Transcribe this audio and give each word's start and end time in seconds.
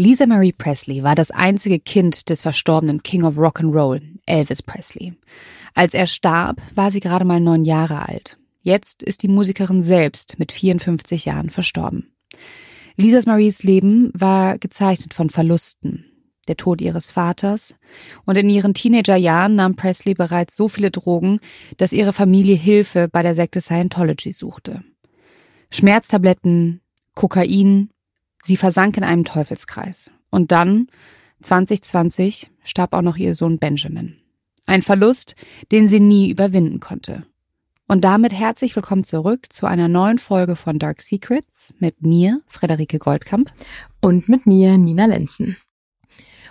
Lisa 0.00 0.24
Marie 0.24 0.52
Presley 0.52 1.02
war 1.02 1.14
das 1.14 1.30
einzige 1.30 1.78
Kind 1.78 2.30
des 2.30 2.40
verstorbenen 2.40 3.02
King 3.02 3.22
of 3.22 3.36
Rock'n'Roll, 3.36 4.00
Elvis 4.24 4.62
Presley. 4.62 5.12
Als 5.74 5.92
er 5.92 6.06
starb, 6.06 6.62
war 6.74 6.90
sie 6.90 7.00
gerade 7.00 7.26
mal 7.26 7.38
neun 7.38 7.66
Jahre 7.66 8.08
alt. 8.08 8.38
Jetzt 8.62 9.02
ist 9.02 9.22
die 9.22 9.28
Musikerin 9.28 9.82
selbst 9.82 10.38
mit 10.38 10.52
54 10.52 11.26
Jahren 11.26 11.50
verstorben. 11.50 12.14
Lisas 12.96 13.26
Maries 13.26 13.62
Leben 13.62 14.10
war 14.14 14.56
gezeichnet 14.56 15.12
von 15.12 15.28
Verlusten. 15.28 16.06
Der 16.48 16.56
Tod 16.56 16.80
ihres 16.80 17.10
Vaters. 17.10 17.74
Und 18.24 18.38
in 18.38 18.48
ihren 18.48 18.72
Teenagerjahren 18.72 19.54
nahm 19.54 19.76
Presley 19.76 20.14
bereits 20.14 20.56
so 20.56 20.68
viele 20.68 20.90
Drogen, 20.90 21.40
dass 21.76 21.92
ihre 21.92 22.14
Familie 22.14 22.56
Hilfe 22.56 23.06
bei 23.12 23.22
der 23.22 23.34
Sekte 23.34 23.60
Scientology 23.60 24.32
suchte. 24.32 24.82
Schmerztabletten, 25.70 26.80
Kokain, 27.14 27.90
sie 28.42 28.56
versank 28.56 28.96
in 28.96 29.04
einem 29.04 29.24
Teufelskreis. 29.24 30.10
Und 30.30 30.52
dann, 30.52 30.88
2020, 31.42 32.50
starb 32.64 32.92
auch 32.92 33.02
noch 33.02 33.16
ihr 33.16 33.34
Sohn 33.34 33.58
Benjamin. 33.58 34.16
Ein 34.66 34.82
Verlust, 34.82 35.34
den 35.72 35.88
sie 35.88 36.00
nie 36.00 36.30
überwinden 36.30 36.80
konnte. 36.80 37.24
Und 37.88 38.04
damit 38.04 38.32
herzlich 38.32 38.76
willkommen 38.76 39.02
zurück 39.02 39.52
zu 39.52 39.66
einer 39.66 39.88
neuen 39.88 40.18
Folge 40.18 40.54
von 40.54 40.78
Dark 40.78 41.02
Secrets 41.02 41.74
mit 41.80 42.02
mir, 42.02 42.40
Frederike 42.46 43.00
Goldkamp. 43.00 43.52
Und 44.00 44.28
mit 44.28 44.46
mir, 44.46 44.78
Nina 44.78 45.06
Lenzen. 45.06 45.56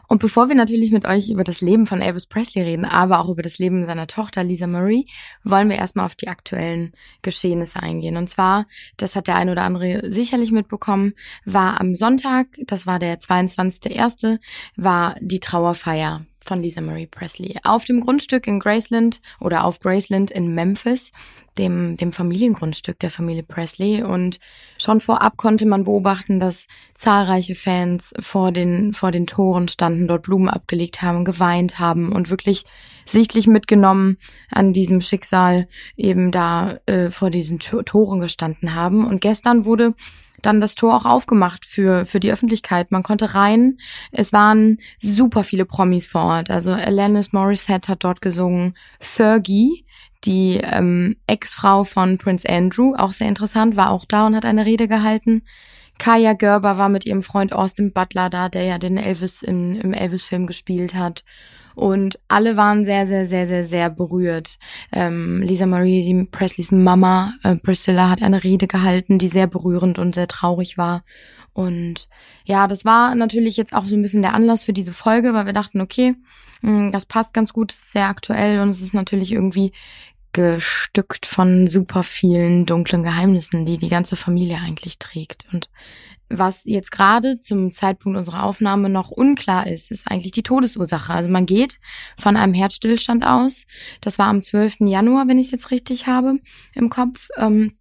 Und 0.10 0.20
bevor 0.20 0.50
wir 0.50 0.56
natürlich 0.56 0.92
mit 0.92 1.06
euch 1.06 1.30
über 1.30 1.44
das 1.44 1.62
Leben 1.62 1.86
von 1.86 2.02
Elvis 2.02 2.26
Presley 2.26 2.64
reden, 2.64 2.84
aber 2.84 3.20
auch 3.20 3.30
über 3.30 3.44
das 3.44 3.60
Leben 3.60 3.86
seiner 3.86 4.08
Tochter 4.08 4.44
Lisa 4.44 4.66
Marie, 4.66 5.06
wollen 5.44 5.70
wir 5.70 5.78
erstmal 5.78 6.08
auf 6.08 6.16
die 6.16 6.28
aktuellen 6.28 6.94
Geschehnisse 7.22 7.82
eingehen. 7.82 8.18
Und 8.18 8.28
zwar, 8.28 8.66
das 8.98 9.16
hat 9.16 9.28
der 9.28 9.36
eine 9.36 9.52
oder 9.52 9.62
andere 9.62 10.12
sicherlich 10.12 10.52
mitbekommen, 10.52 11.14
war 11.46 11.80
am 11.80 11.94
Sonntag, 11.94 12.48
das 12.66 12.88
war 12.88 12.98
der 12.98 13.20
22.01., 13.20 14.40
war 14.76 15.14
die 15.22 15.40
Trauerfeier 15.40 16.26
von 16.40 16.64
Lisa 16.64 16.82
Marie 16.82 17.06
Presley. 17.06 17.58
Auf 17.64 17.86
dem 17.86 18.00
Grundstück 18.00 18.48
in 18.48 18.60
Graceland 18.60 19.22
oder 19.40 19.64
auf 19.64 19.80
Graceland 19.80 20.32
in 20.32 20.56
Memphis, 20.56 21.12
dem, 21.60 21.98
dem 21.98 22.12
Familiengrundstück 22.12 22.98
der 23.00 23.12
Familie 23.12 23.44
Presley. 23.44 24.02
Und 24.02 24.40
schon 24.80 25.00
vorab 25.00 25.38
konnte 25.38 25.68
man 25.68 25.84
beobachten, 25.84 26.40
dass 26.40 26.66
zahlreiche 26.96 27.54
Fans 27.54 28.14
vor 28.20 28.52
den, 28.52 28.94
vor 28.94 29.12
den 29.12 29.28
Toren 29.28 29.68
standen, 29.68 30.08
dort 30.08 30.24
Blumen 30.24 30.50
abgelegt 30.50 31.02
haben, 31.02 31.26
geweint 31.26 31.80
haben 31.80 32.12
und 32.12 32.30
wirklich 32.32 32.66
sichtlich 33.06 33.46
mitgenommen 33.46 34.18
an 34.50 34.74
diesem 34.74 35.02
Schicksal 35.02 35.68
eben 35.98 36.32
da 36.32 36.80
äh, 36.88 37.12
vor 37.12 37.30
diesen 37.30 37.60
Toren 37.60 38.20
gestanden 38.20 38.74
haben. 38.74 39.06
Und 39.06 39.22
gestern 39.22 39.66
wurde 39.66 39.94
dann 40.42 40.62
das 40.62 40.76
Tor 40.76 40.96
auch 40.96 41.06
aufgemacht 41.06 41.66
für, 41.66 42.06
für 42.06 42.20
die 42.20 42.32
Öffentlichkeit. 42.32 42.92
Man 42.92 43.04
konnte 43.04 43.34
rein. 43.34 43.78
Es 44.12 44.34
waren 44.34 44.78
super 45.00 45.44
viele 45.44 45.66
Promis 45.66 46.08
vor 46.08 46.24
Ort. 46.24 46.50
Also 46.50 46.72
Alanis 46.72 47.34
Morissette 47.34 47.90
hat 47.90 48.04
dort 48.04 48.22
gesungen. 48.22 48.74
Fergie, 49.00 49.86
die 50.26 50.60
ähm, 50.64 51.16
Ex-Frau 51.28 51.84
von 51.84 52.18
Prince 52.18 52.48
Andrew, 52.48 52.94
auch 52.96 53.14
sehr 53.14 53.28
interessant, 53.28 53.76
war 53.76 53.92
auch 53.92 54.06
da 54.06 54.26
und 54.26 54.36
hat 54.36 54.46
eine 54.46 54.66
Rede 54.66 54.88
gehalten. 54.88 55.44
Kaya 55.98 56.34
Gerber 56.34 56.78
war 56.78 56.90
mit 56.90 57.06
ihrem 57.06 57.22
Freund 57.22 57.54
Austin 57.54 57.92
Butler 57.92 58.30
da, 58.30 58.50
der 58.50 58.64
ja 58.64 58.78
den 58.78 58.98
Elvis 58.98 59.42
in, 59.42 59.76
im 59.76 59.94
Elvis-Film 59.94 60.48
gespielt 60.48 60.96
hat. 60.96 61.24
Und 61.76 62.20
alle 62.28 62.58
waren 62.58 62.84
sehr, 62.84 63.06
sehr, 63.06 63.26
sehr, 63.26 63.48
sehr, 63.48 63.66
sehr 63.66 63.90
berührt. 63.90 64.58
Ähm, 64.92 65.42
Lisa 65.42 65.66
Marie, 65.66 66.28
Presleys 66.30 66.72
Mama, 66.72 67.34
äh, 67.44 67.56
Priscilla, 67.56 68.10
hat 68.10 68.22
eine 68.22 68.44
Rede 68.44 68.68
gehalten, 68.68 69.18
die 69.18 69.28
sehr 69.28 69.48
berührend 69.48 70.00
und 70.00 70.16
sehr 70.16 70.28
traurig 70.28 70.78
war. 70.78 71.04
Und 71.54 72.08
ja, 72.46 72.68
das 72.68 72.86
war 72.86 73.16
natürlich 73.16 73.58
jetzt 73.58 73.74
auch 73.74 73.86
so 73.86 73.96
ein 73.96 74.02
bisschen 74.02 74.22
der 74.22 74.34
Anlass 74.34 74.64
für 74.64 74.74
diese 74.74 74.94
Folge, 74.94 75.34
weil 75.34 75.46
wir 75.46 75.54
dachten, 75.54 75.82
okay, 75.82 76.16
hm, 76.62 76.92
das 76.92 77.06
passt 77.06 77.34
ganz 77.34 77.54
gut, 77.54 77.72
ist 77.72 77.92
sehr 77.92 78.08
aktuell 78.08 78.62
und 78.62 78.70
es 78.70 78.82
ist 78.82 78.94
natürlich 78.94 79.32
irgendwie 79.32 79.72
gestückt 80.34 81.26
von 81.26 81.68
super 81.68 82.04
vielen 82.04 82.66
dunklen 82.66 83.04
Geheimnissen, 83.04 83.66
die 83.66 83.78
die 83.78 83.90
ganze 83.90 84.16
Familie 84.16 84.58
eigentlich 84.58 85.00
trägt. 85.00 85.46
Und 85.52 85.70
was 86.30 86.62
jetzt 86.66 86.92
gerade 86.92 87.42
zum 87.42 87.74
Zeitpunkt 87.74 88.18
unserer 88.18 88.44
Aufnahme 88.44 88.90
noch 88.90 89.10
unklar 89.10 89.66
ist, 89.68 89.90
ist 89.92 90.08
eigentlich 90.08 90.32
die 90.32 90.44
Todesursache. 90.44 91.14
Also 91.14 91.30
man 91.30 91.46
geht 91.46 91.80
von 92.18 92.38
einem 92.38 92.54
Herzstillstand 92.54 93.26
aus. 93.26 93.66
Das 94.02 94.20
war 94.20 94.28
am 94.28 94.44
12. 94.44 94.82
Januar, 94.82 95.28
wenn 95.28 95.40
ich 95.40 95.48
es 95.48 95.52
jetzt 95.52 95.72
richtig 95.72 96.08
habe 96.08 96.40
im 96.74 96.90
Kopf. 96.90 97.30
Ähm, 97.38 97.74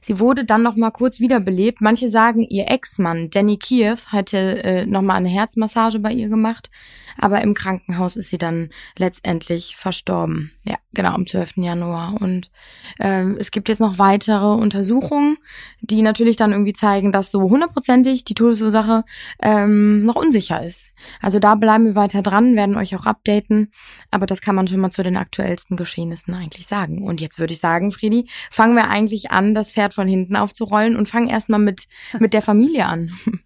Sie 0.00 0.20
wurde 0.20 0.44
dann 0.44 0.62
noch 0.62 0.76
mal 0.76 0.90
kurz 0.90 1.20
wiederbelebt. 1.20 1.80
Manche 1.80 2.08
sagen, 2.08 2.42
ihr 2.42 2.70
Ex-Mann 2.70 3.30
Danny 3.30 3.58
Kiev 3.58 4.06
hatte 4.06 4.62
äh, 4.62 4.86
noch 4.86 5.02
mal 5.02 5.14
eine 5.14 5.28
Herzmassage 5.28 5.98
bei 5.98 6.12
ihr 6.12 6.28
gemacht, 6.28 6.70
aber 7.18 7.42
im 7.42 7.54
Krankenhaus 7.54 8.16
ist 8.16 8.30
sie 8.30 8.38
dann 8.38 8.70
letztendlich 8.96 9.76
verstorben. 9.76 10.52
Ja, 10.64 10.76
genau 10.94 11.12
am 11.12 11.26
12. 11.26 11.58
Januar. 11.58 12.14
Und 12.20 12.50
äh, 12.98 13.24
es 13.38 13.50
gibt 13.50 13.68
jetzt 13.68 13.80
noch 13.80 13.98
weitere 13.98 14.54
Untersuchungen, 14.54 15.36
die 15.80 16.02
natürlich 16.02 16.36
dann 16.36 16.52
irgendwie 16.52 16.72
zeigen, 16.72 17.12
dass 17.12 17.30
so 17.30 17.42
hundertprozentig 17.42 18.24
die 18.24 18.34
Todesursache 18.34 19.04
ähm, 19.42 20.04
noch 20.04 20.16
unsicher 20.16 20.62
ist. 20.62 20.90
Also 21.20 21.38
da 21.38 21.54
bleiben 21.54 21.84
wir 21.84 21.94
weiter 21.94 22.22
dran, 22.22 22.56
werden 22.56 22.76
euch 22.76 22.96
auch 22.96 23.06
updaten. 23.06 23.70
Aber 24.10 24.26
das 24.26 24.40
kann 24.40 24.54
man 24.54 24.66
schon 24.66 24.80
mal 24.80 24.90
zu 24.90 25.02
den 25.02 25.16
aktuellsten 25.16 25.76
Geschehnissen 25.76 26.34
eigentlich 26.34 26.66
sagen. 26.66 27.02
Und 27.02 27.20
jetzt 27.20 27.38
würde 27.38 27.52
ich 27.52 27.60
sagen, 27.60 27.92
Friedi, 27.92 28.28
fangen 28.50 28.74
wir 28.74 28.88
eigentlich 28.88 29.30
an, 29.30 29.54
das 29.54 29.72
Pferd 29.72 29.94
von 29.94 30.08
hinten 30.08 30.36
aufzurollen 30.36 30.96
und 30.96 31.06
fangen 31.06 31.28
erstmal 31.28 31.60
mit, 31.60 31.86
mit 32.18 32.32
der 32.32 32.42
Familie 32.42 32.86
an. 32.86 33.12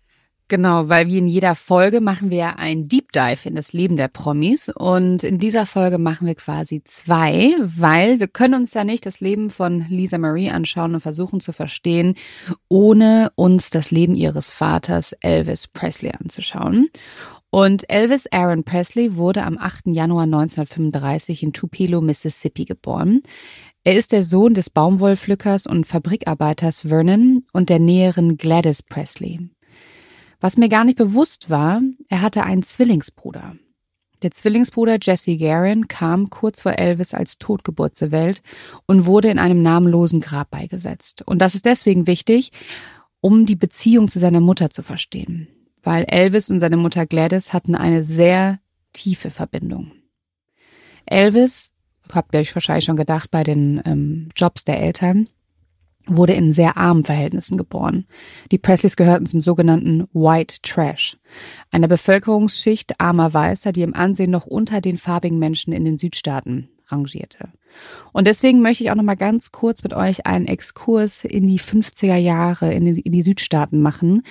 Genau, 0.50 0.88
weil 0.88 1.06
wie 1.06 1.18
in 1.18 1.28
jeder 1.28 1.54
Folge 1.54 2.00
machen 2.00 2.32
wir 2.32 2.58
ein 2.58 2.88
Deep 2.88 3.12
Dive 3.12 3.48
in 3.48 3.54
das 3.54 3.72
Leben 3.72 3.96
der 3.96 4.08
Promis 4.08 4.68
und 4.68 5.22
in 5.22 5.38
dieser 5.38 5.64
Folge 5.64 5.96
machen 5.96 6.26
wir 6.26 6.34
quasi 6.34 6.82
zwei, 6.84 7.54
weil 7.60 8.18
wir 8.18 8.26
können 8.26 8.54
uns 8.54 8.74
ja 8.74 8.82
nicht 8.82 9.06
das 9.06 9.20
Leben 9.20 9.50
von 9.50 9.86
Lisa 9.88 10.18
Marie 10.18 10.50
anschauen 10.50 10.94
und 10.94 11.02
versuchen 11.02 11.38
zu 11.38 11.52
verstehen, 11.52 12.16
ohne 12.68 13.30
uns 13.36 13.70
das 13.70 13.92
Leben 13.92 14.16
ihres 14.16 14.50
Vaters 14.50 15.12
Elvis 15.20 15.68
Presley 15.68 16.10
anzuschauen. 16.20 16.88
Und 17.50 17.88
Elvis 17.88 18.26
Aaron 18.32 18.64
Presley 18.64 19.14
wurde 19.14 19.44
am 19.44 19.56
8. 19.56 19.86
Januar 19.86 20.24
1935 20.24 21.44
in 21.44 21.52
Tupelo, 21.52 22.00
Mississippi 22.00 22.64
geboren. 22.64 23.22
Er 23.84 23.96
ist 23.96 24.10
der 24.10 24.24
Sohn 24.24 24.54
des 24.54 24.68
Baumwollpflückers 24.68 25.68
und 25.68 25.86
Fabrikarbeiters 25.86 26.88
Vernon 26.88 27.44
und 27.52 27.68
der 27.68 27.78
Näherin 27.78 28.36
Gladys 28.36 28.82
Presley. 28.82 29.48
Was 30.40 30.56
mir 30.56 30.68
gar 30.68 30.84
nicht 30.84 30.98
bewusst 30.98 31.50
war, 31.50 31.82
er 32.08 32.22
hatte 32.22 32.42
einen 32.42 32.62
Zwillingsbruder. 32.62 33.56
Der 34.22 34.30
Zwillingsbruder 34.30 34.98
Jesse 35.00 35.36
Garin 35.36 35.88
kam 35.88 36.28
kurz 36.28 36.62
vor 36.62 36.72
Elvis 36.72 37.14
als 37.14 37.38
Totgeburt 37.38 37.96
zur 37.96 38.10
Welt 38.10 38.42
und 38.86 39.06
wurde 39.06 39.28
in 39.28 39.38
einem 39.38 39.62
namenlosen 39.62 40.20
Grab 40.20 40.50
beigesetzt. 40.50 41.22
Und 41.26 41.38
das 41.40 41.54
ist 41.54 41.64
deswegen 41.64 42.06
wichtig, 42.06 42.52
um 43.20 43.46
die 43.46 43.56
Beziehung 43.56 44.08
zu 44.08 44.18
seiner 44.18 44.40
Mutter 44.40 44.70
zu 44.70 44.82
verstehen, 44.82 45.48
weil 45.82 46.04
Elvis 46.04 46.50
und 46.50 46.60
seine 46.60 46.76
Mutter 46.76 47.06
Gladys 47.06 47.52
hatten 47.52 47.74
eine 47.74 48.04
sehr 48.04 48.60
tiefe 48.92 49.30
Verbindung. 49.30 49.92
Elvis, 51.06 51.70
habt 52.12 52.34
ihr 52.34 52.40
euch 52.40 52.54
wahrscheinlich 52.54 52.84
schon 52.84 52.96
gedacht 52.96 53.30
bei 53.30 53.42
den 53.42 53.80
ähm, 53.84 54.28
Jobs 54.36 54.64
der 54.64 54.80
Eltern, 54.80 55.28
wurde 56.06 56.32
in 56.32 56.52
sehr 56.52 56.76
armen 56.76 57.04
Verhältnissen 57.04 57.56
geboren. 57.56 58.06
Die 58.50 58.58
Presleys 58.58 58.96
gehörten 58.96 59.26
zum 59.26 59.40
sogenannten 59.40 60.08
White 60.12 60.56
Trash, 60.62 61.18
einer 61.70 61.88
Bevölkerungsschicht 61.88 63.00
armer 63.00 63.32
Weißer, 63.32 63.72
die 63.72 63.82
im 63.82 63.94
Ansehen 63.94 64.30
noch 64.30 64.46
unter 64.46 64.80
den 64.80 64.96
farbigen 64.96 65.38
Menschen 65.38 65.72
in 65.72 65.84
den 65.84 65.98
Südstaaten 65.98 66.68
rangierte. 66.88 67.48
Und 68.12 68.26
deswegen 68.26 68.62
möchte 68.62 68.82
ich 68.82 68.90
auch 68.90 68.96
noch 68.96 69.04
mal 69.04 69.16
ganz 69.16 69.52
kurz 69.52 69.82
mit 69.82 69.94
euch 69.94 70.26
einen 70.26 70.46
Exkurs 70.46 71.24
in 71.24 71.46
die 71.46 71.60
50er 71.60 72.16
Jahre 72.16 72.72
in 72.72 72.84
die, 72.84 73.00
in 73.00 73.12
die 73.12 73.22
Südstaaten 73.22 73.80
machen, 73.80 74.22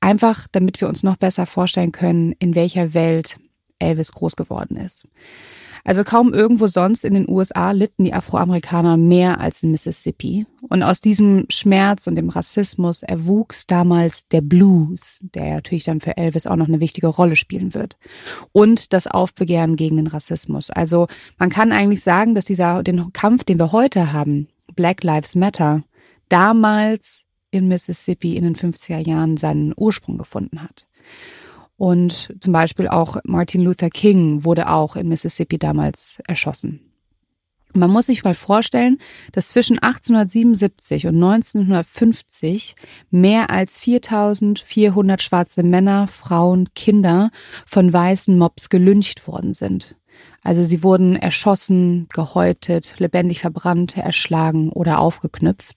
einfach 0.00 0.46
damit 0.52 0.80
wir 0.80 0.88
uns 0.88 1.02
noch 1.02 1.16
besser 1.16 1.46
vorstellen 1.46 1.92
können, 1.92 2.32
in 2.38 2.54
welcher 2.54 2.94
Welt 2.94 3.38
Elvis 3.78 4.12
groß 4.12 4.36
geworden 4.36 4.76
ist. 4.76 5.06
Also 5.86 6.02
kaum 6.02 6.34
irgendwo 6.34 6.66
sonst 6.66 7.04
in 7.04 7.14
den 7.14 7.28
USA 7.28 7.70
litten 7.70 8.02
die 8.02 8.12
Afroamerikaner 8.12 8.96
mehr 8.96 9.40
als 9.40 9.62
in 9.62 9.70
Mississippi. 9.70 10.44
Und 10.62 10.82
aus 10.82 11.00
diesem 11.00 11.46
Schmerz 11.48 12.08
und 12.08 12.16
dem 12.16 12.28
Rassismus 12.28 13.04
erwuchs 13.04 13.68
damals 13.68 14.26
der 14.26 14.40
Blues, 14.40 15.20
der 15.32 15.54
natürlich 15.54 15.84
dann 15.84 16.00
für 16.00 16.16
Elvis 16.16 16.48
auch 16.48 16.56
noch 16.56 16.66
eine 16.66 16.80
wichtige 16.80 17.06
Rolle 17.06 17.36
spielen 17.36 17.72
wird. 17.72 17.96
Und 18.50 18.92
das 18.92 19.06
Aufbegehren 19.06 19.76
gegen 19.76 19.96
den 19.96 20.08
Rassismus. 20.08 20.70
Also 20.70 21.06
man 21.38 21.50
kann 21.50 21.70
eigentlich 21.70 22.02
sagen, 22.02 22.34
dass 22.34 22.46
dieser, 22.46 22.82
den 22.82 23.12
Kampf, 23.12 23.44
den 23.44 23.60
wir 23.60 23.70
heute 23.70 24.12
haben, 24.12 24.48
Black 24.74 25.04
Lives 25.04 25.36
Matter, 25.36 25.84
damals 26.28 27.22
in 27.52 27.68
Mississippi 27.68 28.36
in 28.36 28.42
den 28.42 28.56
50er 28.56 29.06
Jahren 29.06 29.36
seinen 29.36 29.72
Ursprung 29.76 30.18
gefunden 30.18 30.64
hat. 30.64 30.88
Und 31.76 32.34
zum 32.40 32.52
Beispiel 32.52 32.88
auch 32.88 33.18
Martin 33.24 33.62
Luther 33.62 33.90
King 33.90 34.44
wurde 34.44 34.70
auch 34.70 34.96
in 34.96 35.08
Mississippi 35.08 35.58
damals 35.58 36.18
erschossen. 36.26 36.80
Man 37.74 37.90
muss 37.90 38.06
sich 38.06 38.24
mal 38.24 38.34
vorstellen, 38.34 38.98
dass 39.32 39.50
zwischen 39.50 39.78
1877 39.78 41.06
und 41.06 41.16
1950 41.16 42.74
mehr 43.10 43.50
als 43.50 43.76
4400 43.76 45.22
schwarze 45.22 45.62
Männer, 45.62 46.08
Frauen, 46.08 46.72
Kinder 46.74 47.30
von 47.66 47.92
weißen 47.92 48.38
Mobs 48.38 48.70
gelyncht 48.70 49.28
worden 49.28 49.52
sind. 49.52 49.94
Also 50.42 50.64
sie 50.64 50.82
wurden 50.82 51.16
erschossen, 51.16 52.06
gehäutet, 52.14 52.94
lebendig 52.98 53.40
verbrannt, 53.40 53.96
erschlagen 53.96 54.70
oder 54.70 55.00
aufgeknüpft. 55.00 55.76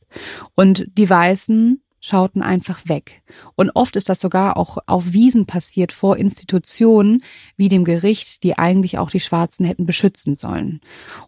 Und 0.56 0.86
die 0.96 1.10
Weißen 1.10 1.82
schauten 2.02 2.42
einfach 2.42 2.82
weg. 2.88 3.22
Und 3.56 3.72
oft 3.72 3.96
ist 3.96 4.10
das 4.10 4.20
sogar 4.20 4.58
auch 4.58 4.78
auf 4.86 5.14
Wiesen 5.14 5.46
passiert 5.46 5.92
vor 5.92 6.18
Institutionen 6.18 7.24
wie 7.58 7.68
dem 7.68 7.84
Gericht, 7.84 8.44
die 8.44 8.58
eigentlich 8.58 8.98
auch 8.98 9.12
die 9.12 9.20
Schwarzen 9.20 9.66
hätten 9.66 9.86
beschützen 9.86 10.36
sollen. 10.36 10.82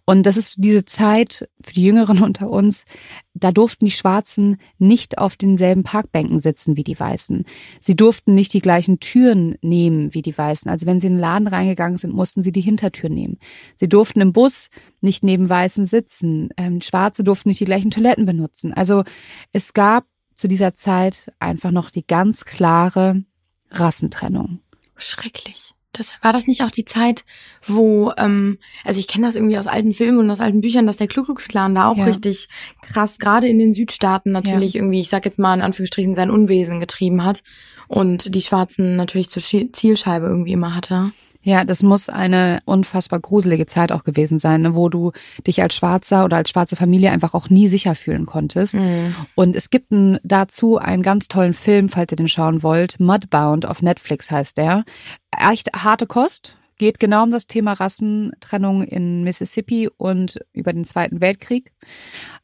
Und 0.06 0.26
das 0.26 0.38
ist 0.38 0.56
diese 0.58 0.86
Zeit 0.86 1.50
für 1.62 1.74
die 1.74 1.84
Jüngeren 1.84 2.24
unter 2.24 2.50
uns, 2.50 2.86
da 3.34 3.52
durften 3.52 3.86
die 3.86 3.92
Schwarzen 3.92 4.58
nicht 4.78 5.18
auf 5.18 5.38
denselben 5.38 5.84
Parkbänken 5.84 6.40
sitzen 6.40 6.76
wie 6.76 6.84
die 6.84 7.00
Weißen. 7.00 7.46
Sie 7.80 7.96
durften 7.96 8.36
nicht 8.36 8.54
die 8.54 8.62
gleichen 8.62 9.00
Türen 9.00 9.56
nehmen 9.62 10.14
wie 10.14 10.22
die 10.22 10.38
Weißen. 10.38 10.70
Also 10.70 10.86
wenn 10.86 11.00
sie 11.00 11.08
in 11.08 11.14
den 11.14 11.20
Laden 11.20 11.48
reingegangen 11.48 11.98
sind, 11.98 12.14
mussten 12.14 12.42
sie 12.42 12.52
die 12.52 12.62
Hintertür 12.62 13.10
nehmen. 13.10 13.40
Sie 13.78 13.88
durften 13.88 14.22
im 14.22 14.34
Bus 14.34 14.70
nicht 15.00 15.24
neben 15.24 15.50
Weißen 15.50 15.86
sitzen. 15.86 16.50
Ähm, 16.58 16.82
Schwarze 16.82 17.24
durften 17.24 17.50
nicht 17.50 17.62
die 17.62 17.66
gleichen 17.66 17.92
Toiletten 17.92 18.26
benutzen. 18.26 18.74
Also 18.74 19.04
es 19.52 19.74
gab 19.74 20.06
zu 20.42 20.48
dieser 20.48 20.74
Zeit 20.74 21.32
einfach 21.38 21.70
noch 21.70 21.92
die 21.92 22.04
ganz 22.04 22.46
klare 22.46 23.24
Rassentrennung. 23.70 24.60
Schrecklich. 24.98 25.76
Das, 25.92 26.14
war 26.24 26.34
das 26.34 26.48
nicht 26.48 26.64
auch 26.64 26.72
die 26.72 26.86
Zeit, 26.86 27.26
wo, 27.62 28.12
ähm, 28.18 28.58
also 28.84 29.00
ich 29.00 29.08
kenne 29.08 29.28
das 29.28 29.36
irgendwie 29.36 29.60
aus 29.60 29.68
alten 29.68 29.94
Filmen 29.94 30.18
und 30.18 30.32
aus 30.32 30.40
alten 30.40 30.62
Büchern, 30.62 30.88
dass 30.88 30.98
der 30.98 31.08
Ku 31.08 31.22
Klux 31.22 31.48
Klan 31.48 31.76
da 31.76 31.90
auch 31.90 31.98
ja. 31.98 32.06
richtig 32.06 32.50
krass, 32.82 33.20
gerade 33.20 33.48
in 33.48 33.60
den 33.60 33.72
Südstaaten 33.72 34.32
natürlich 34.32 34.74
ja. 34.74 34.80
irgendwie, 34.82 35.02
ich 35.02 35.10
sag 35.10 35.26
jetzt 35.26 35.38
mal 35.38 35.54
in 35.54 35.62
Anführungsstrichen, 35.62 36.16
sein 36.16 36.32
Unwesen 36.32 36.80
getrieben 36.80 37.24
hat 37.24 37.44
und 37.88 38.34
die 38.34 38.42
Schwarzen 38.42 38.96
natürlich 38.96 39.30
zur 39.30 39.44
Zielscheibe 39.44 40.26
irgendwie 40.26 40.54
immer 40.54 40.74
hatte. 40.74 41.12
Ja, 41.44 41.64
das 41.64 41.82
muss 41.82 42.10
eine 42.10 42.60
unfassbar 42.66 43.20
gruselige 43.20 43.66
Zeit 43.66 43.92
auch 43.92 44.04
gewesen 44.04 44.38
sein, 44.38 44.62
ne, 44.62 44.76
wo 44.76 44.90
du 44.90 45.12
dich 45.48 45.62
als 45.62 45.76
Schwarzer 45.76 46.24
oder 46.26 46.38
als 46.38 46.50
schwarze 46.50 46.76
Familie 46.76 47.12
einfach 47.12 47.34
auch 47.34 47.50
nie 47.50 47.68
sicher 47.68 47.96
fühlen 47.96 48.26
konntest. 48.26 48.76
Mhm. 48.76 49.16
Und 49.36 49.56
es 49.56 49.70
gibt 49.70 49.92
ein, 49.92 50.20
dazu 50.24 50.78
einen 50.78 51.02
ganz 51.02 51.28
tollen 51.28 51.54
Film, 51.54 51.90
falls 51.90 52.12
ihr 52.12 52.18
den 52.18 52.28
schauen 52.28 52.64
wollt. 52.64 53.00
Mudbound 53.00 53.66
auf 53.66 53.82
Netflix 53.82 54.30
heißt 54.30 54.58
der. 54.58 54.84
Echt 55.32 55.72
harte 55.74 56.08
Kost. 56.08 56.58
Geht 56.78 57.00
genau 57.00 57.24
um 57.24 57.32
das 57.32 57.48
Thema 57.48 57.74
Rassentrennung 57.74 58.84
in 58.84 59.24
Mississippi 59.24 59.90
und 59.98 60.40
über 60.54 60.74
den 60.74 60.86
Zweiten 60.86 61.22
Weltkrieg. 61.22 61.72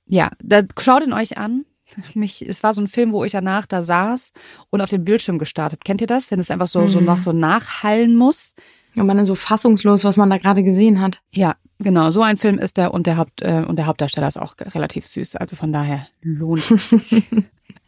Ja, 0.06 0.32
da 0.44 0.62
schaut 0.80 1.04
ihn 1.04 1.14
euch 1.14 1.38
an 1.38 1.66
mich, 2.16 2.48
es 2.48 2.64
war 2.64 2.74
so 2.74 2.82
ein 2.82 2.88
Film, 2.88 3.12
wo 3.12 3.24
ich 3.24 3.32
danach 3.32 3.66
da 3.66 3.84
saß 3.84 4.32
und 4.70 4.82
auf 4.82 4.90
den 4.90 5.06
Bildschirm 5.06 5.40
gestartet. 5.40 5.84
Kennt 5.86 6.02
ihr 6.02 6.08
das? 6.08 6.32
Wenn 6.32 6.40
es 6.40 6.52
einfach 6.52 6.68
so, 6.68 6.82
mhm. 6.82 6.90
so 6.90 7.02
noch 7.02 7.22
so 7.22 7.34
nachhallen 7.34 8.16
muss. 8.16 8.56
Und 8.98 9.06
man 9.08 9.20
ist 9.20 9.28
so 9.28 9.36
fassungslos, 9.36 10.04
was 10.04 10.18
man 10.18 10.30
da 10.30 10.38
gerade 10.38 10.64
gesehen 10.64 11.02
hat. 11.02 11.22
Ja, 11.32 11.56
genau. 11.80 12.10
So 12.10 12.22
ein 12.22 12.38
Film 12.38 12.58
ist 12.58 12.78
der 12.78 12.94
und 12.94 13.08
der 13.08 13.18
Haupt 13.18 13.42
äh, 13.42 13.64
und 13.68 13.78
der 13.78 13.86
Hauptdarsteller 13.86 14.28
ist 14.28 14.38
auch 14.38 14.56
relativ 14.60 15.06
süß. 15.06 15.36
Also 15.36 15.56
von 15.56 15.72
daher 15.72 16.08
lohnt 16.22 16.72
es 16.72 16.90
sich. 16.90 17.24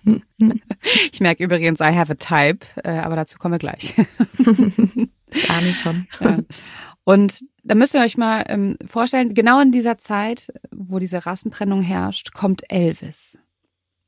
ich 1.11 1.19
merke 1.19 1.43
übrigens, 1.43 1.79
I 1.79 1.95
have 1.95 2.11
a 2.11 2.15
type, 2.15 2.65
äh, 2.83 2.99
aber 2.99 3.15
dazu 3.15 3.37
kommen 3.37 3.53
wir 3.53 3.59
gleich. 3.59 3.95
Gar 5.47 5.61
nicht 5.61 5.81
schon. 5.81 6.07
Ja. 6.19 6.39
Und 7.05 7.43
da 7.63 7.73
müsst 7.73 7.95
ihr 7.95 8.01
euch 8.01 8.17
mal 8.17 8.43
ähm, 8.49 8.77
vorstellen, 8.85 9.33
genau 9.33 9.59
in 9.61 9.71
dieser 9.71 9.97
Zeit, 9.97 10.53
wo 10.69 10.99
diese 10.99 11.25
Rassentrennung 11.25 11.81
herrscht, 11.81 12.33
kommt 12.33 12.69
Elvis 12.69 13.39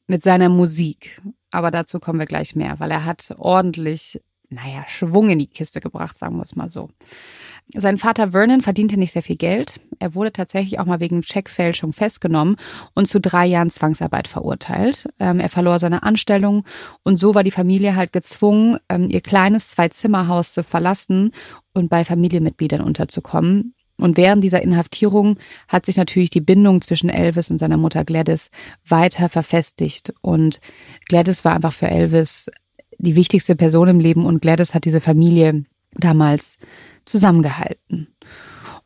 mit 0.05 0.21
seiner 0.21 0.49
Musik. 0.49 1.19
Aber 1.49 1.71
dazu 1.71 1.99
kommen 1.99 2.19
wir 2.19 2.27
gleich 2.27 2.55
mehr, 2.55 2.79
weil 2.79 2.91
er 2.91 3.05
hat 3.05 3.33
ordentlich 3.39 4.21
naja, 4.51 4.83
Schwung 4.87 5.29
in 5.29 5.39
die 5.39 5.47
Kiste 5.47 5.79
gebracht, 5.79 6.17
sagen 6.17 6.35
wir 6.35 6.43
es 6.43 6.55
mal 6.55 6.69
so. 6.69 6.89
Sein 7.73 7.97
Vater 7.97 8.31
Vernon 8.31 8.61
verdiente 8.61 8.97
nicht 8.97 9.13
sehr 9.13 9.23
viel 9.23 9.37
Geld. 9.37 9.79
Er 9.99 10.13
wurde 10.13 10.33
tatsächlich 10.33 10.77
auch 10.79 10.85
mal 10.85 10.99
wegen 10.99 11.21
Checkfälschung 11.21 11.93
festgenommen 11.93 12.57
und 12.93 13.07
zu 13.07 13.21
drei 13.21 13.45
Jahren 13.45 13.69
Zwangsarbeit 13.69 14.27
verurteilt. 14.27 15.07
Ähm, 15.19 15.39
er 15.39 15.47
verlor 15.47 15.79
seine 15.79 16.03
Anstellung 16.03 16.65
und 17.03 17.15
so 17.15 17.33
war 17.33 17.43
die 17.43 17.51
Familie 17.51 17.95
halt 17.95 18.11
gezwungen, 18.11 18.77
ähm, 18.89 19.09
ihr 19.09 19.21
kleines 19.21 19.69
Zwei-Zimmer-Haus 19.69 20.51
zu 20.51 20.63
verlassen 20.63 21.31
und 21.73 21.89
bei 21.89 22.03
Familienmitgliedern 22.03 22.81
unterzukommen. 22.81 23.73
Und 24.01 24.17
während 24.17 24.43
dieser 24.43 24.63
Inhaftierung 24.63 25.37
hat 25.67 25.85
sich 25.85 25.95
natürlich 25.95 26.31
die 26.31 26.41
Bindung 26.41 26.81
zwischen 26.81 27.09
Elvis 27.09 27.51
und 27.51 27.59
seiner 27.59 27.77
Mutter 27.77 28.03
Gladys 28.03 28.49
weiter 28.85 29.29
verfestigt. 29.29 30.11
Und 30.21 30.59
Gladys 31.05 31.45
war 31.45 31.53
einfach 31.53 31.71
für 31.71 31.87
Elvis 31.87 32.47
die 33.01 33.15
wichtigste 33.15 33.55
Person 33.55 33.87
im 33.87 33.99
Leben 33.99 34.25
und 34.25 34.41
Gladys 34.41 34.73
hat 34.73 34.85
diese 34.85 35.01
Familie 35.01 35.65
damals 35.93 36.57
zusammengehalten. 37.05 38.07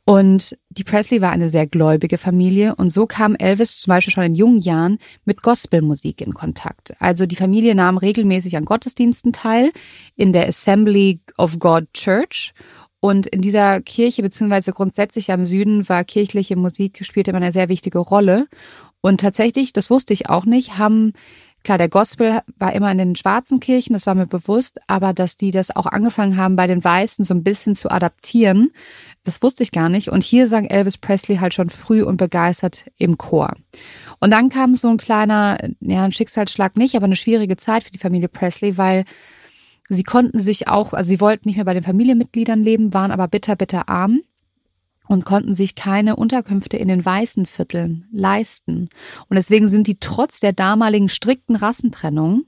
Und 0.07 0.55
die 0.69 0.83
Presley 0.83 1.19
war 1.19 1.31
eine 1.31 1.49
sehr 1.49 1.65
gläubige 1.65 2.19
Familie 2.19 2.75
und 2.75 2.91
so 2.91 3.07
kam 3.07 3.35
Elvis 3.35 3.81
zum 3.81 3.89
Beispiel 3.89 4.13
schon 4.13 4.23
in 4.23 4.35
jungen 4.35 4.59
Jahren 4.59 4.99
mit 5.25 5.41
Gospelmusik 5.41 6.21
in 6.21 6.35
Kontakt. 6.35 6.93
Also 6.99 7.25
die 7.25 7.35
Familie 7.35 7.73
nahm 7.73 7.97
regelmäßig 7.97 8.55
an 8.55 8.65
Gottesdiensten 8.65 9.33
teil 9.33 9.71
in 10.15 10.31
der 10.31 10.47
Assembly 10.47 11.21
of 11.37 11.57
God 11.57 11.91
Church 11.93 12.53
und 13.05 13.27
in 13.27 13.41
dieser 13.41 13.81
Kirche, 13.81 14.23
beziehungsweise 14.23 14.71
grundsätzlich 14.73 15.31
am 15.31 15.45
Süden, 15.45 15.87
war 15.89 16.03
kirchliche 16.03 16.55
Musik, 16.55 17.05
spielte 17.05 17.29
immer 17.29 17.39
eine 17.39 17.51
sehr 17.51 17.69
wichtige 17.69 17.99
Rolle. 17.99 18.47
Und 19.01 19.21
tatsächlich, 19.21 19.73
das 19.73 19.91
wusste 19.91 20.13
ich 20.13 20.27
auch 20.27 20.45
nicht, 20.45 20.79
haben 20.79 21.13
Klar, 21.65 21.79
der 21.79 21.89
Gospel 21.89 22.41
war 22.59 22.73
immer 22.73 22.91
in 22.91 22.99
den 22.99 23.15
schwarzen 23.15 23.59
Kirchen, 23.59 23.93
das 23.93 24.05
war 24.05 24.13
mir 24.13 24.27
bewusst, 24.27 24.79
aber 24.85 25.13
dass 25.13 25.35
die 25.35 25.49
das 25.49 25.75
auch 25.75 25.87
angefangen 25.87 26.37
haben, 26.37 26.55
bei 26.55 26.67
den 26.67 26.83
Weißen 26.83 27.25
so 27.25 27.33
ein 27.33 27.43
bisschen 27.43 27.73
zu 27.73 27.89
adaptieren, 27.89 28.71
das 29.23 29.41
wusste 29.41 29.63
ich 29.63 29.71
gar 29.71 29.89
nicht. 29.89 30.09
Und 30.09 30.23
hier 30.23 30.45
sang 30.45 30.65
Elvis 30.65 30.99
Presley 30.99 31.37
halt 31.37 31.55
schon 31.55 31.71
früh 31.71 32.03
und 32.03 32.17
begeistert 32.17 32.85
im 32.99 33.17
Chor. 33.17 33.55
Und 34.19 34.29
dann 34.29 34.49
kam 34.49 34.75
so 34.75 34.89
ein 34.89 34.97
kleiner, 34.97 35.57
ja, 35.79 36.03
ein 36.03 36.11
Schicksalsschlag 36.11 36.77
nicht, 36.77 36.95
aber 36.95 37.05
eine 37.05 37.15
schwierige 37.15 37.57
Zeit 37.57 37.83
für 37.83 37.91
die 37.91 37.97
Familie 37.97 38.29
Presley, 38.29 38.77
weil 38.77 39.03
sie 39.89 40.03
konnten 40.03 40.37
sich 40.37 40.67
auch, 40.67 40.93
also 40.93 41.07
sie 41.07 41.19
wollten 41.19 41.49
nicht 41.49 41.55
mehr 41.55 41.65
bei 41.65 41.73
den 41.73 41.81
Familienmitgliedern 41.81 42.61
leben, 42.61 42.93
waren 42.93 43.09
aber 43.09 43.27
bitter, 43.27 43.55
bitter 43.55 43.89
arm 43.89 44.21
und 45.07 45.25
konnten 45.25 45.53
sich 45.53 45.75
keine 45.75 46.15
Unterkünfte 46.15 46.77
in 46.77 46.87
den 46.87 47.03
weißen 47.03 47.45
Vierteln 47.45 48.07
leisten. 48.11 48.89
Und 49.29 49.35
deswegen 49.35 49.67
sind 49.67 49.87
die 49.87 49.99
trotz 49.99 50.39
der 50.39 50.53
damaligen 50.53 51.09
strikten 51.09 51.55
Rassentrennung 51.55 52.45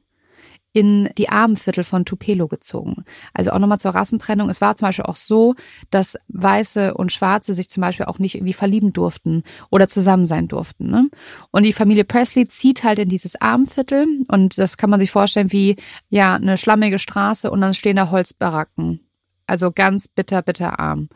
in 0.78 1.10
die 1.18 1.30
Armenviertel 1.30 1.84
von 1.84 2.06
Tupelo 2.06 2.48
gezogen. 2.48 3.04
Also 3.34 3.50
auch 3.50 3.58
nochmal 3.58 3.80
zur 3.80 3.96
Rassentrennung. 3.96 4.48
Es 4.48 4.62
war 4.62 4.76
zum 4.76 4.88
Beispiel 4.88 5.06
auch 5.06 5.16
so, 5.16 5.56
dass 5.90 6.18
Weiße 6.28 6.94
und 6.94 7.12
Schwarze 7.12 7.56
sich 7.56 7.68
zum 7.70 7.82
Beispiel 7.82 8.06
auch 8.06 8.20
nicht 8.20 8.36
irgendwie 8.36 8.54
verlieben 8.54 8.94
durften 8.94 9.42
oder 9.72 9.88
zusammen 9.88 10.26
sein 10.26 10.48
durften. 10.48 10.92
Ne? 10.92 11.10
Und 11.50 11.64
die 11.64 11.74
Familie 11.74 12.04
Presley 12.04 12.48
zieht 12.48 12.84
halt 12.84 13.00
in 13.00 13.10
dieses 13.10 13.42
Armenviertel 13.42 14.06
und 14.28 14.60
das 14.60 14.78
kann 14.78 14.92
man 14.92 15.00
sich 15.00 15.10
vorstellen 15.10 15.52
wie 15.52 15.78
ja 16.10 16.36
eine 16.36 16.58
schlammige 16.58 17.00
Straße 17.00 17.50
und 17.50 17.60
dann 17.62 17.74
stehen 17.74 17.96
da 17.96 18.12
Holzbaracken. 18.12 19.00
Also 19.48 19.72
ganz 19.72 20.08
bitter, 20.08 20.44
bitter 20.44 20.80
arm. 20.80 21.10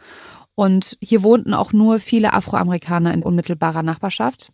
Und 0.62 0.96
hier 1.02 1.24
wohnten 1.24 1.56
auch 1.56 1.74
nur 1.74 1.98
viele 1.98 2.34
Afroamerikaner 2.34 3.16
in 3.16 3.24
unmittelbarer 3.24 3.82
Nachbarschaft. 3.82 4.52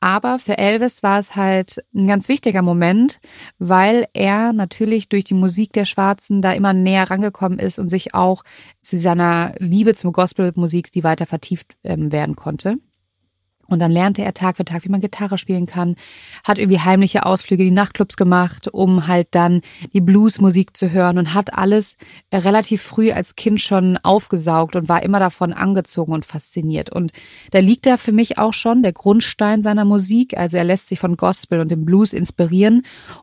Aber 0.00 0.38
für 0.38 0.56
Elvis 0.56 1.02
war 1.02 1.18
es 1.18 1.36
halt 1.36 1.84
ein 1.94 2.06
ganz 2.06 2.30
wichtiger 2.30 2.62
Moment, 2.62 3.20
weil 3.58 4.06
er 4.14 4.54
natürlich 4.54 5.10
durch 5.10 5.24
die 5.24 5.34
Musik 5.34 5.74
der 5.74 5.84
Schwarzen 5.84 6.40
da 6.40 6.52
immer 6.52 6.72
näher 6.72 7.10
rangekommen 7.10 7.58
ist 7.58 7.78
und 7.78 7.90
sich 7.90 8.14
auch 8.14 8.42
zu 8.80 8.98
seiner 8.98 9.54
Liebe 9.58 9.94
zum 9.94 10.12
Gospelmusik, 10.12 10.90
die 10.90 11.04
weiter 11.04 11.26
vertieft 11.26 11.76
ähm, 11.84 12.10
werden 12.10 12.36
konnte. 12.36 12.78
Und 13.68 13.80
dann 13.80 13.90
lernte 13.90 14.22
er 14.22 14.34
Tag 14.34 14.56
für 14.56 14.64
Tag, 14.64 14.84
wie 14.84 14.88
man 14.88 15.00
Gitarre 15.00 15.38
spielen 15.38 15.66
kann, 15.66 15.96
hat 16.44 16.58
irgendwie 16.58 16.80
heimliche 16.80 17.26
Ausflüge 17.26 17.62
in 17.62 17.70
die 17.70 17.74
Nachtclubs 17.74 18.16
gemacht, 18.16 18.68
um 18.68 19.06
halt 19.06 19.28
dann 19.32 19.62
die 19.92 20.00
Bluesmusik 20.00 20.76
zu 20.76 20.90
hören 20.90 21.18
und 21.18 21.34
hat 21.34 21.54
alles 21.54 21.96
relativ 22.32 22.82
früh 22.82 23.12
als 23.12 23.36
Kind 23.36 23.60
schon 23.60 23.98
aufgesaugt 23.98 24.76
und 24.76 24.88
war 24.88 25.02
immer 25.02 25.20
davon 25.20 25.52
angezogen 25.52 26.12
und 26.12 26.26
fasziniert. 26.26 26.90
Und 26.90 27.12
da 27.50 27.58
liegt 27.58 27.86
da 27.86 27.96
für 27.96 28.12
mich 28.12 28.38
auch 28.38 28.52
schon 28.52 28.82
der 28.82 28.92
Grundstein 28.92 29.62
seiner 29.62 29.84
Musik. 29.84 30.36
Also 30.36 30.56
er 30.56 30.64
lässt 30.64 30.88
sich 30.88 30.98
von 30.98 31.16
Gospel 31.16 31.60
und 31.60 31.70
dem 31.70 31.84
Blues 31.84 32.12
inspirieren, 32.12 32.82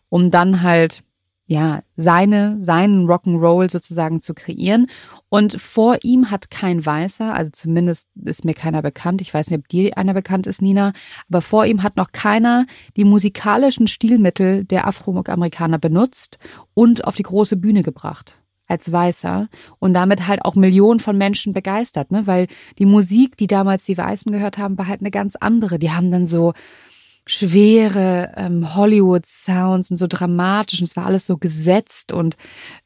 um 0.09 0.31
dann 0.31 0.61
halt 0.61 1.03
ja, 1.51 1.81
seine, 1.97 2.63
seinen 2.63 3.07
Rock'n'Roll 3.07 3.69
sozusagen 3.69 4.21
zu 4.21 4.33
kreieren. 4.33 4.87
Und 5.33 5.61
vor 5.61 5.99
ihm 6.03 6.29
hat 6.29 6.51
kein 6.51 6.85
Weißer, 6.85 7.33
also 7.33 7.51
zumindest 7.53 8.09
ist 8.25 8.43
mir 8.43 8.53
keiner 8.53 8.81
bekannt, 8.81 9.21
ich 9.21 9.33
weiß 9.33 9.49
nicht, 9.49 9.59
ob 9.59 9.67
dir 9.69 9.97
einer 9.97 10.13
bekannt 10.13 10.45
ist, 10.45 10.61
Nina, 10.61 10.91
aber 11.29 11.39
vor 11.41 11.65
ihm 11.65 11.83
hat 11.83 11.95
noch 11.95 12.11
keiner 12.11 12.65
die 12.97 13.05
musikalischen 13.05 13.87
Stilmittel 13.87 14.65
der 14.65 14.85
Afroamerikaner 14.87 15.79
benutzt 15.79 16.37
und 16.73 17.05
auf 17.05 17.15
die 17.15 17.23
große 17.23 17.55
Bühne 17.55 17.81
gebracht. 17.81 18.35
als 18.67 18.91
Weißer 18.91 19.49
und 19.79 19.93
damit 19.93 20.27
halt 20.27 20.43
auch 20.45 20.55
Millionen 20.55 20.99
von 21.01 21.17
Menschen 21.17 21.53
begeistert, 21.53 22.11
ne? 22.11 22.25
Weil 22.25 22.47
die 22.79 22.85
Musik, 22.85 23.35
die 23.37 23.47
damals 23.47 23.85
die 23.85 23.97
Weißen 23.97 24.31
gehört 24.31 24.57
haben, 24.57 24.77
war 24.77 24.87
halt 24.87 25.01
eine 25.01 25.11
ganz 25.11 25.35
andere. 25.35 25.77
Die 25.77 25.91
haben 25.91 26.09
dann 26.11 26.25
so 26.25 26.53
schwere 27.25 28.31
ähm, 28.37 28.73
Hollywood-Sounds 28.75 29.91
und 29.91 29.97
so 29.97 30.07
dramatisch 30.07 30.79
und 30.81 30.87
es 30.87 30.95
war 30.95 31.05
alles 31.05 31.25
so 31.27 31.37
gesetzt 31.37 32.11
und 32.13 32.37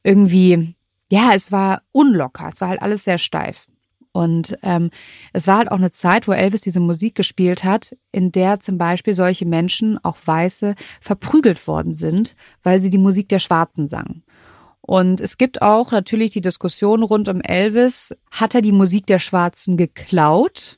irgendwie, 0.03 0.74
ja, 1.11 1.33
es 1.33 1.51
war 1.51 1.81
unlocker, 1.91 2.49
es 2.53 2.61
war 2.61 2.69
halt 2.69 2.81
alles 2.81 3.03
sehr 3.03 3.17
steif. 3.17 3.67
Und 4.11 4.57
ähm, 4.63 4.91
es 5.33 5.45
war 5.45 5.57
halt 5.57 5.69
auch 5.69 5.77
eine 5.77 5.91
Zeit, 5.91 6.25
wo 6.27 6.31
Elvis 6.31 6.61
diese 6.61 6.79
Musik 6.79 7.15
gespielt 7.15 7.65
hat, 7.65 7.97
in 8.13 8.31
der 8.31 8.61
zum 8.61 8.77
Beispiel 8.77 9.13
solche 9.13 9.45
Menschen, 9.45 9.99
auch 10.03 10.17
Weiße, 10.23 10.75
verprügelt 11.01 11.67
worden 11.67 11.95
sind, 11.95 12.37
weil 12.63 12.79
sie 12.79 12.89
die 12.89 12.97
Musik 12.97 13.27
der 13.27 13.39
Schwarzen 13.39 13.87
sangen. 13.87 14.23
Und 14.79 15.19
es 15.19 15.37
gibt 15.37 15.61
auch 15.61 15.91
natürlich 15.91 16.31
die 16.31 16.41
Diskussion 16.41 17.03
rund 17.03 17.27
um 17.27 17.41
Elvis, 17.41 18.15
hat 18.31 18.55
er 18.55 18.61
die 18.61 18.71
Musik 18.71 19.05
der 19.05 19.19
Schwarzen 19.19 19.75
geklaut 19.75 20.77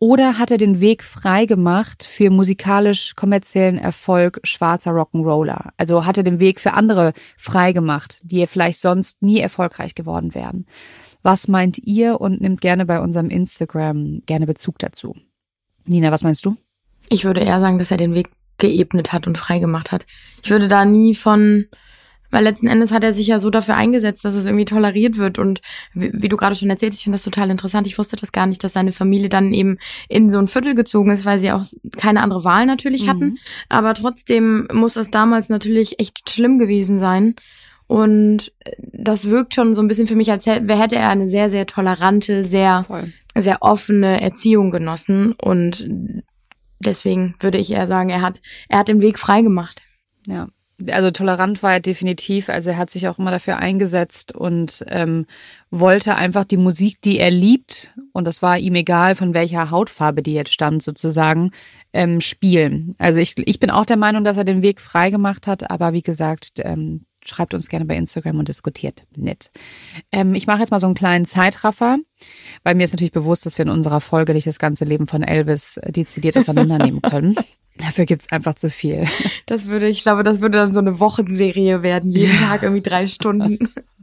oder 0.00 0.38
hat 0.38 0.50
er 0.50 0.56
den 0.56 0.80
Weg 0.80 1.04
frei 1.04 1.44
gemacht 1.44 2.04
für 2.04 2.30
musikalisch 2.30 3.14
kommerziellen 3.14 3.76
Erfolg 3.76 4.40
schwarzer 4.42 4.92
Rock'n'Roller? 4.92 5.70
Also 5.76 6.06
hat 6.06 6.16
er 6.16 6.24
den 6.24 6.40
Weg 6.40 6.58
für 6.58 6.72
andere 6.72 7.12
frei 7.36 7.72
gemacht, 7.72 8.20
die 8.24 8.46
vielleicht 8.46 8.80
sonst 8.80 9.22
nie 9.22 9.38
erfolgreich 9.38 9.94
geworden 9.94 10.34
wären. 10.34 10.66
Was 11.22 11.48
meint 11.48 11.76
ihr 11.78 12.18
und 12.18 12.40
nimmt 12.40 12.62
gerne 12.62 12.86
bei 12.86 12.98
unserem 12.98 13.28
Instagram 13.28 14.22
gerne 14.24 14.46
Bezug 14.46 14.78
dazu. 14.78 15.14
Nina, 15.84 16.10
was 16.10 16.22
meinst 16.22 16.46
du? 16.46 16.56
Ich 17.10 17.26
würde 17.26 17.40
eher 17.40 17.60
sagen, 17.60 17.78
dass 17.78 17.90
er 17.90 17.98
den 17.98 18.14
Weg 18.14 18.30
geebnet 18.56 19.12
hat 19.12 19.26
und 19.26 19.36
freigemacht 19.36 19.92
hat. 19.92 20.06
Ich 20.42 20.50
würde 20.50 20.68
da 20.68 20.86
nie 20.86 21.14
von, 21.14 21.66
weil 22.30 22.44
letzten 22.44 22.66
Endes 22.66 22.92
hat 22.92 23.04
er 23.04 23.14
sich 23.14 23.26
ja 23.26 23.40
so 23.40 23.50
dafür 23.50 23.76
eingesetzt, 23.76 24.24
dass 24.24 24.34
es 24.34 24.46
irgendwie 24.46 24.64
toleriert 24.64 25.18
wird. 25.18 25.38
Und 25.38 25.60
wie, 25.94 26.10
wie 26.12 26.28
du 26.28 26.36
gerade 26.36 26.54
schon 26.54 26.70
erzählt, 26.70 26.94
ich 26.94 27.02
finde 27.02 27.14
das 27.14 27.22
total 27.22 27.50
interessant. 27.50 27.86
Ich 27.86 27.98
wusste 27.98 28.16
das 28.16 28.32
gar 28.32 28.46
nicht, 28.46 28.62
dass 28.62 28.72
seine 28.72 28.92
Familie 28.92 29.28
dann 29.28 29.52
eben 29.52 29.78
in 30.08 30.30
so 30.30 30.38
ein 30.38 30.48
Viertel 30.48 30.74
gezogen 30.74 31.10
ist, 31.10 31.24
weil 31.24 31.38
sie 31.38 31.52
auch 31.52 31.64
keine 31.96 32.22
andere 32.22 32.44
Wahl 32.44 32.66
natürlich 32.66 33.08
hatten. 33.08 33.24
Mhm. 33.24 33.38
Aber 33.68 33.94
trotzdem 33.94 34.68
muss 34.72 34.94
das 34.94 35.10
damals 35.10 35.48
natürlich 35.48 35.98
echt 35.98 36.30
schlimm 36.30 36.58
gewesen 36.58 37.00
sein. 37.00 37.34
Und 37.86 38.52
das 38.78 39.28
wirkt 39.28 39.54
schon 39.54 39.74
so 39.74 39.82
ein 39.82 39.88
bisschen 39.88 40.06
für 40.06 40.14
mich, 40.14 40.30
als 40.30 40.46
hätte, 40.46 40.78
hätte 40.78 40.94
er 40.94 41.08
eine 41.08 41.28
sehr, 41.28 41.50
sehr 41.50 41.66
tolerante, 41.66 42.44
sehr, 42.44 42.84
Voll. 42.84 43.12
sehr 43.34 43.62
offene 43.62 44.20
Erziehung 44.20 44.70
genossen. 44.70 45.32
Und 45.32 45.88
deswegen 46.78 47.34
würde 47.40 47.58
ich 47.58 47.72
eher 47.72 47.88
sagen, 47.88 48.10
er 48.10 48.22
hat, 48.22 48.40
er 48.68 48.78
hat 48.78 48.86
den 48.86 49.02
Weg 49.02 49.18
frei 49.18 49.42
gemacht. 49.42 49.82
Ja. 50.28 50.46
Also 50.88 51.10
tolerant 51.10 51.62
war 51.62 51.74
er 51.74 51.80
definitiv. 51.80 52.48
Also 52.48 52.70
er 52.70 52.78
hat 52.78 52.90
sich 52.90 53.08
auch 53.08 53.18
immer 53.18 53.30
dafür 53.30 53.58
eingesetzt 53.58 54.34
und 54.34 54.84
ähm, 54.88 55.26
wollte 55.70 56.14
einfach 56.16 56.44
die 56.44 56.56
Musik, 56.56 57.00
die 57.02 57.18
er 57.18 57.30
liebt, 57.30 57.92
und 58.12 58.26
das 58.26 58.42
war 58.42 58.58
ihm 58.58 58.74
egal, 58.74 59.14
von 59.14 59.34
welcher 59.34 59.70
Hautfarbe 59.70 60.22
die 60.22 60.34
jetzt 60.34 60.52
stammt, 60.52 60.82
sozusagen, 60.82 61.50
ähm, 61.92 62.20
spielen. 62.20 62.94
Also 62.98 63.18
ich, 63.20 63.34
ich 63.36 63.60
bin 63.60 63.70
auch 63.70 63.86
der 63.86 63.96
Meinung, 63.96 64.24
dass 64.24 64.36
er 64.36 64.44
den 64.44 64.62
Weg 64.62 64.80
frei 64.80 65.10
gemacht 65.10 65.46
hat, 65.46 65.70
aber 65.70 65.92
wie 65.92 66.02
gesagt, 66.02 66.60
ähm, 66.64 67.04
schreibt 67.30 67.54
uns 67.54 67.68
gerne 67.68 67.84
bei 67.84 67.96
Instagram 67.96 68.38
und 68.38 68.48
diskutiert 68.48 69.04
mit. 69.16 69.50
Ähm, 70.12 70.34
ich 70.34 70.46
mache 70.46 70.60
jetzt 70.60 70.70
mal 70.70 70.80
so 70.80 70.86
einen 70.86 70.94
kleinen 70.94 71.24
Zeitraffer, 71.24 71.98
weil 72.64 72.74
mir 72.74 72.84
ist 72.84 72.92
natürlich 72.92 73.12
bewusst, 73.12 73.46
dass 73.46 73.56
wir 73.56 73.64
in 73.64 73.70
unserer 73.70 74.00
Folge 74.00 74.34
nicht 74.34 74.46
das 74.46 74.58
ganze 74.58 74.84
Leben 74.84 75.06
von 75.06 75.22
Elvis 75.22 75.78
äh, 75.78 75.92
dezidiert 75.92 76.36
auseinandernehmen 76.36 77.00
können. 77.00 77.36
Dafür 77.78 78.04
gibt's 78.04 78.30
einfach 78.30 78.54
zu 78.54 78.68
viel. 78.68 79.06
Das 79.46 79.66
würde, 79.66 79.88
ich 79.88 80.02
glaube, 80.02 80.22
das 80.22 80.40
würde 80.40 80.58
dann 80.58 80.72
so 80.72 80.80
eine 80.80 81.00
Wochenserie 81.00 81.82
werden, 81.82 82.10
jeden 82.10 82.34
ja. 82.34 82.48
Tag 82.48 82.62
irgendwie 82.62 82.82
drei 82.82 83.06
Stunden. 83.06 83.58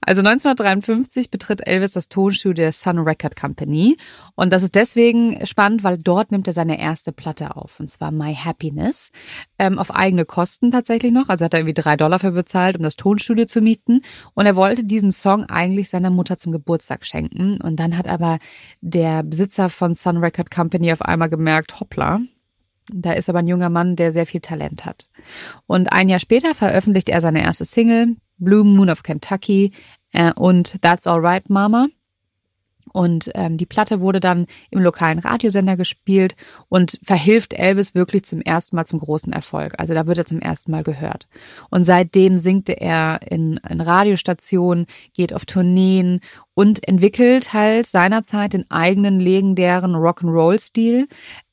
Also 0.00 0.20
1953 0.20 1.30
betritt 1.30 1.66
Elvis 1.66 1.92
das 1.92 2.08
Tonstudio 2.08 2.64
der 2.64 2.72
Sun 2.72 2.98
Record 2.98 3.36
Company. 3.36 3.96
Und 4.34 4.52
das 4.52 4.62
ist 4.62 4.74
deswegen 4.74 5.44
spannend, 5.46 5.84
weil 5.84 5.98
dort 5.98 6.30
nimmt 6.30 6.46
er 6.46 6.52
seine 6.52 6.80
erste 6.80 7.12
Platte 7.12 7.56
auf. 7.56 7.80
Und 7.80 7.88
zwar 7.88 8.10
My 8.10 8.34
Happiness. 8.34 9.10
Ähm, 9.58 9.78
auf 9.78 9.94
eigene 9.94 10.24
Kosten 10.24 10.70
tatsächlich 10.70 11.12
noch. 11.12 11.28
Also 11.28 11.44
hat 11.44 11.54
er 11.54 11.60
irgendwie 11.60 11.74
drei 11.74 11.96
Dollar 11.96 12.18
für 12.18 12.32
bezahlt, 12.32 12.76
um 12.76 12.82
das 12.82 12.96
Tonstudio 12.96 13.46
zu 13.46 13.60
mieten. 13.60 14.02
Und 14.34 14.46
er 14.46 14.56
wollte 14.56 14.84
diesen 14.84 15.12
Song 15.12 15.44
eigentlich 15.44 15.88
seiner 15.88 16.10
Mutter 16.10 16.36
zum 16.36 16.52
Geburtstag 16.52 17.06
schenken. 17.06 17.60
Und 17.60 17.76
dann 17.76 17.96
hat 17.96 18.08
aber 18.08 18.38
der 18.80 19.22
Besitzer 19.22 19.68
von 19.68 19.94
Sun 19.94 20.18
Record 20.18 20.50
Company 20.50 20.92
auf 20.92 21.02
einmal 21.02 21.28
gemerkt, 21.28 21.80
hoppla, 21.80 22.20
da 22.90 23.12
ist 23.12 23.28
aber 23.28 23.40
ein 23.40 23.48
junger 23.48 23.68
Mann, 23.68 23.96
der 23.96 24.12
sehr 24.12 24.26
viel 24.26 24.40
Talent 24.40 24.84
hat. 24.84 25.08
Und 25.66 25.92
ein 25.92 26.08
Jahr 26.08 26.20
später 26.20 26.54
veröffentlicht 26.54 27.08
er 27.08 27.20
seine 27.20 27.42
erste 27.42 27.64
Single, 27.64 28.16
Blue 28.38 28.64
Moon 28.64 28.88
of 28.88 29.02
Kentucky 29.02 29.72
uh, 30.14 30.32
und 30.36 30.80
That's 30.82 31.06
Alright 31.06 31.48
Mama. 31.48 31.88
Und 32.92 33.30
ähm, 33.34 33.56
die 33.56 33.66
Platte 33.66 34.00
wurde 34.00 34.20
dann 34.20 34.46
im 34.70 34.80
lokalen 34.80 35.18
Radiosender 35.18 35.76
gespielt 35.76 36.36
und 36.68 36.98
verhilft 37.02 37.52
Elvis 37.52 37.94
wirklich 37.94 38.24
zum 38.24 38.40
ersten 38.40 38.76
Mal 38.76 38.84
zum 38.84 38.98
großen 38.98 39.32
Erfolg. 39.32 39.74
Also 39.78 39.94
da 39.94 40.06
wird 40.06 40.18
er 40.18 40.24
zum 40.24 40.40
ersten 40.40 40.70
Mal 40.70 40.82
gehört. 40.82 41.28
Und 41.70 41.84
seitdem 41.84 42.38
singte 42.38 42.80
er 42.80 43.20
in, 43.28 43.60
in 43.68 43.80
Radiostationen, 43.80 44.86
geht 45.14 45.32
auf 45.32 45.44
Tourneen 45.46 46.20
und 46.54 46.86
entwickelt 46.88 47.52
halt 47.52 47.86
seinerzeit 47.86 48.52
den 48.52 48.68
eigenen 48.70 49.20
legendären 49.20 49.94
Rock'n'Roll-Stil, 49.94 51.06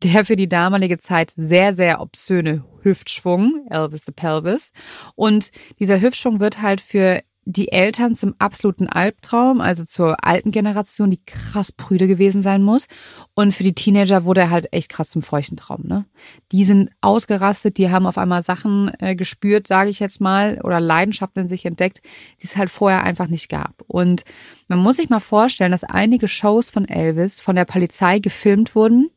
der 0.03 0.25
für 0.25 0.35
die 0.35 0.49
damalige 0.49 0.97
Zeit 0.97 1.31
sehr, 1.35 1.75
sehr 1.75 2.01
obszöne 2.01 2.63
Hüftschwung, 2.81 3.67
Elvis 3.69 4.03
the 4.05 4.11
Pelvis. 4.11 4.71
Und 5.15 5.51
dieser 5.79 6.01
Hüftschwung 6.01 6.39
wird 6.39 6.61
halt 6.61 6.81
für 6.81 7.21
die 7.45 7.71
Eltern 7.71 8.15
zum 8.15 8.33
absoluten 8.39 8.87
Albtraum, 8.87 9.61
also 9.61 9.85
zur 9.85 10.25
alten 10.25 10.49
Generation, 10.49 11.11
die 11.11 11.23
krass 11.23 11.71
prüde 11.71 12.07
gewesen 12.07 12.41
sein 12.41 12.63
muss. 12.63 12.87
Und 13.35 13.53
für 13.53 13.63
die 13.63 13.75
Teenager 13.75 14.25
wurde 14.25 14.41
er 14.41 14.49
halt 14.49 14.73
echt 14.73 14.89
krass 14.89 15.11
zum 15.11 15.21
feuchten 15.21 15.55
Traum. 15.55 15.83
Ne? 15.85 16.05
Die 16.51 16.65
sind 16.65 16.89
ausgerastet, 17.01 17.77
die 17.77 17.91
haben 17.91 18.07
auf 18.07 18.17
einmal 18.17 18.41
Sachen 18.41 18.91
äh, 18.99 19.15
gespürt, 19.15 19.67
sage 19.67 19.91
ich 19.91 19.99
jetzt 19.99 20.19
mal, 20.19 20.59
oder 20.63 20.79
Leidenschaften 20.79 21.43
in 21.43 21.47
sich 21.47 21.65
entdeckt, 21.65 22.01
die 22.41 22.47
es 22.47 22.57
halt 22.57 22.71
vorher 22.71 23.03
einfach 23.03 23.27
nicht 23.27 23.47
gab. 23.47 23.83
Und 23.87 24.23
man 24.67 24.79
muss 24.79 24.95
sich 24.95 25.09
mal 25.09 25.19
vorstellen, 25.19 25.71
dass 25.71 25.83
einige 25.83 26.27
Shows 26.27 26.71
von 26.71 26.87
Elvis 26.87 27.39
von 27.39 27.55
der 27.55 27.65
Polizei 27.65 28.17
gefilmt 28.17 28.73
wurden 28.73 29.11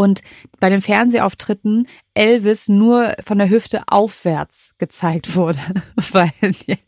und 0.00 0.22
bei 0.60 0.70
den 0.70 0.80
Fernsehauftritten 0.80 1.86
Elvis 2.14 2.68
nur 2.68 3.16
von 3.22 3.36
der 3.36 3.50
Hüfte 3.50 3.82
aufwärts 3.86 4.74
gezeigt 4.78 5.36
wurde, 5.36 5.58
weil 6.12 6.32
die, 6.40 6.78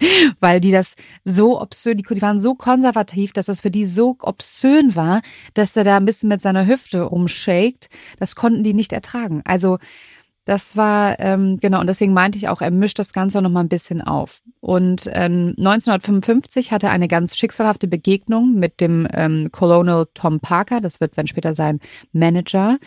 weil 0.40 0.62
die 0.62 0.70
das 0.70 0.94
so 1.22 1.60
obszön, 1.60 1.98
die, 1.98 2.22
waren 2.22 2.40
so 2.40 2.54
konservativ, 2.54 3.34
dass 3.34 3.46
das 3.46 3.60
für 3.60 3.70
die 3.70 3.84
so 3.84 4.16
obszön 4.22 4.96
war, 4.96 5.20
dass 5.52 5.76
er 5.76 5.84
da 5.84 5.98
ein 5.98 6.06
bisschen 6.06 6.30
mit 6.30 6.40
seiner 6.40 6.66
Hüfte 6.66 7.02
rumshakt. 7.02 7.90
Das 8.18 8.34
konnten 8.34 8.64
die 8.64 8.72
nicht 8.72 8.94
ertragen. 8.94 9.42
Also 9.44 9.76
das 10.44 10.76
war, 10.76 11.20
ähm, 11.20 11.58
genau, 11.60 11.80
und 11.80 11.86
deswegen 11.86 12.12
meinte 12.12 12.36
ich 12.36 12.48
auch, 12.48 12.60
er 12.60 12.72
mischt 12.72 12.98
das 12.98 13.12
Ganze 13.12 13.40
noch 13.40 13.50
mal 13.50 13.60
ein 13.60 13.68
bisschen 13.68 14.02
auf. 14.02 14.42
Und 14.60 15.08
ähm, 15.12 15.54
1955 15.56 16.72
hatte 16.72 16.88
er 16.88 16.92
eine 16.92 17.06
ganz 17.06 17.36
schicksalhafte 17.36 17.86
Begegnung 17.86 18.54
mit 18.54 18.80
dem 18.80 19.06
ähm, 19.12 19.50
Colonel 19.52 20.06
Tom 20.14 20.40
Parker, 20.40 20.80
das 20.80 21.00
wird 21.00 21.16
dann 21.16 21.28
später 21.28 21.54
sein 21.54 21.78
Manager. 22.12 22.78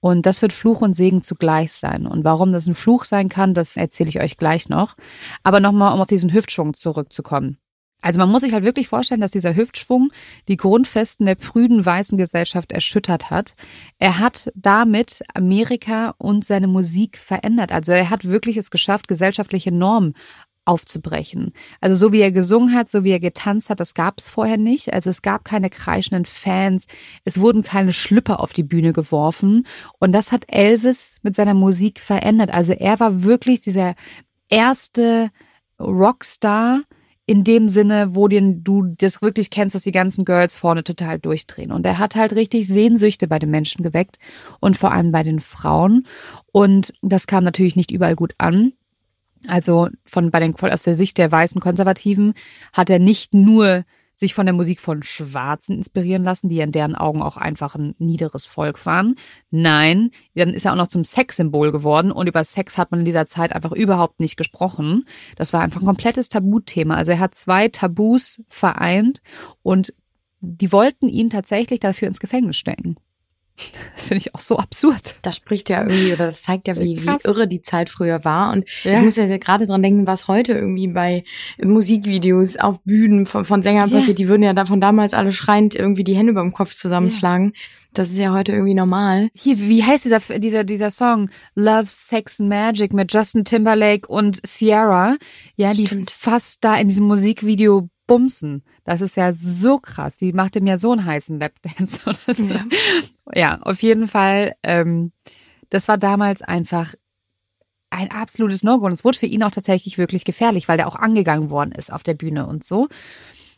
Und 0.00 0.26
das 0.26 0.42
wird 0.42 0.52
Fluch 0.52 0.82
und 0.82 0.92
Segen 0.94 1.22
zugleich 1.22 1.72
sein. 1.72 2.06
Und 2.06 2.24
warum 2.24 2.52
das 2.52 2.66
ein 2.66 2.74
Fluch 2.74 3.04
sein 3.04 3.28
kann, 3.28 3.54
das 3.54 3.76
erzähle 3.76 4.10
ich 4.10 4.20
euch 4.20 4.36
gleich 4.36 4.68
noch. 4.68 4.96
Aber 5.42 5.60
nochmal, 5.60 5.94
um 5.94 6.00
auf 6.00 6.08
diesen 6.08 6.32
Hüftschwung 6.32 6.74
zurückzukommen. 6.74 7.58
Also 8.04 8.18
man 8.18 8.30
muss 8.30 8.42
sich 8.42 8.52
halt 8.52 8.64
wirklich 8.64 8.88
vorstellen, 8.88 9.22
dass 9.22 9.32
dieser 9.32 9.56
Hüftschwung 9.56 10.12
die 10.46 10.58
Grundfesten 10.58 11.24
der 11.24 11.36
prüden 11.36 11.86
weißen 11.86 12.18
Gesellschaft 12.18 12.70
erschüttert 12.70 13.30
hat. 13.30 13.54
Er 13.98 14.18
hat 14.18 14.52
damit 14.54 15.22
Amerika 15.32 16.14
und 16.18 16.44
seine 16.44 16.66
Musik 16.66 17.16
verändert. 17.16 17.72
Also 17.72 17.92
er 17.92 18.10
hat 18.10 18.26
wirklich 18.26 18.58
es 18.58 18.70
geschafft, 18.70 19.08
gesellschaftliche 19.08 19.72
Normen 19.72 20.12
aufzubrechen. 20.66 21.54
Also 21.80 21.96
so 21.96 22.12
wie 22.12 22.20
er 22.20 22.30
gesungen 22.30 22.74
hat, 22.74 22.90
so 22.90 23.04
wie 23.04 23.10
er 23.10 23.20
getanzt 23.20 23.70
hat, 23.70 23.80
das 23.80 23.94
gab 23.94 24.18
es 24.18 24.28
vorher 24.28 24.58
nicht. 24.58 24.92
Also 24.92 25.08
es 25.08 25.22
gab 25.22 25.46
keine 25.46 25.70
kreischenden 25.70 26.26
Fans, 26.26 26.86
es 27.24 27.40
wurden 27.40 27.62
keine 27.62 27.94
Schlüpper 27.94 28.40
auf 28.40 28.52
die 28.52 28.64
Bühne 28.64 28.92
geworfen 28.92 29.66
und 29.98 30.12
das 30.12 30.30
hat 30.30 30.44
Elvis 30.48 31.20
mit 31.22 31.34
seiner 31.34 31.54
Musik 31.54 32.00
verändert. 32.00 32.52
Also 32.52 32.72
er 32.72 33.00
war 33.00 33.22
wirklich 33.22 33.60
dieser 33.60 33.94
erste 34.50 35.30
Rockstar, 35.80 36.82
in 37.26 37.42
dem 37.42 37.68
Sinne, 37.68 38.14
wo 38.14 38.28
den, 38.28 38.64
du 38.64 38.94
das 38.98 39.22
wirklich 39.22 39.50
kennst, 39.50 39.74
dass 39.74 39.82
die 39.82 39.92
ganzen 39.92 40.24
Girls 40.24 40.56
vorne 40.56 40.84
total 40.84 41.18
durchdrehen. 41.18 41.72
Und 41.72 41.86
er 41.86 41.98
hat 41.98 42.16
halt 42.16 42.34
richtig 42.34 42.66
Sehnsüchte 42.66 43.28
bei 43.28 43.38
den 43.38 43.50
Menschen 43.50 43.82
geweckt 43.82 44.18
und 44.60 44.76
vor 44.76 44.92
allem 44.92 45.10
bei 45.10 45.22
den 45.22 45.40
Frauen. 45.40 46.06
Und 46.52 46.92
das 47.00 47.26
kam 47.26 47.44
natürlich 47.44 47.76
nicht 47.76 47.90
überall 47.90 48.14
gut 48.14 48.34
an. 48.38 48.72
Also 49.46 49.88
von 50.04 50.30
bei 50.30 50.40
den 50.40 50.54
aus 50.54 50.82
der 50.82 50.96
Sicht 50.96 51.18
der 51.18 51.30
weißen 51.32 51.60
Konservativen 51.60 52.34
hat 52.72 52.90
er 52.90 52.98
nicht 52.98 53.34
nur 53.34 53.84
sich 54.14 54.34
von 54.34 54.46
der 54.46 54.54
Musik 54.54 54.80
von 54.80 55.02
Schwarzen 55.02 55.78
inspirieren 55.78 56.22
lassen, 56.22 56.48
die 56.48 56.60
in 56.60 56.72
deren 56.72 56.94
Augen 56.94 57.22
auch 57.22 57.36
einfach 57.36 57.74
ein 57.74 57.94
niederes 57.98 58.46
Volk 58.46 58.84
waren. 58.86 59.16
Nein, 59.50 60.10
dann 60.34 60.54
ist 60.54 60.64
er 60.64 60.72
auch 60.72 60.76
noch 60.76 60.88
zum 60.88 61.04
Sexsymbol 61.04 61.72
geworden 61.72 62.12
und 62.12 62.28
über 62.28 62.44
Sex 62.44 62.78
hat 62.78 62.90
man 62.90 63.00
in 63.00 63.06
dieser 63.06 63.26
Zeit 63.26 63.52
einfach 63.52 63.72
überhaupt 63.72 64.20
nicht 64.20 64.36
gesprochen. 64.36 65.06
Das 65.36 65.52
war 65.52 65.60
einfach 65.60 65.80
ein 65.80 65.86
komplettes 65.86 66.28
Tabuthema. 66.28 66.94
Also 66.94 67.12
er 67.12 67.20
hat 67.20 67.34
zwei 67.34 67.68
Tabus 67.68 68.42
vereint 68.48 69.20
und 69.62 69.94
die 70.40 70.72
wollten 70.72 71.08
ihn 71.08 71.30
tatsächlich 71.30 71.80
dafür 71.80 72.08
ins 72.08 72.20
Gefängnis 72.20 72.56
stecken. 72.56 72.96
Das 73.96 74.06
finde 74.06 74.16
ich 74.16 74.34
auch 74.34 74.40
so 74.40 74.58
absurd. 74.58 75.14
Das 75.22 75.36
spricht 75.36 75.70
ja 75.70 75.82
irgendwie, 75.82 76.12
oder 76.12 76.26
das 76.26 76.42
zeigt 76.42 76.66
ja, 76.66 76.76
wie, 76.76 77.00
wie 77.00 77.16
irre 77.24 77.46
die 77.46 77.62
Zeit 77.62 77.88
früher 77.88 78.24
war. 78.24 78.52
Und 78.52 78.64
ja. 78.82 78.94
ich 78.94 79.00
muss 79.02 79.16
ja 79.16 79.38
gerade 79.38 79.66
dran 79.66 79.82
denken, 79.82 80.06
was 80.08 80.26
heute 80.26 80.52
irgendwie 80.52 80.88
bei 80.88 81.22
Musikvideos 81.62 82.56
auf 82.56 82.80
Bühnen 82.82 83.26
von, 83.26 83.44
von 83.44 83.62
Sängern 83.62 83.90
ja. 83.90 83.96
passiert. 83.96 84.18
Die 84.18 84.28
würden 84.28 84.42
ja 84.42 84.54
da 84.54 84.64
von 84.64 84.80
damals 84.80 85.14
alle 85.14 85.30
schreiend 85.30 85.76
irgendwie 85.76 86.02
die 86.02 86.16
Hände 86.16 86.32
über 86.32 86.40
dem 86.40 86.52
Kopf 86.52 86.74
zusammenschlagen. 86.74 87.52
Ja. 87.54 87.60
Das 87.92 88.10
ist 88.10 88.18
ja 88.18 88.32
heute 88.32 88.52
irgendwie 88.52 88.74
normal. 88.74 89.28
Hier, 89.34 89.58
wie 89.60 89.84
heißt 89.84 90.04
dieser, 90.04 90.20
dieser, 90.40 90.64
dieser 90.64 90.90
Song? 90.90 91.30
Love, 91.54 91.86
Sex, 91.88 92.40
Magic 92.40 92.92
mit 92.92 93.14
Justin 93.14 93.44
Timberlake 93.44 94.08
und 94.08 94.44
Sierra. 94.44 95.16
Ja, 95.54 95.74
die 95.74 95.86
Stimmt. 95.86 96.10
fast 96.10 96.64
da 96.64 96.76
in 96.76 96.88
diesem 96.88 97.06
Musikvideo 97.06 97.88
bumsen. 98.08 98.64
Das 98.84 99.00
ist 99.00 99.16
ja 99.16 99.32
so 99.32 99.78
krass. 99.78 100.18
Die 100.18 100.32
macht 100.32 100.56
ihm 100.56 100.66
ja 100.66 100.78
so 100.78 100.92
einen 100.92 101.04
heißen 101.04 101.38
Lapdance. 101.38 102.00
Ja. 102.36 102.64
ja, 103.34 103.58
auf 103.62 103.82
jeden 103.82 104.06
Fall. 104.06 104.54
Ähm, 104.62 105.12
das 105.70 105.88
war 105.88 105.98
damals 105.98 106.42
einfach 106.42 106.94
ein 107.90 108.10
absolutes 108.10 108.62
No-Go. 108.62 108.86
Und 108.86 108.92
es 108.92 109.04
wurde 109.04 109.18
für 109.18 109.26
ihn 109.26 109.42
auch 109.42 109.50
tatsächlich 109.50 109.98
wirklich 109.98 110.24
gefährlich, 110.24 110.68
weil 110.68 110.76
der 110.76 110.88
auch 110.88 110.96
angegangen 110.96 111.50
worden 111.50 111.72
ist 111.72 111.92
auf 111.92 112.02
der 112.02 112.14
Bühne 112.14 112.46
und 112.46 112.64
so. 112.64 112.88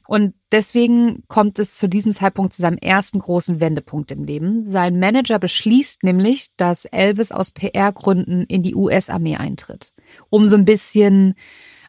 Und 0.06 0.35
deswegen 0.52 1.25
kommt 1.26 1.59
es 1.59 1.75
zu 1.75 1.88
diesem 1.88 2.12
Zeitpunkt 2.12 2.52
zu 2.52 2.62
seinem 2.62 2.78
ersten 2.78 3.18
großen 3.18 3.61
Wendepunkt 3.61 4.12
im 4.12 4.23
Leben. 4.23 4.64
Sein 4.64 5.00
Manager 5.00 5.38
beschließt 5.38 6.04
nämlich, 6.04 6.49
dass 6.56 6.85
Elvis 6.85 7.33
aus 7.33 7.50
PR-Gründen 7.50 8.45
in 8.45 8.62
die 8.62 8.76
US-Armee 8.76 9.37
eintritt, 9.37 9.92
um 10.30 10.49
so 10.49 10.54
ein 10.54 10.64
bisschen 10.64 11.35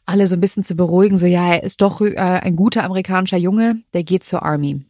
alle 0.07 0.27
so 0.27 0.35
ein 0.35 0.41
bisschen 0.41 0.63
zu 0.63 0.75
beruhigen, 0.75 1.17
so 1.17 1.25
ja, 1.25 1.53
er 1.53 1.63
ist 1.63 1.81
doch 1.81 2.01
äh, 2.01 2.15
ein 2.15 2.55
guter 2.55 2.83
amerikanischer 2.83 3.37
Junge, 3.37 3.81
der 3.93 4.03
geht 4.03 4.23
zur 4.23 4.43
Army. 4.43 4.85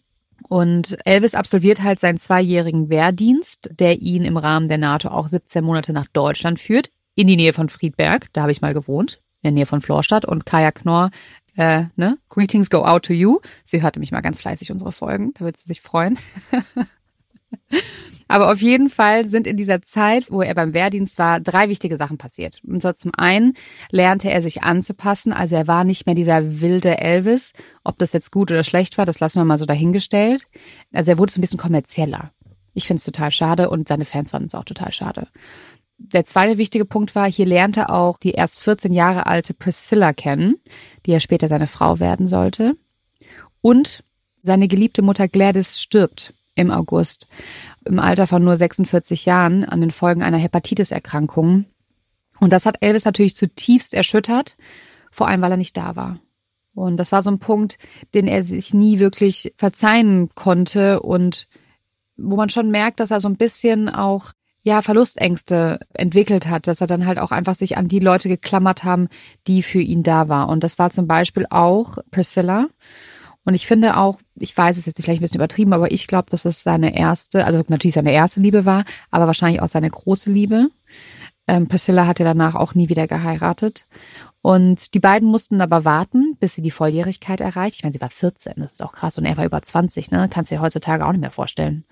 Und 0.48 0.98
Elvis 1.06 1.34
absolviert 1.34 1.82
halt 1.82 2.00
seinen 2.00 2.20
zweijährigen 2.20 2.90
Wehrdienst, 2.90 3.72
der 3.74 4.02
ihn 4.02 4.24
im 4.24 4.38
Rahmen 4.38 4.70
der 4.70 4.78
NATO 4.78 5.10
auch 5.10 5.28
17 5.28 5.64
Monate 5.64 5.92
nach 5.92 6.08
Deutschland 6.14 6.60
führt, 6.60 6.92
in 7.16 7.28
die 7.28 7.36
Nähe 7.36 7.54
von 7.54 7.68
Friedberg, 7.68 8.28
da 8.34 8.42
habe 8.42 8.52
ich 8.52 8.62
mal 8.62 8.76
gewohnt, 8.76 9.20
in 9.42 9.48
der 9.48 9.52
Nähe 9.54 9.66
von 9.66 9.82
Florstadt. 9.82 10.24
Und 10.24 10.46
Kaya 10.46 10.72
Knorr, 10.72 11.10
äh, 11.56 11.86
ne, 11.96 12.20
Greetings 12.30 12.70
go 12.70 12.86
out 12.86 13.04
to 13.06 13.14
you. 13.14 13.40
Sie 13.66 13.82
hörte 13.82 14.00
mich 14.00 14.12
mal 14.12 14.22
ganz 14.22 14.40
fleißig 14.42 14.72
unsere 14.72 14.92
Folgen, 14.92 15.34
da 15.34 15.46
wird 15.46 15.58
sie 15.58 15.66
sich 15.66 15.82
freuen. 15.82 16.20
Aber 18.28 18.52
auf 18.52 18.62
jeden 18.62 18.90
Fall 18.90 19.26
sind 19.26 19.48
in 19.48 19.56
dieser 19.56 19.82
Zeit, 19.82 20.30
wo 20.30 20.42
er 20.42 20.54
beim 20.54 20.74
Wehrdienst 20.74 21.18
war, 21.18 21.40
drei 21.40 21.70
wichtige 21.70 21.98
Sachen 21.98 22.18
passiert. 22.18 22.62
Und 22.68 22.82
zwar 22.82 22.94
zum 22.94 23.12
einen 23.16 23.54
lernte 23.90 24.30
er 24.30 24.42
sich 24.42 24.64
anzupassen, 24.64 25.32
also 25.32 25.56
er 25.56 25.68
war 25.68 25.84
nicht 25.84 26.06
mehr 26.06 26.16
dieser 26.16 26.62
wilde 26.62 26.98
Elvis. 26.98 27.54
Ob 27.84 27.98
das 27.98 28.14
jetzt 28.14 28.32
gut 28.32 28.52
oder 28.52 28.64
schlecht 28.64 28.98
war, 28.98 29.06
das 29.06 29.20
lassen 29.20 29.40
wir 29.40 29.46
mal 29.46 29.58
so 29.58 29.66
dahingestellt. 29.66 30.48
Also 30.92 31.12
er 31.12 31.18
wurde 31.18 31.32
so 31.32 31.40
ein 31.40 31.42
bisschen 31.42 31.60
kommerzieller. 31.60 32.32
Ich 32.74 32.86
finde 32.86 33.00
es 33.00 33.06
total 33.06 33.32
schade 33.32 33.70
und 33.70 33.88
seine 33.88 34.06
Fans 34.06 34.32
fanden 34.32 34.48
es 34.48 34.56
auch 34.56 34.66
total 34.66 34.92
schade. 34.92 35.28
Der 35.98 36.26
zweite 36.26 36.60
wichtige 36.60 36.86
Punkt 36.86 37.16
war, 37.16 37.32
hier 37.32 37.46
lernte 37.46 37.82
er 37.82 37.94
auch 37.94 38.20
die 38.20 38.32
erst 38.32 38.60
14 38.60 38.94
Jahre 38.94 39.26
alte 39.26 39.56
Priscilla 39.56 40.14
kennen, 40.14 40.58
die 41.06 41.12
ja 41.12 41.20
später 41.20 41.48
seine 41.48 41.66
Frau 41.66 42.00
werden 42.00 42.28
sollte. 42.28 42.76
Und 43.62 44.04
seine 44.44 44.68
geliebte 44.68 45.02
Mutter 45.02 45.28
Gladys 45.28 45.82
stirbt 45.82 46.34
im 46.58 46.72
August 46.72 47.28
im 47.86 48.00
Alter 48.00 48.28
von 48.28 48.44
nur 48.44 48.58
46 48.58 49.26
Jahren 49.26 49.64
an 49.64 49.80
den 49.80 49.92
Folgen 49.92 50.24
einer 50.24 50.38
Hepatitis-Erkrankung. 50.38 51.66
Und 52.40 52.54
das 52.54 52.66
hat 52.66 52.78
Elvis 52.82 53.06
natürlich 53.06 53.36
zutiefst 53.36 53.94
erschüttert, 53.94 54.58
vor 55.12 55.28
allem 55.28 55.42
weil 55.42 55.52
er 55.52 55.58
nicht 55.58 55.78
da 55.78 55.96
war. 55.96 56.20
Und 56.74 56.98
das 56.98 57.12
war 57.12 57.22
so 57.22 57.32
ein 57.32 57.40
Punkt, 57.40 57.78
den 58.14 58.28
er 58.28 58.44
sich 58.44 58.74
nie 58.74 59.00
wirklich 59.00 59.54
verzeihen 59.58 60.30
konnte 60.36 61.00
und 61.00 61.48
wo 62.18 62.36
man 62.36 62.50
schon 62.50 62.70
merkt, 62.70 63.00
dass 63.00 63.12
er 63.12 63.20
so 63.20 63.28
ein 63.28 63.38
bisschen 63.38 63.90
auch 63.90 64.34
ja 64.62 64.82
Verlustängste 64.82 65.80
entwickelt 65.94 66.48
hat, 66.48 66.68
dass 66.68 66.82
er 66.82 66.88
dann 66.88 67.06
halt 67.06 67.20
auch 67.20 67.32
einfach 67.32 67.56
sich 67.56 67.78
an 67.78 67.88
die 67.88 68.00
Leute 68.00 68.28
geklammert 68.28 68.84
haben, 68.84 69.08
die 69.48 69.64
für 69.64 69.80
ihn 69.80 70.04
da 70.04 70.28
war. 70.28 70.50
Und 70.50 70.64
das 70.64 70.78
war 70.78 70.90
zum 70.90 71.08
Beispiel 71.08 71.48
auch 71.50 71.98
Priscilla. 72.12 72.68
Und 73.48 73.54
ich 73.54 73.66
finde 73.66 73.96
auch, 73.96 74.20
ich 74.36 74.56
weiß 74.58 74.78
es 74.78 74.86
jetzt 74.86 75.02
vielleicht 75.02 75.22
ein 75.22 75.24
bisschen 75.24 75.38
übertrieben, 75.38 75.72
aber 75.72 75.90
ich 75.90 76.08
glaube, 76.08 76.30
dass 76.30 76.44
es 76.44 76.64
seine 76.64 76.98
erste, 76.98 77.46
also 77.46 77.64
natürlich 77.70 77.94
seine 77.94 78.12
erste 78.12 78.42
Liebe 78.42 78.66
war, 78.66 78.84
aber 79.10 79.26
wahrscheinlich 79.26 79.62
auch 79.62 79.70
seine 79.70 79.90
große 79.90 80.30
Liebe. 80.30 80.68
Ähm, 81.48 81.70
Priscilla 81.70 82.08
hat 82.08 82.20
ja 82.20 82.26
danach 82.26 82.56
auch 82.56 82.76
nie 82.76 82.90
wieder 82.90 83.08
geheiratet. 83.08 83.86
Und 84.42 84.94
die 84.94 85.00
beiden 85.00 85.30
mussten 85.30 85.62
aber 85.62 85.86
warten, 85.86 86.36
bis 86.42 86.56
sie 86.56 86.62
die 86.62 86.72
Volljährigkeit 86.72 87.40
erreicht. 87.40 87.78
Ich 87.78 87.84
meine, 87.84 87.94
sie 87.94 88.02
war 88.02 88.10
14, 88.10 88.56
das 88.58 88.74
ist 88.74 88.84
auch 88.84 88.92
krass. 88.92 89.18
Und 89.18 89.24
er 89.24 89.38
war 89.38 89.46
über 89.46 89.62
20, 89.62 90.12
ne? 90.12 90.28
Kannst 90.30 90.52
du 90.52 90.56
dir 90.56 90.62
heutzutage 90.62 91.06
auch 91.06 91.14
nicht 91.14 91.22
mehr 91.22 91.32
vorstellen 91.32 91.86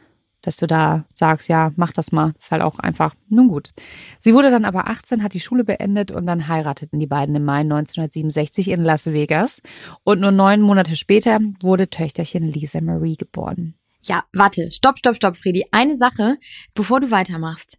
dass 0.45 0.57
du 0.57 0.67
da 0.67 1.05
sagst, 1.13 1.49
ja, 1.49 1.71
mach 1.75 1.91
das 1.91 2.11
mal. 2.11 2.33
ist 2.39 2.51
halt 2.51 2.61
auch 2.61 2.79
einfach, 2.79 3.15
nun 3.29 3.47
gut. 3.47 3.73
Sie 4.19 4.33
wurde 4.33 4.51
dann 4.51 4.65
aber 4.65 4.87
18, 4.87 5.23
hat 5.23 5.33
die 5.33 5.39
Schule 5.39 5.63
beendet 5.63 6.11
und 6.11 6.25
dann 6.25 6.47
heirateten 6.47 6.99
die 6.99 7.07
beiden 7.07 7.35
im 7.35 7.45
Mai 7.45 7.59
1967 7.61 8.69
in 8.69 8.83
Las 8.83 9.07
Vegas. 9.07 9.61
Und 10.03 10.21
nur 10.21 10.31
neun 10.31 10.61
Monate 10.61 10.95
später 10.95 11.39
wurde 11.61 11.89
Töchterchen 11.89 12.43
Lisa 12.43 12.81
Marie 12.81 13.17
geboren. 13.17 13.75
Ja, 14.03 14.23
warte, 14.33 14.71
stopp, 14.71 14.99
stopp, 14.99 15.15
stopp, 15.15 15.35
Fredi. 15.35 15.65
Eine 15.71 15.95
Sache, 15.95 16.37
bevor 16.75 16.99
du 16.99 17.09
weitermachst. 17.09 17.77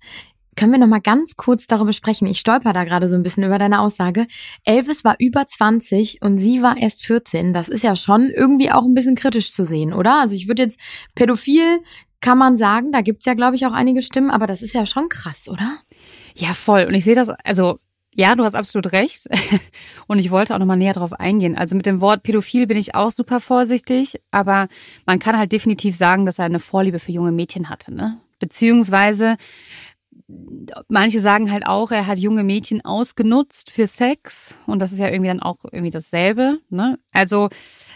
Können 0.57 0.73
wir 0.73 0.79
noch 0.79 0.87
mal 0.87 1.03
ganz 1.03 1.37
kurz 1.37 1.67
darüber 1.67 1.93
sprechen? 1.93 2.27
Ich 2.27 2.41
stolper 2.41 2.73
da 2.73 2.85
gerade 2.85 3.11
so 3.11 3.15
ein 3.15 3.23
bisschen 3.23 3.45
über 3.45 3.59
deine 3.59 3.81
Aussage. 3.81 4.27
Elvis 4.65 5.05
war 5.05 5.17
über 5.19 5.47
20 5.47 6.23
und 6.23 6.39
sie 6.39 6.63
war 6.63 6.79
erst 6.79 7.05
14. 7.05 7.53
Das 7.53 7.69
ist 7.69 7.83
ja 7.83 7.95
schon 7.95 8.31
irgendwie 8.31 8.73
auch 8.73 8.85
ein 8.85 8.95
bisschen 8.95 9.17
kritisch 9.17 9.53
zu 9.53 9.67
sehen, 9.67 9.93
oder? 9.93 10.19
Also 10.23 10.35
ich 10.35 10.49
würde 10.49 10.63
jetzt 10.63 10.81
pädophil 11.15 11.81
kann 12.21 12.39
man 12.39 12.57
sagen. 12.57 12.93
Da 12.93 13.01
gibt's 13.01 13.25
ja, 13.25 13.35
glaube 13.35 13.57
ich, 13.57 13.67
auch 13.67 13.73
einige 13.73 14.03
Stimmen, 14.03 14.31
aber 14.31 14.47
das 14.47 14.63
ist 14.63 14.73
ja 14.73 14.87
schon 14.87 15.09
krass, 15.09 15.49
oder? 15.49 15.79
Ja, 16.35 16.55
voll. 16.55 16.85
Und 16.85 16.95
ich 16.95 17.05
sehe 17.05 17.15
das, 17.15 17.29
also 17.29 17.79
ja, 18.15 18.35
du 18.35 18.45
hast 18.45 18.55
absolut 18.55 18.93
recht. 18.93 19.27
Und 20.07 20.19
ich 20.19 20.31
wollte 20.31 20.55
auch 20.55 20.59
nochmal 20.59 20.79
näher 20.79 20.95
drauf 20.95 21.13
eingehen. 21.13 21.57
Also 21.57 21.77
mit 21.77 21.87
dem 21.87 22.01
Wort 22.01 22.23
pädophil 22.23 22.67
bin 22.67 22.79
ich 22.79 22.95
auch 22.95 23.11
super 23.11 23.41
vorsichtig, 23.41 24.21
aber 24.31 24.69
man 25.05 25.19
kann 25.19 25.37
halt 25.37 25.53
definitiv 25.53 25.97
sagen, 25.97 26.25
dass 26.25 26.39
er 26.39 26.47
eine 26.47 26.59
Vorliebe 26.59 26.99
für 26.99 27.13
junge 27.13 27.33
Mädchen 27.33 27.69
hatte, 27.69 27.93
ne? 27.93 28.19
Beziehungsweise 28.39 29.37
manche 30.89 31.21
sagen 31.21 31.53
halt 31.53 31.67
auch, 31.67 31.91
er 31.91 32.07
hat 32.07 32.19
junge 32.19 32.43
Mädchen 32.43 32.85
ausgenutzt 32.85 33.71
für 33.71 33.87
Sex 33.87 34.55
und 34.67 34.79
das 34.81 34.93
ist 34.93 34.99
ja 34.99 35.09
irgendwie 35.09 35.29
dann 35.29 35.41
auch 35.41 35.59
irgendwie 35.65 35.91
dasselbe. 35.91 36.59
Ne? 36.69 36.99
Also 37.13 37.49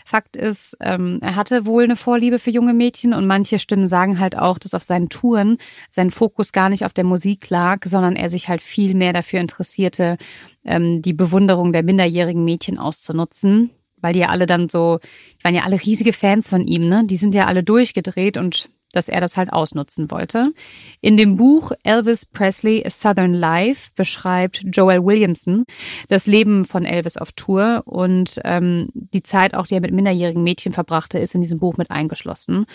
Fakt 0.05 0.37
ist, 0.37 0.77
ähm, 0.81 1.19
er 1.23 1.37
hatte 1.37 1.67
wohl 1.67 1.85
eine 1.85 1.97
Vorliebe 1.97 2.39
für 2.39 2.51
junge 2.51 2.75
Mädchen 2.75 3.13
und 3.13 3.27
manche 3.27 3.59
Stimmen 3.59 3.87
sagen 3.87 4.19
halt 4.19 4.37
auch, 4.37 4.59
dass 4.59 4.75
auf 4.75 4.83
seinen 4.83 5.09
Touren 5.09 5.59
sein 5.91 6.11
Fokus 6.11 6.53
gar 6.53 6.69
nicht 6.69 6.85
auf 6.85 6.93
der 6.93 7.05
Musik 7.05 7.51
lag, 7.51 7.85
sondern 7.85 8.17
er 8.17 8.31
sich 8.31 8.49
halt 8.49 8.63
viel 8.63 8.95
mehr 8.95 9.13
dafür 9.13 9.41
interessierte, 9.41 10.19
ähm, 10.65 11.03
die 11.03 11.15
Bewunderung 11.15 11.73
der 11.73 11.83
minderjährigen 11.83 12.45
Mädchen 12.45 12.79
auszunutzen. 12.79 13.71
Weil 14.03 14.15
die 14.15 14.21
ja 14.21 14.29
alle 14.29 14.47
dann 14.47 14.71
so, 14.71 14.99
die 15.39 15.45
waren 15.45 15.55
ja 15.55 15.65
alle 15.65 15.79
riesige 15.81 16.15
Fans 16.15 16.49
von 16.49 16.67
ihm, 16.67 16.89
ne? 16.89 17.05
Die 17.05 17.19
sind 17.19 17.35
ja 17.35 17.45
alle 17.45 17.63
durchgedreht 17.63 18.39
und 18.39 18.71
dass 18.93 19.09
er 19.09 19.21
das 19.21 19.37
halt 19.37 19.53
ausnutzen 19.53 20.11
wollte. 20.11 20.53
In 21.01 21.17
dem 21.17 21.37
Buch 21.37 21.73
Elvis 21.83 22.27
Presley 22.27 22.85
A 22.87 22.91
Southern 22.91 23.35
Life 23.35 23.91
beschreibt 23.95 24.63
Joel 24.65 25.05
Williamson 25.05 25.65
das 26.09 26.27
Leben 26.27 26.65
von 26.65 26.85
Elvis 26.85 27.17
auf 27.17 27.33
Tour 27.33 27.83
und 27.87 28.41
ähm, 28.45 28.89
die 28.95 29.23
Zeit 29.23 29.55
auch, 29.55 29.67
die 29.67 29.75
er 29.75 29.81
mit 29.81 29.93
minderjährigen 29.93 30.43
Mädchen 30.43 30.73
verbrachte, 30.73 31.19
ist 31.19 31.35
in 31.35 31.41
diesem 31.41 31.59
Buch 31.59 31.77
mit 31.77 31.91
eingeschlossen. 31.91 32.67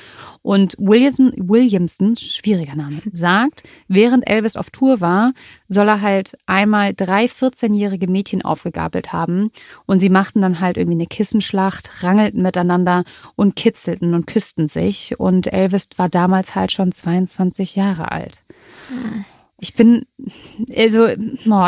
Und 0.41 0.75
Williamson, 0.77 1.33
Williamson 1.37 2.15
schwieriger 2.15 2.75
Name, 2.75 3.01
sagt, 3.11 3.63
während 3.87 4.29
Elvis 4.29 4.55
auf 4.55 4.69
Tour 4.69 5.01
war, 5.01 5.33
soll 5.67 5.87
er 5.87 6.01
halt 6.01 6.37
einmal 6.45 6.93
drei 6.93 7.25
14-jährige 7.25 8.07
Mädchen 8.07 8.43
aufgegabelt 8.43 9.13
haben. 9.13 9.51
Und 9.85 9.99
sie 9.99 10.09
machten 10.09 10.41
dann 10.41 10.59
halt 10.59 10.77
irgendwie 10.77 10.97
eine 10.97 11.07
Kissenschlacht, 11.07 12.03
rangelten 12.03 12.41
miteinander 12.41 13.03
und 13.35 13.55
kitzelten 13.55 14.13
und 14.13 14.27
küssten 14.27 14.67
sich. 14.67 15.19
Und 15.19 15.51
Elvis 15.51 15.89
war 15.97 16.09
damals 16.09 16.55
halt 16.55 16.71
schon 16.71 16.91
22 16.91 17.75
Jahre 17.75 18.11
alt. 18.11 18.43
Ich 19.59 19.73
bin, 19.73 20.05
also, 20.75 21.07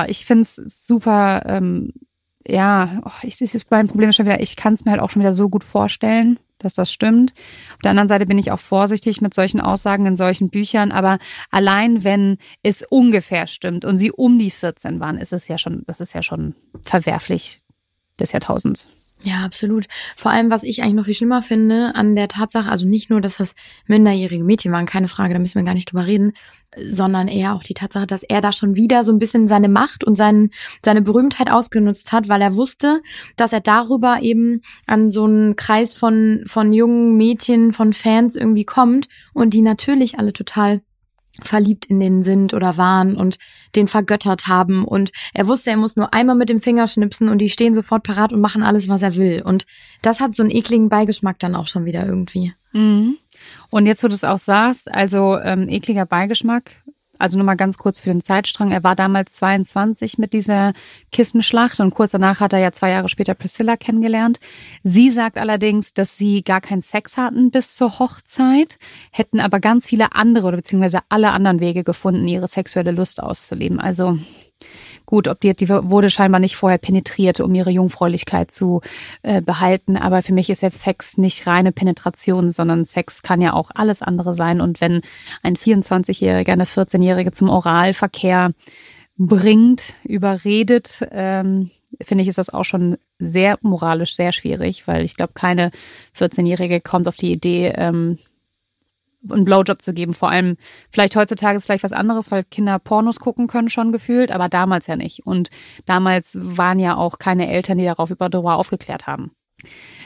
ich 0.08 0.26
finde 0.26 0.42
es 0.42 0.56
super, 0.56 1.44
ähm, 1.48 1.94
ja, 2.48 3.02
oh, 3.06 3.12
ich, 3.24 3.38
das 3.38 3.54
ist 3.54 3.70
mein 3.70 3.88
Problem 3.88 4.12
schon 4.14 4.26
wieder, 4.26 4.40
ich 4.40 4.56
kann 4.56 4.74
es 4.74 4.86
mir 4.86 4.92
halt 4.92 5.02
auch 5.02 5.10
schon 5.10 5.22
wieder 5.22 5.34
so 5.34 5.50
gut 5.50 5.64
vorstellen, 5.64 6.40
dass 6.60 6.74
das 6.74 6.92
stimmt. 6.92 7.34
Auf 7.74 7.82
der 7.84 7.92
anderen 7.92 8.08
Seite 8.08 8.26
bin 8.26 8.38
ich 8.38 8.52
auch 8.52 8.60
vorsichtig 8.60 9.22
mit 9.22 9.34
solchen 9.34 9.60
Aussagen 9.60 10.06
in 10.06 10.18
solchen 10.18 10.50
Büchern, 10.50 10.92
aber 10.92 11.20
allein 11.52 12.04
wenn 12.04 12.38
es 12.64 12.84
ungefähr 12.90 13.48
stimmt 13.48 13.86
und 13.86 13.98
sie 13.98 14.12
um 14.12 14.40
die 14.40 14.52
14 14.52 15.00
waren, 15.00 15.18
ist 15.18 15.34
es 15.34 15.48
ja 15.48 15.58
schon, 15.58 15.84
das 15.88 16.00
ist 16.00 16.14
ja 16.14 16.24
schon 16.24 16.56
verwerflich 16.82 17.62
des 18.20 18.32
Jahrtausends. 18.32 18.90
Ja, 19.23 19.43
absolut. 19.43 19.88
Vor 20.15 20.32
allem, 20.32 20.51
was 20.51 20.62
ich 20.62 20.82
eigentlich 20.82 20.93
noch 20.93 21.06
viel 21.06 21.15
schlimmer 21.15 21.41
finde 21.41 21.95
an 21.95 22.15
der 22.15 22.27
Tatsache, 22.27 22.69
also 22.69 22.86
nicht 22.86 23.10
nur, 23.10 23.19
dass 23.19 23.38
das 23.38 23.56
minderjährige 23.88 24.43
Mädchen 24.43 24.71
waren, 24.71 24.86
keine 24.86 25.08
Frage, 25.08 25.34
da 25.34 25.39
müssen 25.39 25.56
wir 25.56 25.63
gar 25.63 25.73
nicht 25.73 25.91
drüber 25.91 26.06
reden, 26.06 26.34
sondern 26.77 27.27
eher 27.27 27.56
auch 27.56 27.63
die 27.63 27.73
Tatsache, 27.73 28.06
dass 28.06 28.21
er 28.21 28.41
da 28.41 28.51
schon 28.51 28.75
wieder 28.75 29.03
so 29.03 29.12
ein 29.12 29.17
bisschen 29.17 29.47
seine 29.47 29.69
Macht 29.69 30.03
und 30.03 30.15
sein, 30.15 30.51
seine 30.84 31.01
Berühmtheit 31.01 31.51
ausgenutzt 31.51 32.12
hat, 32.12 32.30
weil 32.30 32.41
er 32.41 32.56
wusste, 32.56 33.01
dass 33.38 33.53
er 33.53 33.62
darüber 33.62 34.19
eben 34.21 34.62
an 34.86 35.10
so 35.10 35.23
einen 35.23 35.56
Kreis 35.56 35.95
von, 35.95 36.43
von 36.45 36.71
jungen 36.71 37.17
Mädchen, 37.17 37.73
von 37.73 37.93
Fans 37.93 38.36
irgendwie 38.36 38.65
kommt 38.65 39.08
und 39.34 39.53
die 39.53 39.62
natürlich 39.62 40.19
alle 40.19 40.34
total 40.34 40.82
verliebt 41.43 41.86
in 41.86 42.00
den 42.00 42.23
sind 42.23 42.54
oder 42.54 42.78
waren 42.78 43.15
und 43.15 43.38
den 43.76 43.88
vergöttert 43.88 44.47
haben 44.47 44.86
und 44.86 45.12
er 45.34 45.47
wusste, 45.47 45.69
er 45.69 45.78
muss 45.78 45.95
nur 45.95 46.13
einmal 46.13 46.36
mit 46.36 46.50
dem 46.50 46.62
Finger 46.62 46.88
schnipsen 46.88 47.30
und 47.30 47.39
die 47.39 47.50
stehen 47.50 47.76
sofort 47.76 48.04
parat 48.04 48.34
und 48.34 48.41
machen 48.41 48.63
alles, 48.63 48.88
was 48.88 49.02
er 49.02 49.15
will 49.15 49.41
und 49.43 49.65
das 50.02 50.19
hat 50.19 50.36
so 50.36 50.43
einen 50.43 50.52
ekligen 50.52 50.89
Beigeschmack 50.89 51.39
dann 51.39 51.56
auch 51.56 51.67
schon 51.67 51.86
wieder 51.86 52.06
irgendwie. 52.06 52.54
Mhm. 52.73 53.17
Und 53.69 53.86
jetzt, 53.86 54.04
wo 54.04 54.08
du 54.08 54.13
es 54.13 54.23
auch 54.23 54.38
sagst, 54.38 54.91
also 54.91 55.38
ähm, 55.38 55.69
ekliger 55.69 56.06
Beigeschmack, 56.06 56.71
also 57.19 57.38
nur 57.38 57.45
mal 57.45 57.56
ganz 57.56 57.77
kurz 57.77 57.99
für 57.99 58.10
den 58.10 58.21
Zeitstrang. 58.21 58.71
Er 58.71 58.84
war 58.84 58.95
damals 58.95 59.34
22 59.34 60.17
mit 60.17 60.34
dieser 60.34 60.73
Kissenschlacht 61.12 61.80
und 61.80 61.93
kurz 61.93 62.12
danach 62.12 62.39
hat 62.39 62.53
er 62.53 62.60
ja 62.60 62.71
zwei 62.71 62.91
Jahre 62.91 63.10
später 63.10 63.34
Priscilla 63.34 63.77
kennengelernt. 63.77 64.39
Sie 64.84 65.12
sagt 65.12 65.38
allerdings, 65.38 65.93
dass 65.93 66.17
sie 66.17 66.43
gar 66.43 66.62
keinen 66.62 66.82
Sex 66.82 67.17
hatten 67.17 67.51
bis 67.51 67.75
zur 67.75 67.99
Hochzeit, 67.99 68.77
hätten 69.12 69.39
aber 69.39 69.60
ganz 69.60 69.88
viele 69.88 70.13
andere 70.13 70.47
oder 70.47 70.58
beziehungsweise 70.58 70.99
alle 71.10 71.32
anderen 71.32 71.60
Wege 71.60 71.84
gefunden, 71.84 72.27
ihre 72.27 72.47
sexuelle 72.47 72.91
Lust 72.91 73.21
auszuleben. 73.21 73.80
Also 73.80 74.17
Gut, 75.08 75.30
ob 75.30 75.39
die, 75.39 75.56
die 75.56 75.70
wurde 75.70 76.10
scheinbar 76.10 76.41
nicht 76.41 76.58
vorher 76.58 76.78
penetriert, 76.78 77.39
um 77.39 77.56
ihre 77.56 77.72
Jungfräulichkeit 77.72 78.52
zu 78.52 78.82
äh, 79.24 79.41
behalten. 79.41 79.96
Aber 79.96 80.22
für 80.22 80.34
mich 80.34 80.50
ist 80.50 80.62
jetzt 80.62 80.82
Sex 80.82 81.17
nicht 81.17 81.48
reine 81.48 81.72
Penetration, 81.72 82.52
sondern 82.52 82.84
Sex 82.84 83.22
kann 83.22 83.41
ja 83.41 83.54
auch 83.54 83.72
alles 83.74 84.02
andere 84.02 84.36
sein. 84.36 84.60
Und 84.60 84.82
wenn 84.82 85.02
ein 85.43 85.56
24-Jähriger 85.56 86.52
eine 86.52 86.65
14-Jährige 86.65 87.32
zum 87.32 87.48
Oralverkehr 87.48 88.52
bringt, 89.15 89.93
überredet, 90.04 91.08
ähm, 91.12 91.72
finde 92.04 92.24
ich, 92.24 92.28
ist 92.28 92.38
das 92.38 92.50
auch 92.50 92.65
schon 92.65 92.98
sehr 93.17 93.58
moralisch 93.62 94.13
sehr 94.13 94.34
schwierig, 94.34 94.88
weil 94.88 95.06
ich 95.06 95.15
glaube, 95.15 95.32
keine 95.34 95.72
14-Jährige 96.17 96.82
kommt 96.82 97.08
auf 97.08 97.15
die 97.15 97.32
Idee, 97.32 97.74
ähm, 97.78 98.17
einen 99.30 99.45
Blowjob 99.45 99.82
zu 99.82 99.93
geben. 99.93 100.13
Vor 100.13 100.30
allem, 100.30 100.58
vielleicht 100.89 101.15
heutzutage 101.15 101.58
ist 101.58 101.65
vielleicht 101.65 101.84
was 101.84 101.93
anderes, 101.93 102.32
weil 102.32 102.43
Kinder 102.43 102.80
Pornos 102.80 103.19
gucken 103.19 103.47
können 103.47 103.69
schon 103.69 103.91
gefühlt, 103.91 104.32
aber 104.32 104.49
damals 104.49 104.88
ja 104.88 104.95
nicht. 104.95 105.25
Und 105.25 105.49
damals 105.86 106.32
waren 106.36 106.80
ja 106.80 106.95
auch 106.95 107.19
keine 107.19 107.49
Eltern, 107.49 107.77
die 107.77 107.86
darauf 107.86 108.10
über 108.10 108.30
darüber 108.30 108.56
aufgeklärt 108.56 109.08
haben. 109.08 109.32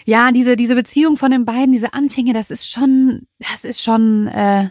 Ja, 0.05 0.31
diese, 0.31 0.55
diese 0.55 0.75
Beziehung 0.75 1.17
von 1.17 1.31
den 1.31 1.45
beiden, 1.45 1.71
diese 1.71 1.93
Anfänge, 1.93 2.33
das 2.33 2.51
ist 2.51 2.69
schon, 2.69 3.27
das 3.39 3.63
ist 3.63 3.83
schon, 3.83 4.27
äh, 4.27 4.69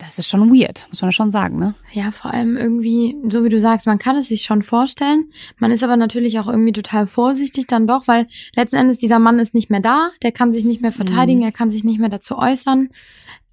das 0.00 0.18
ist 0.18 0.28
schon 0.28 0.50
weird, 0.50 0.86
muss 0.88 1.02
man 1.02 1.12
schon 1.12 1.30
sagen, 1.30 1.58
ne? 1.58 1.74
Ja, 1.92 2.10
vor 2.10 2.32
allem 2.32 2.56
irgendwie, 2.56 3.16
so 3.28 3.44
wie 3.44 3.50
du 3.50 3.60
sagst, 3.60 3.86
man 3.86 3.98
kann 3.98 4.16
es 4.16 4.28
sich 4.28 4.42
schon 4.42 4.62
vorstellen. 4.62 5.30
Man 5.58 5.70
ist 5.70 5.84
aber 5.84 5.96
natürlich 5.96 6.38
auch 6.38 6.46
irgendwie 6.46 6.72
total 6.72 7.06
vorsichtig 7.06 7.66
dann 7.66 7.86
doch, 7.86 8.08
weil 8.08 8.26
letzten 8.56 8.76
Endes 8.76 8.96
dieser 8.96 9.18
Mann 9.18 9.38
ist 9.38 9.52
nicht 9.54 9.68
mehr 9.68 9.80
da, 9.80 10.10
der 10.22 10.32
kann 10.32 10.54
sich 10.54 10.64
nicht 10.64 10.80
mehr 10.80 10.92
verteidigen, 10.92 11.40
mhm. 11.40 11.46
er 11.46 11.52
kann 11.52 11.70
sich 11.70 11.84
nicht 11.84 12.00
mehr 12.00 12.08
dazu 12.08 12.38
äußern. 12.38 12.88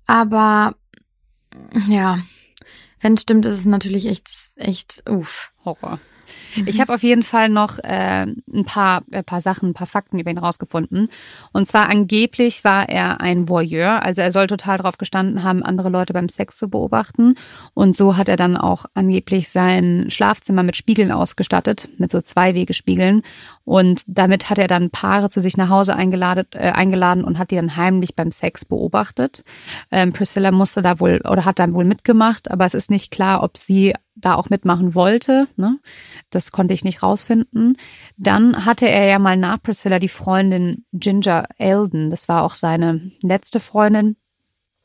Aber 0.08 0.76
ja, 1.88 2.20
wenn 3.02 3.14
es 3.14 3.22
stimmt, 3.22 3.46
ist 3.46 3.54
es 3.54 3.66
natürlich 3.66 4.08
echt, 4.08 4.30
echt, 4.56 5.04
uff. 5.08 5.52
Horror. 5.64 6.00
Mhm. 6.56 6.68
Ich 6.68 6.80
habe 6.80 6.94
auf 6.94 7.04
jeden 7.04 7.24
Fall 7.24 7.50
noch 7.50 7.80
äh, 7.80 8.26
ein 8.26 8.66
paar, 8.66 9.04
ein 9.12 9.24
paar 9.24 9.42
Sachen, 9.42 9.70
ein 9.70 9.74
paar 9.74 9.88
Fakten 9.88 10.20
über 10.20 10.32
ihn 10.32 10.38
rausgefunden. 10.38 11.10
Und 11.54 11.68
zwar 11.68 11.90
angeblich 11.90 12.64
war 12.64 12.90
er 12.90 13.22
ein 13.22 13.50
Voyeur, 13.50 14.04
also 14.04 14.22
er 14.22 14.32
soll 14.32 14.48
total 14.48 14.78
darauf 14.78 14.98
gestanden 14.98 15.44
haben, 15.44 15.64
andere 15.64 15.90
Leute 15.90 16.14
beim 16.14 16.30
Sex 16.30 16.58
zu 16.58 16.70
beobachten. 16.70 17.36
Und 17.74 17.96
so 17.96 18.18
hat 18.18 18.30
er 18.30 18.36
dann 18.36 18.58
auch 18.58 18.86
angeblich 18.94 19.50
sein 19.50 20.08
Schlafzimmer 20.10 20.64
mit 20.64 20.78
Spiegeln 20.78 21.12
ausgestattet, 21.12 21.90
mit 21.98 22.12
so 22.12 22.22
Zweiwegespiegeln. 22.22 23.22
Und 23.68 24.04
damit 24.08 24.50
hat 24.50 24.60
er 24.60 24.68
dann 24.68 24.92
Paare 24.92 25.30
zu 25.30 25.42
sich 25.42 25.58
nach 25.58 25.70
Hause 25.70 25.94
eingeladen, 25.94 26.46
äh, 26.54 26.72
eingeladen 26.72 27.26
und 27.26 27.38
hat 27.38 27.52
die 27.52 27.58
dann 27.58 27.76
heimlich 27.76 28.16
beim 28.16 28.32
Sex 28.32 28.64
beobachtet. 28.64 29.44
Ähm, 29.92 30.14
Priscilla 30.14 30.52
musste 30.52 30.82
da 30.82 31.02
wohl 31.02 31.22
oder 31.30 31.44
hat 31.44 31.60
dann 31.60 31.74
wohl 31.74 31.84
mitgemacht, 31.84 32.50
aber 32.50 32.66
es 32.66 32.74
ist 32.74 32.90
nicht 32.90 33.12
klar, 33.12 33.44
ob 33.44 33.58
sie 33.58 33.94
da 34.20 34.36
auch 34.36 34.50
mitmachen 34.50 34.96
wollte. 34.96 35.48
Ne? 35.56 35.80
Das 36.30 36.52
konnte 36.52 36.74
ich 36.74 36.84
nicht 36.84 37.04
rausfinden. 37.04 37.78
Dann 38.18 38.66
hatte 38.66 38.90
er 38.90 39.06
ja 39.06 39.20
mal 39.20 39.38
nach 39.38 39.62
Priscilla 39.62 40.00
die 40.00 40.08
Freundin 40.08 40.86
Ginger 40.94 41.46
Eldon. 41.58 42.10
Das 42.10 42.28
war 42.28 42.44
auch 42.44 42.54
seine 42.54 43.12
letzte 43.22 43.60
Freundin. 43.60 44.18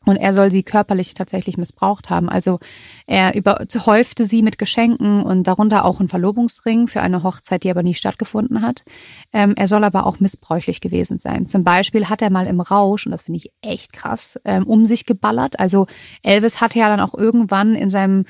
Und 0.05 0.17
er 0.17 0.33
soll 0.33 0.51
sie 0.51 0.63
körperlich 0.63 1.15
tatsächlich 1.15 1.57
missbraucht 1.57 2.11
haben. 2.11 2.29
Also 2.29 2.59
er 3.07 3.35
überhäufte 3.35 4.25
sie 4.25 4.43
mit 4.43 4.59
Geschenken 4.59 5.23
und 5.23 5.47
darunter 5.47 5.85
auch 5.85 6.01
einen 6.01 6.09
Verlobungsring 6.09 6.89
für 6.89 7.01
eine 7.03 7.23
Hochzeit, 7.23 7.63
die 7.63 7.71
aber 7.71 7.83
nie 7.83 7.95
stattgefunden 7.95 8.63
hat. 8.63 8.85
Ähm, 9.33 9.55
er 9.57 9.69
soll 9.69 9.85
aber 9.85 10.07
auch 10.07 10.19
missbräuchlich 10.19 10.81
gewesen 10.81 11.19
sein. 11.19 11.47
Zum 11.47 11.63
Beispiel 11.63 12.09
hat 12.09 12.23
er 12.23 12.31
mal 12.31 12.47
im 12.47 12.61
Rausch, 12.61 13.07
und 13.07 13.13
das 13.13 13.23
finde 13.23 13.39
ich 13.39 13.53
echt 13.63 13.93
krass, 13.93 14.41
ähm, 14.45 14.67
um 14.67 14.87
sich 14.87 15.07
geballert. 15.07 15.61
Also 15.61 15.87
Elvis 16.23 16.61
hatte 16.61 16.81
ja 16.81 16.89
dann 16.89 17.01
auch 17.01 17.15
irgendwann 17.15 17.77
in 17.77 17.91
seinem 17.91 18.25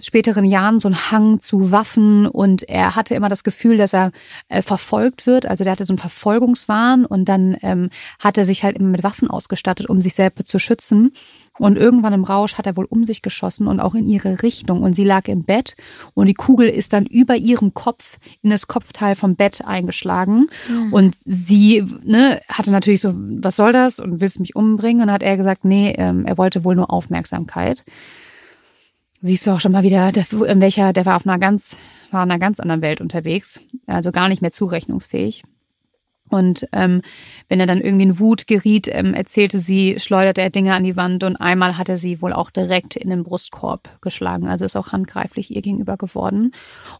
späteren 0.00 0.44
Jahren 0.44 0.78
so 0.78 0.88
einen 0.88 1.10
Hang 1.10 1.40
zu 1.40 1.70
Waffen 1.70 2.26
und 2.26 2.62
er 2.68 2.94
hatte 2.94 3.14
immer 3.14 3.28
das 3.28 3.42
Gefühl, 3.42 3.78
dass 3.78 3.92
er 3.92 4.12
äh, 4.48 4.62
verfolgt 4.62 5.26
wird. 5.26 5.46
Also 5.46 5.64
der 5.64 5.72
hatte 5.72 5.86
so 5.86 5.92
einen 5.92 5.98
Verfolgungswahn 5.98 7.04
und 7.04 7.28
dann 7.28 7.56
ähm, 7.62 7.90
hat 8.18 8.38
er 8.38 8.44
sich 8.44 8.62
halt 8.62 8.76
immer 8.76 8.88
mit 8.88 9.02
Waffen 9.02 9.28
ausgestattet, 9.28 9.88
um 9.88 10.00
sich 10.00 10.14
selbst 10.14 10.46
zu 10.46 10.58
schützen. 10.58 11.12
Und 11.58 11.76
irgendwann 11.76 12.12
im 12.12 12.22
Rausch 12.22 12.54
hat 12.54 12.66
er 12.66 12.76
wohl 12.76 12.84
um 12.84 13.02
sich 13.02 13.20
geschossen 13.20 13.66
und 13.66 13.80
auch 13.80 13.96
in 13.96 14.06
ihre 14.06 14.42
Richtung. 14.42 14.82
Und 14.82 14.94
sie 14.94 15.02
lag 15.02 15.26
im 15.26 15.42
Bett 15.42 15.74
und 16.14 16.26
die 16.26 16.34
Kugel 16.34 16.68
ist 16.68 16.92
dann 16.92 17.04
über 17.04 17.34
ihrem 17.34 17.74
Kopf 17.74 18.18
in 18.42 18.50
das 18.50 18.68
Kopfteil 18.68 19.16
vom 19.16 19.34
Bett 19.34 19.64
eingeschlagen. 19.64 20.46
Mhm. 20.68 20.92
Und 20.92 21.16
sie 21.18 21.84
ne, 22.04 22.40
hatte 22.48 22.70
natürlich 22.70 23.00
so, 23.00 23.12
was 23.14 23.56
soll 23.56 23.72
das? 23.72 23.98
Und 23.98 24.20
willst 24.20 24.38
mich 24.38 24.54
umbringen? 24.54 25.02
Und 25.02 25.08
dann 25.08 25.14
hat 25.14 25.24
er 25.24 25.36
gesagt, 25.36 25.64
nee, 25.64 25.92
ähm, 25.98 26.24
er 26.26 26.38
wollte 26.38 26.64
wohl 26.64 26.76
nur 26.76 26.92
Aufmerksamkeit 26.92 27.84
siehst 29.20 29.46
du 29.46 29.50
auch 29.50 29.60
schon 29.60 29.72
mal 29.72 29.82
wieder, 29.82 30.12
der, 30.12 30.24
in 30.46 30.60
welcher, 30.60 30.92
der 30.92 31.06
war 31.06 31.16
auf 31.16 31.26
einer 31.26 31.38
ganz, 31.38 31.76
war 32.10 32.22
in 32.22 32.30
einer 32.30 32.38
ganz 32.38 32.60
anderen 32.60 32.82
Welt 32.82 33.00
unterwegs, 33.00 33.60
also 33.86 34.12
gar 34.12 34.28
nicht 34.28 34.42
mehr 34.42 34.52
zurechnungsfähig. 34.52 35.42
Und 36.30 36.68
ähm, 36.72 37.00
wenn 37.48 37.58
er 37.58 37.66
dann 37.66 37.80
irgendwie 37.80 38.04
in 38.04 38.18
Wut 38.18 38.46
geriet, 38.46 38.86
ähm, 38.90 39.14
erzählte 39.14 39.58
sie, 39.58 39.98
schleuderte 39.98 40.42
er 40.42 40.50
Dinge 40.50 40.74
an 40.74 40.84
die 40.84 40.96
Wand 40.96 41.24
und 41.24 41.36
einmal 41.36 41.78
hatte 41.78 41.96
sie 41.96 42.20
wohl 42.20 42.34
auch 42.34 42.50
direkt 42.50 42.96
in 42.96 43.08
den 43.08 43.22
Brustkorb 43.22 43.98
geschlagen. 44.02 44.46
Also 44.46 44.66
ist 44.66 44.76
auch 44.76 44.92
handgreiflich 44.92 45.50
ihr 45.50 45.62
gegenüber 45.62 45.96
geworden. 45.96 46.52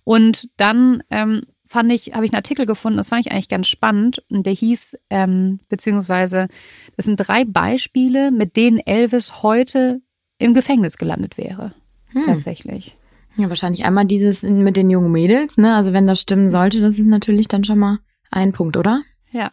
Und 0.02 0.48
dann 0.56 1.02
ähm, 1.10 1.42
fand 1.66 1.92
ich, 1.92 2.14
habe 2.14 2.24
ich 2.24 2.32
einen 2.32 2.38
Artikel 2.38 2.64
gefunden, 2.64 2.96
das 2.96 3.08
fand 3.08 3.26
ich 3.26 3.32
eigentlich 3.32 3.50
ganz 3.50 3.68
spannend. 3.68 4.22
Und 4.30 4.46
der 4.46 4.54
hieß, 4.54 4.96
ähm, 5.10 5.60
beziehungsweise, 5.68 6.48
das 6.96 7.04
sind 7.04 7.16
drei 7.16 7.44
Beispiele, 7.44 8.30
mit 8.30 8.56
denen 8.56 8.78
Elvis 8.78 9.42
heute 9.42 10.00
im 10.38 10.54
Gefängnis 10.54 10.96
gelandet 10.96 11.36
wäre 11.36 11.74
hm. 12.12 12.24
tatsächlich. 12.26 12.96
Ja, 13.36 13.48
wahrscheinlich 13.48 13.84
einmal 13.84 14.04
dieses 14.04 14.42
mit 14.42 14.76
den 14.76 14.90
jungen 14.90 15.12
Mädels, 15.12 15.58
ne? 15.58 15.74
Also 15.74 15.92
wenn 15.92 16.06
das 16.06 16.20
stimmen 16.20 16.50
sollte, 16.50 16.80
das 16.80 16.98
ist 16.98 17.06
natürlich 17.06 17.46
dann 17.46 17.64
schon 17.64 17.78
mal 17.78 17.98
ein 18.30 18.52
Punkt, 18.52 18.76
oder? 18.76 19.02
Ja. 19.30 19.52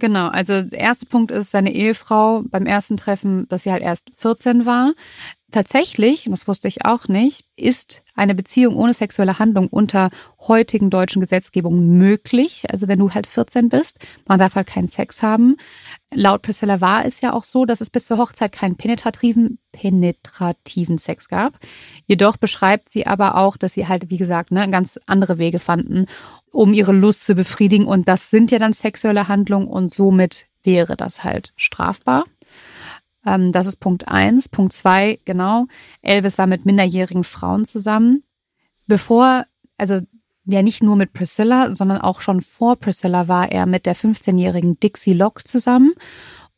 Genau, 0.00 0.26
also 0.26 0.62
der 0.62 0.80
erste 0.80 1.06
Punkt 1.06 1.30
ist 1.30 1.52
seine 1.52 1.72
Ehefrau 1.72 2.42
beim 2.50 2.66
ersten 2.66 2.96
Treffen, 2.96 3.46
dass 3.48 3.62
sie 3.62 3.70
halt 3.70 3.82
erst 3.82 4.10
14 4.16 4.66
war. 4.66 4.92
Tatsächlich, 5.54 6.26
das 6.28 6.48
wusste 6.48 6.66
ich 6.66 6.84
auch 6.84 7.06
nicht, 7.06 7.44
ist 7.54 8.02
eine 8.16 8.34
Beziehung 8.34 8.74
ohne 8.74 8.92
sexuelle 8.92 9.38
Handlung 9.38 9.68
unter 9.68 10.10
heutigen 10.48 10.90
deutschen 10.90 11.20
Gesetzgebung 11.20 11.96
möglich. 11.96 12.64
Also 12.72 12.88
wenn 12.88 12.98
du 12.98 13.12
halt 13.12 13.28
14 13.28 13.68
bist, 13.68 14.00
man 14.26 14.40
darf 14.40 14.56
halt 14.56 14.66
keinen 14.66 14.88
Sex 14.88 15.22
haben. 15.22 15.56
Laut 16.12 16.42
Priscilla 16.42 16.80
war 16.80 17.04
es 17.04 17.20
ja 17.20 17.32
auch 17.32 17.44
so, 17.44 17.66
dass 17.66 17.80
es 17.80 17.88
bis 17.88 18.06
zur 18.06 18.18
Hochzeit 18.18 18.50
keinen 18.50 18.74
penetrativen, 18.74 19.60
penetrativen 19.70 20.98
Sex 20.98 21.28
gab. 21.28 21.60
Jedoch 22.06 22.36
beschreibt 22.36 22.88
sie 22.88 23.06
aber 23.06 23.36
auch, 23.36 23.56
dass 23.56 23.74
sie 23.74 23.86
halt, 23.86 24.10
wie 24.10 24.16
gesagt, 24.16 24.50
ne, 24.50 24.68
ganz 24.72 24.98
andere 25.06 25.38
Wege 25.38 25.60
fanden, 25.60 26.06
um 26.50 26.74
ihre 26.74 26.92
Lust 26.92 27.24
zu 27.24 27.36
befriedigen. 27.36 27.86
Und 27.86 28.08
das 28.08 28.28
sind 28.28 28.50
ja 28.50 28.58
dann 28.58 28.72
sexuelle 28.72 29.28
Handlungen 29.28 29.68
und 29.68 29.94
somit 29.94 30.46
wäre 30.64 30.96
das 30.96 31.22
halt 31.22 31.52
strafbar. 31.54 32.24
Ähm, 33.26 33.52
das 33.52 33.66
ist 33.66 33.76
Punkt 33.76 34.08
eins. 34.08 34.48
Punkt 34.48 34.72
zwei, 34.72 35.18
genau. 35.24 35.66
Elvis 36.02 36.38
war 36.38 36.46
mit 36.46 36.66
minderjährigen 36.66 37.24
Frauen 37.24 37.64
zusammen. 37.64 38.22
Bevor, 38.86 39.46
also 39.78 40.00
ja 40.46 40.62
nicht 40.62 40.82
nur 40.82 40.96
mit 40.96 41.12
Priscilla, 41.12 41.74
sondern 41.74 42.00
auch 42.00 42.20
schon 42.20 42.40
vor 42.40 42.76
Priscilla 42.76 43.28
war 43.28 43.50
er 43.50 43.66
mit 43.66 43.86
der 43.86 43.96
15-jährigen 43.96 44.78
Dixie 44.78 45.14
Locke 45.14 45.42
zusammen. 45.44 45.92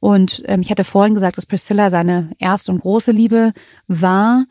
Und 0.00 0.42
ähm, 0.46 0.60
ich 0.60 0.70
hatte 0.70 0.84
vorhin 0.84 1.14
gesagt, 1.14 1.36
dass 1.36 1.46
Priscilla 1.46 1.90
seine 1.90 2.30
erste 2.38 2.72
und 2.72 2.80
große 2.80 3.12
Liebe 3.12 3.52
war. 3.86 4.44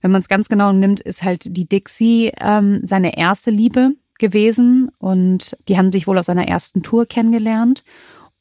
Wenn 0.00 0.10
man 0.10 0.20
es 0.20 0.28
ganz 0.28 0.48
genau 0.48 0.72
nimmt, 0.72 1.00
ist 1.00 1.22
halt 1.22 1.56
die 1.56 1.68
Dixie 1.68 2.32
ähm, 2.40 2.80
seine 2.84 3.16
erste 3.16 3.50
Liebe 3.50 3.92
gewesen 4.18 4.90
und 4.98 5.56
die 5.68 5.78
haben 5.78 5.90
sich 5.90 6.06
wohl 6.06 6.18
auf 6.18 6.26
seiner 6.26 6.46
ersten 6.46 6.82
Tour 6.82 7.06
kennengelernt. 7.06 7.82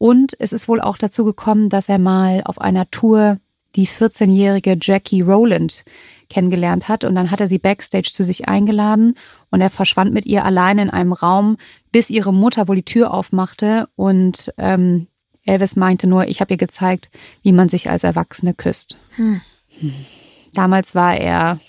Und 0.01 0.35
es 0.39 0.51
ist 0.51 0.67
wohl 0.67 0.81
auch 0.81 0.97
dazu 0.97 1.23
gekommen, 1.23 1.69
dass 1.69 1.87
er 1.87 1.99
mal 1.99 2.41
auf 2.45 2.59
einer 2.59 2.89
Tour 2.89 3.37
die 3.75 3.85
14-jährige 3.87 4.75
Jackie 4.81 5.21
Rowland 5.21 5.85
kennengelernt 6.27 6.87
hat. 6.87 7.03
Und 7.03 7.13
dann 7.13 7.29
hat 7.29 7.39
er 7.39 7.47
sie 7.47 7.59
backstage 7.59 8.09
zu 8.11 8.25
sich 8.25 8.47
eingeladen 8.47 9.13
und 9.51 9.61
er 9.61 9.69
verschwand 9.69 10.11
mit 10.11 10.25
ihr 10.25 10.43
allein 10.43 10.79
in 10.79 10.89
einem 10.89 11.13
Raum, 11.13 11.57
bis 11.91 12.09
ihre 12.09 12.33
Mutter 12.33 12.67
wohl 12.67 12.77
die 12.77 12.83
Tür 12.83 13.13
aufmachte. 13.13 13.89
Und 13.95 14.51
ähm, 14.57 15.05
Elvis 15.45 15.75
meinte 15.75 16.07
nur, 16.07 16.27
ich 16.27 16.41
habe 16.41 16.55
ihr 16.55 16.57
gezeigt, 16.57 17.11
wie 17.43 17.51
man 17.51 17.69
sich 17.69 17.87
als 17.87 18.03
Erwachsene 18.03 18.55
küsst. 18.55 18.97
Hm. 19.17 19.41
Damals 20.55 20.95
war 20.95 21.15
er 21.15 21.59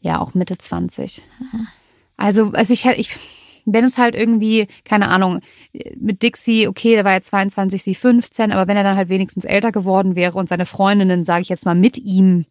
ja 0.00 0.20
auch 0.20 0.34
Mitte 0.34 0.58
20. 0.58 1.22
Hm. 1.38 1.68
Also, 2.18 2.50
also 2.52 2.74
ich, 2.74 2.84
ich, 2.84 3.18
wenn 3.64 3.84
es 3.84 3.98
halt 3.98 4.14
irgendwie, 4.14 4.68
keine 4.84 5.08
Ahnung, 5.08 5.40
mit 5.96 6.22
Dixie, 6.22 6.68
okay, 6.68 6.94
der 6.94 7.04
war 7.04 7.12
ja 7.12 7.20
22, 7.20 7.82
sie 7.82 7.94
15, 7.94 8.52
aber 8.52 8.68
wenn 8.68 8.76
er 8.76 8.84
dann 8.84 8.96
halt 8.96 9.08
wenigstens 9.08 9.44
älter 9.44 9.72
geworden 9.72 10.16
wäre 10.16 10.38
und 10.38 10.48
seine 10.48 10.66
Freundinnen, 10.66 11.24
sage 11.24 11.42
ich 11.42 11.48
jetzt 11.48 11.64
mal, 11.64 11.74
mit 11.74 11.98
ihm 11.98 12.46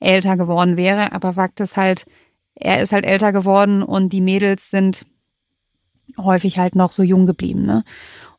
älter 0.00 0.36
geworden 0.36 0.76
wäre, 0.76 1.12
aber 1.12 1.34
Fakt 1.34 1.60
ist 1.60 1.76
halt, 1.76 2.06
er 2.54 2.82
ist 2.82 2.92
halt 2.92 3.04
älter 3.04 3.32
geworden 3.32 3.82
und 3.82 4.12
die 4.12 4.20
Mädels 4.20 4.70
sind 4.70 5.06
häufig 6.18 6.58
halt 6.58 6.76
noch 6.76 6.92
so 6.92 7.02
jung 7.02 7.26
geblieben, 7.26 7.64
ne? 7.64 7.84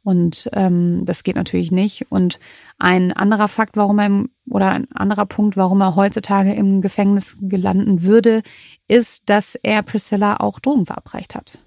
Und 0.03 0.51
ähm, 0.53 1.03
das 1.05 1.23
geht 1.23 1.36
natürlich 1.36 1.71
nicht. 1.71 2.12
Und 2.12 2.39
ein 2.77 3.12
anderer 3.12 3.47
Fakt, 3.47 3.75
warum 3.75 3.97
er 3.97 4.05
im, 4.05 4.29
oder 4.47 4.69
ein 4.69 4.88
anderer 4.91 5.25
Punkt, 5.25 5.58
warum 5.58 5.81
er 5.81 5.95
heutzutage 5.95 6.53
im 6.53 6.81
Gefängnis 6.81 7.38
gelanden 7.41 8.03
würde, 8.03 8.43
ist, 8.88 9.31
dass 9.31 9.55
er 9.55 9.81
Priscilla 9.81 10.38
auch 10.38 10.60
Drogen 10.60 10.86
verabreicht 10.86 11.34
hat. 11.34 11.58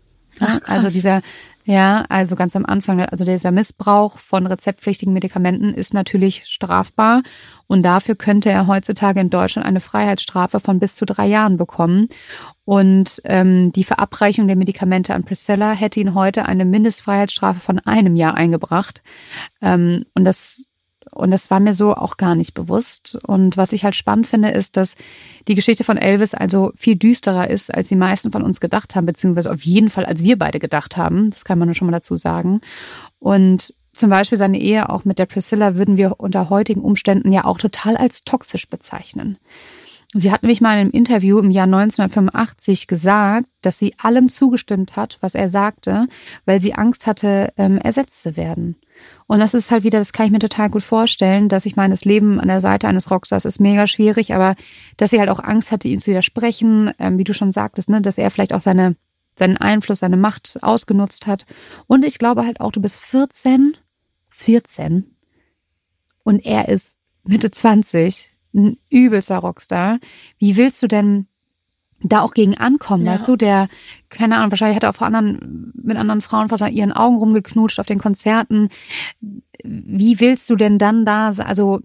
Ach, 0.40 0.60
also 0.66 0.88
dieser, 0.88 1.22
ja, 1.64 2.06
also 2.08 2.34
ganz 2.34 2.56
am 2.56 2.64
Anfang, 2.64 3.00
also 3.00 3.24
dieser 3.24 3.50
Missbrauch 3.50 4.18
von 4.18 4.46
rezeptpflichtigen 4.46 5.12
Medikamenten 5.12 5.74
ist 5.74 5.92
natürlich 5.92 6.46
strafbar 6.46 7.22
und 7.66 7.82
dafür 7.82 8.14
könnte 8.14 8.50
er 8.50 8.66
heutzutage 8.66 9.20
in 9.20 9.28
Deutschland 9.28 9.66
eine 9.66 9.80
Freiheitsstrafe 9.80 10.60
von 10.60 10.78
bis 10.78 10.96
zu 10.96 11.04
drei 11.04 11.26
Jahren 11.26 11.58
bekommen. 11.58 12.08
Und 12.64 13.20
ähm, 13.24 13.72
die 13.72 13.84
Verabreichung 13.84 14.46
der 14.46 14.56
Medikamente 14.56 15.14
an 15.14 15.24
Priscilla 15.24 15.72
hätte 15.72 16.00
ihn 16.00 16.14
heute 16.14 16.46
eine 16.46 16.64
Mindestfreiheitsstrafe 16.64 17.60
von 17.60 17.78
einem 17.80 18.16
Jahr 18.16 18.34
eingebracht. 18.34 19.02
Ähm, 19.60 20.04
und 20.14 20.24
das 20.24 20.68
und 21.12 21.30
das 21.30 21.50
war 21.50 21.60
mir 21.60 21.74
so 21.74 21.94
auch 21.94 22.16
gar 22.16 22.34
nicht 22.34 22.54
bewusst. 22.54 23.18
Und 23.26 23.56
was 23.56 23.72
ich 23.72 23.84
halt 23.84 23.94
spannend 23.94 24.26
finde, 24.26 24.50
ist, 24.50 24.76
dass 24.76 24.94
die 25.46 25.54
Geschichte 25.54 25.84
von 25.84 25.96
Elvis 25.96 26.34
also 26.34 26.72
viel 26.76 26.96
düsterer 26.96 27.50
ist, 27.50 27.72
als 27.72 27.88
die 27.88 27.96
meisten 27.96 28.32
von 28.32 28.42
uns 28.42 28.60
gedacht 28.60 28.94
haben, 28.94 29.06
beziehungsweise 29.06 29.50
auf 29.50 29.62
jeden 29.62 29.90
Fall, 29.90 30.04
als 30.04 30.22
wir 30.22 30.38
beide 30.38 30.58
gedacht 30.58 30.96
haben. 30.96 31.30
Das 31.30 31.44
kann 31.44 31.58
man 31.58 31.68
nur 31.68 31.74
schon 31.74 31.86
mal 31.86 31.92
dazu 31.92 32.16
sagen. 32.16 32.60
Und 33.18 33.74
zum 33.92 34.10
Beispiel 34.10 34.38
seine 34.38 34.60
Ehe 34.60 34.88
auch 34.90 35.04
mit 35.04 35.18
der 35.18 35.26
Priscilla 35.26 35.76
würden 35.76 35.96
wir 35.96 36.20
unter 36.20 36.50
heutigen 36.50 36.82
Umständen 36.82 37.32
ja 37.32 37.44
auch 37.44 37.58
total 37.58 37.96
als 37.96 38.24
toxisch 38.24 38.68
bezeichnen. 38.68 39.38
Sie 40.14 40.32
hat 40.32 40.42
nämlich 40.42 40.62
mal 40.62 40.74
in 40.74 40.80
einem 40.80 40.90
Interview 40.90 41.38
im 41.38 41.50
Jahr 41.50 41.64
1985 41.64 42.86
gesagt, 42.86 43.46
dass 43.60 43.78
sie 43.78 43.94
allem 43.98 44.30
zugestimmt 44.30 44.96
hat, 44.96 45.18
was 45.20 45.34
er 45.34 45.50
sagte, 45.50 46.06
weil 46.46 46.62
sie 46.62 46.74
Angst 46.74 47.06
hatte, 47.06 47.52
ähm, 47.58 47.76
ersetzt 47.76 48.22
zu 48.22 48.36
werden. 48.36 48.76
Und 49.26 49.40
das 49.40 49.54
ist 49.54 49.70
halt 49.70 49.84
wieder, 49.84 49.98
das 49.98 50.12
kann 50.12 50.26
ich 50.26 50.32
mir 50.32 50.38
total 50.38 50.70
gut 50.70 50.82
vorstellen, 50.82 51.48
dass 51.48 51.66
ich 51.66 51.76
meine, 51.76 51.92
das 51.92 52.04
Leben 52.04 52.40
an 52.40 52.48
der 52.48 52.60
Seite 52.60 52.88
eines 52.88 53.10
Rockstars 53.10 53.44
ist 53.44 53.60
mega 53.60 53.86
schwierig, 53.86 54.34
aber 54.34 54.54
dass 54.96 55.10
sie 55.10 55.20
halt 55.20 55.28
auch 55.28 55.40
Angst 55.40 55.70
hatte, 55.70 55.88
ihn 55.88 56.00
zu 56.00 56.10
widersprechen, 56.10 56.92
ähm, 56.98 57.18
wie 57.18 57.24
du 57.24 57.34
schon 57.34 57.52
sagtest, 57.52 57.90
ne, 57.90 58.00
dass 58.00 58.18
er 58.18 58.30
vielleicht 58.30 58.54
auch 58.54 58.60
seine, 58.60 58.96
seinen 59.34 59.58
Einfluss, 59.58 60.00
seine 60.00 60.16
Macht 60.16 60.58
ausgenutzt 60.62 61.26
hat. 61.26 61.44
Und 61.86 62.04
ich 62.04 62.18
glaube 62.18 62.44
halt 62.44 62.60
auch, 62.60 62.72
du 62.72 62.80
bist 62.80 63.00
14, 63.00 63.76
14 64.30 65.14
und 66.24 66.44
er 66.44 66.68
ist 66.68 66.98
Mitte 67.24 67.50
20, 67.50 68.34
ein 68.54 68.78
übelster 68.88 69.38
Rockstar. 69.38 69.98
Wie 70.38 70.56
willst 70.56 70.82
du 70.82 70.86
denn 70.86 71.27
da 72.00 72.20
auch 72.20 72.32
gegen 72.34 72.56
ankommen, 72.56 73.04
ja. 73.04 73.14
weißt 73.14 73.28
du, 73.28 73.36
der, 73.36 73.68
keine 74.08 74.36
Ahnung, 74.36 74.52
wahrscheinlich 74.52 74.76
hat 74.76 74.84
er 74.84 74.90
auch 74.90 74.96
vor 74.96 75.06
anderen, 75.06 75.72
mit 75.74 75.96
anderen 75.96 76.20
Frauen 76.20 76.48
vor 76.48 76.66
ihren 76.68 76.92
Augen 76.92 77.16
rumgeknutscht 77.16 77.80
auf 77.80 77.86
den 77.86 77.98
Konzerten. 77.98 78.68
Wie 79.64 80.20
willst 80.20 80.48
du 80.48 80.56
denn 80.56 80.78
dann 80.78 81.04
da, 81.04 81.30
also 81.30 81.80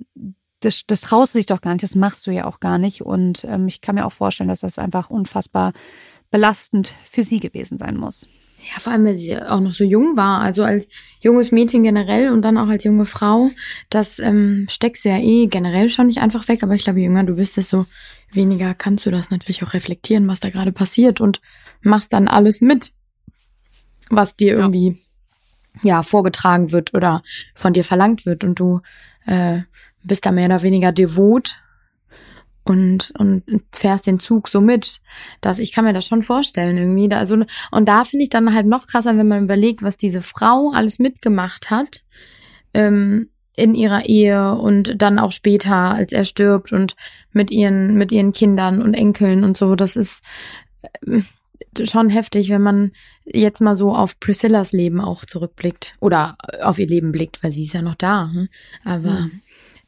das, 0.60 0.84
das 0.86 1.02
traust 1.02 1.34
du 1.34 1.40
dich 1.40 1.48
doch 1.48 1.62
gar 1.62 1.74
nicht, 1.74 1.84
das 1.84 1.96
machst 1.96 2.28
du 2.28 2.32
ja 2.32 2.46
auch 2.46 2.60
gar 2.60 2.78
nicht. 2.78 3.02
Und 3.02 3.44
ähm, 3.46 3.68
ich 3.68 3.82
kann 3.82 3.96
mir 3.96 4.06
auch 4.06 4.12
vorstellen, 4.12 4.50
dass 4.50 4.62
das 4.62 4.80
einfach 4.80 5.10
unfassbar 5.10 5.74
belastend 6.32 6.94
für 7.04 7.24
sie 7.24 7.40
gewesen 7.40 7.78
sein 7.78 7.98
muss. 7.98 8.28
Ja, 8.72 8.80
vor 8.80 8.94
allem, 8.94 9.04
weil 9.06 9.18
sie 9.18 9.38
auch 9.38 9.60
noch 9.60 9.74
so 9.74 9.84
jung 9.84 10.16
war, 10.16 10.40
also 10.42 10.64
als 10.64 10.88
junges 11.20 11.52
Mädchen 11.52 11.84
generell 11.84 12.32
und 12.32 12.42
dann 12.44 12.58
auch 12.58 12.70
als 12.70 12.86
junge 12.86 13.06
Frau, 13.06 13.52
das 13.90 14.20
ähm, 14.20 14.68
steckst 14.70 15.04
du 15.04 15.10
ja 15.10 15.18
eh 15.18 15.48
generell 15.48 15.90
schon 15.90 16.08
nicht 16.08 16.22
einfach 16.22 16.48
weg, 16.48 16.64
aber 16.64 16.74
ich 16.74 16.86
glaube, 16.86 17.00
je 17.00 17.06
jünger 17.06 17.26
du 17.26 17.36
bist, 17.36 17.58
desto 17.58 17.86
weniger 18.32 18.74
kannst 18.74 19.06
du 19.06 19.12
das 19.12 19.32
natürlich 19.32 19.64
auch 19.64 19.74
reflektieren, 19.74 20.28
was 20.28 20.40
da 20.40 20.50
gerade 20.50 20.72
passiert 20.72 21.20
und 21.20 21.42
machst 21.82 22.14
dann 22.14 22.30
alles 22.30 22.62
mit, 22.62 22.94
was 24.10 24.38
dir 24.38 24.56
irgendwie 24.56 25.02
ja. 25.82 25.96
ja 25.98 26.04
vorgetragen 26.04 26.72
wird 26.72 26.94
oder 26.94 27.22
von 27.56 27.74
dir 27.74 27.84
verlangt 27.84 28.26
wird 28.26 28.46
und 28.46 28.60
du 28.60 28.80
äh, 29.26 29.60
bist 30.04 30.26
da 30.26 30.32
mehr 30.32 30.46
oder 30.46 30.62
weniger 30.62 30.94
devot 30.94 31.58
und, 32.66 33.12
und 33.18 33.44
fährst 33.72 34.08
den 34.08 34.20
Zug 34.20 34.48
so 34.48 34.62
mit. 34.62 35.02
Das, 35.42 35.60
ich 35.60 35.72
kann 35.72 35.86
mir 35.86 35.94
das 35.94 36.06
schon 36.06 36.24
vorstellen 36.24 36.78
irgendwie. 36.78 37.10
Da, 37.10 37.18
also, 37.18 37.36
und 37.72 37.88
da 37.88 38.04
finde 38.04 38.24
ich 38.24 38.30
dann 38.30 38.54
halt 38.54 38.68
noch 38.68 38.88
krasser, 38.88 39.18
wenn 39.18 39.28
man 39.28 39.44
überlegt, 39.44 39.84
was 39.84 39.98
diese 39.98 40.22
Frau 40.22 40.72
alles 40.74 41.00
mitgemacht 41.00 41.70
hat 41.70 42.04
ähm, 42.74 43.30
in 43.56 43.76
ihrer 43.76 44.06
Ehe 44.06 44.56
und 44.56 45.02
dann 45.02 45.20
auch 45.20 45.32
später, 45.32 45.76
als 45.76 46.12
er 46.12 46.26
stirbt 46.26 46.72
und 46.72 46.96
mit 47.32 47.52
ihren, 47.52 47.96
mit 47.96 48.12
ihren 48.12 48.34
Kindern 48.34 48.82
und 48.82 48.94
Enkeln 48.94 49.44
und 49.44 49.58
so. 49.58 49.76
Das 49.76 49.96
ist 49.96 50.24
äh, 51.06 51.22
schon 51.84 52.10
heftig, 52.10 52.50
wenn 52.50 52.62
man 52.62 52.92
jetzt 53.26 53.62
mal 53.62 53.76
so 53.76 53.94
auf 53.94 54.20
Priscillas 54.20 54.72
Leben 54.74 55.02
auch 55.02 55.26
zurückblickt 55.26 55.96
oder 56.00 56.38
auf 56.62 56.80
ihr 56.80 56.88
Leben 56.88 57.12
blickt, 57.12 57.44
weil 57.44 57.52
sie 57.52 57.66
ist 57.66 57.74
ja 57.74 57.82
noch 57.82 57.96
da. 57.96 58.30
Hm? 58.32 58.50
Aber 58.84 59.12
mhm. 59.12 59.42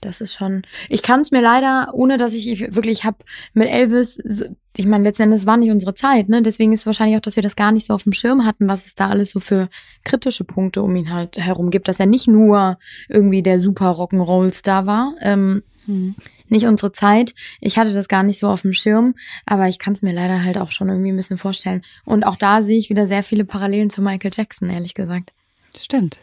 Das 0.05 0.21
ist 0.21 0.33
schon. 0.33 0.61
Ich 0.87 1.01
kann 1.01 1.21
es 1.21 1.31
mir 1.31 1.41
leider, 1.41 1.89
ohne 1.93 2.17
dass 2.17 2.35
ich 2.35 2.75
wirklich 2.75 3.05
habe 3.05 3.17
mit 3.53 3.67
Elvis, 3.67 4.19
ich 4.77 4.85
meine, 4.85 5.03
letztendlich 5.03 5.47
war 5.47 5.57
nicht 5.57 5.71
unsere 5.71 5.95
Zeit, 5.95 6.29
ne? 6.29 6.43
Deswegen 6.43 6.73
ist 6.73 6.81
es 6.81 6.85
wahrscheinlich 6.85 7.17
auch, 7.17 7.21
dass 7.21 7.35
wir 7.35 7.43
das 7.43 7.55
gar 7.55 7.71
nicht 7.71 7.87
so 7.87 7.93
auf 7.95 8.03
dem 8.03 8.13
Schirm 8.13 8.45
hatten, 8.45 8.67
was 8.67 8.85
es 8.85 8.93
da 8.93 9.09
alles 9.09 9.31
so 9.31 9.39
für 9.39 9.67
kritische 10.03 10.43
Punkte 10.43 10.83
um 10.83 10.95
ihn 10.95 11.11
halt 11.11 11.37
herum 11.37 11.71
gibt, 11.71 11.87
dass 11.87 11.99
er 11.99 12.05
nicht 12.05 12.27
nur 12.27 12.77
irgendwie 13.09 13.41
der 13.41 13.59
super 13.59 13.91
Rock'n'Roll-Star 13.91 14.85
war. 14.85 15.15
Ähm, 15.21 15.63
hm. 15.85 16.15
Nicht 16.49 16.67
unsere 16.67 16.91
Zeit. 16.91 17.33
Ich 17.59 17.79
hatte 17.79 17.91
das 17.91 18.07
gar 18.07 18.21
nicht 18.21 18.37
so 18.37 18.47
auf 18.47 18.61
dem 18.61 18.73
Schirm, 18.73 19.15
aber 19.47 19.67
ich 19.69 19.79
kann 19.79 19.93
es 19.93 20.03
mir 20.03 20.13
leider 20.13 20.43
halt 20.43 20.59
auch 20.59 20.69
schon 20.69 20.89
irgendwie 20.89 21.11
ein 21.11 21.15
bisschen 21.15 21.39
vorstellen. 21.39 21.81
Und 22.03 22.27
auch 22.27 22.35
da 22.35 22.61
sehe 22.61 22.77
ich 22.77 22.91
wieder 22.91 23.07
sehr 23.07 23.23
viele 23.23 23.45
Parallelen 23.45 23.89
zu 23.89 24.03
Michael 24.03 24.31
Jackson, 24.31 24.69
ehrlich 24.69 24.93
gesagt. 24.93 25.33
Stimmt. 25.75 26.19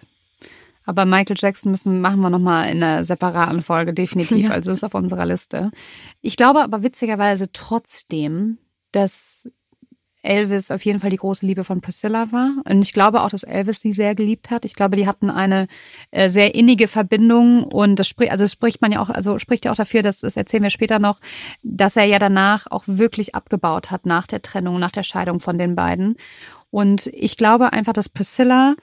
Aber 0.85 1.05
Michael 1.05 1.37
Jackson 1.38 1.71
müssen, 1.71 2.01
machen 2.01 2.21
wir 2.21 2.31
nochmal 2.31 2.68
in 2.71 2.83
einer 2.83 3.05
separaten 3.05 3.62
Folge, 3.62 3.92
definitiv. 3.92 4.33
Ja. 4.42 4.51
Also 4.51 4.73
ist 4.73 4.83
auf 4.83 4.95
unserer 4.95 5.27
Liste. 5.27 5.71
Ich 6.21 6.37
glaube 6.37 6.62
aber 6.62 6.83
witzigerweise 6.83 7.53
trotzdem, 7.53 8.59
dass 8.90 9.49
Elvis 10.23 10.71
auf 10.71 10.85
jeden 10.85 11.01
Fall 11.01 11.11
die 11.11 11.16
große 11.16 11.45
Liebe 11.45 11.64
von 11.64 11.81
Priscilla 11.81 12.31
war. 12.33 12.55
Und 12.64 12.83
ich 12.83 12.92
glaube 12.92 13.23
auch, 13.23 13.31
dass 13.31 13.42
Elvis 13.42 13.81
sie 13.81 13.92
sehr 13.92 14.14
geliebt 14.14 14.51
hat. 14.51 14.64
Ich 14.64 14.75
glaube, 14.75 14.97
die 14.97 15.07
hatten 15.07 15.31
eine 15.31 15.66
äh, 16.11 16.31
sehr 16.31 16.55
innige 16.55 16.88
Verbindung 16.88 17.64
und 17.64 17.97
das 17.99 18.09
spricht, 18.09 18.31
also 18.31 18.47
spricht 18.47 18.81
man 18.81 18.92
ja 18.92 19.01
auch, 19.01 19.11
also 19.11 19.38
spricht 19.38 19.64
ja 19.64 19.73
auch 19.73 19.77
dafür, 19.77 20.03
dass 20.03 20.21
das 20.21 20.37
erzählen 20.37 20.62
wir 20.62 20.71
später 20.71 20.99
noch, 20.99 21.18
dass 21.62 21.97
er 21.97 22.05
ja 22.05 22.18
danach 22.18 22.66
auch 22.71 22.85
wirklich 22.87 23.35
abgebaut 23.35 23.90
hat 23.90 24.07
nach 24.07 24.27
der 24.27 24.42
Trennung, 24.42 24.79
nach 24.79 24.92
der 24.92 25.03
Scheidung 25.03 25.40
von 25.40 25.59
den 25.59 25.75
beiden. 25.75 26.16
Und 26.71 27.09
ich 27.09 27.37
glaube 27.37 27.73
einfach, 27.73 27.92
dass 27.92 28.09
Priscilla 28.09 28.77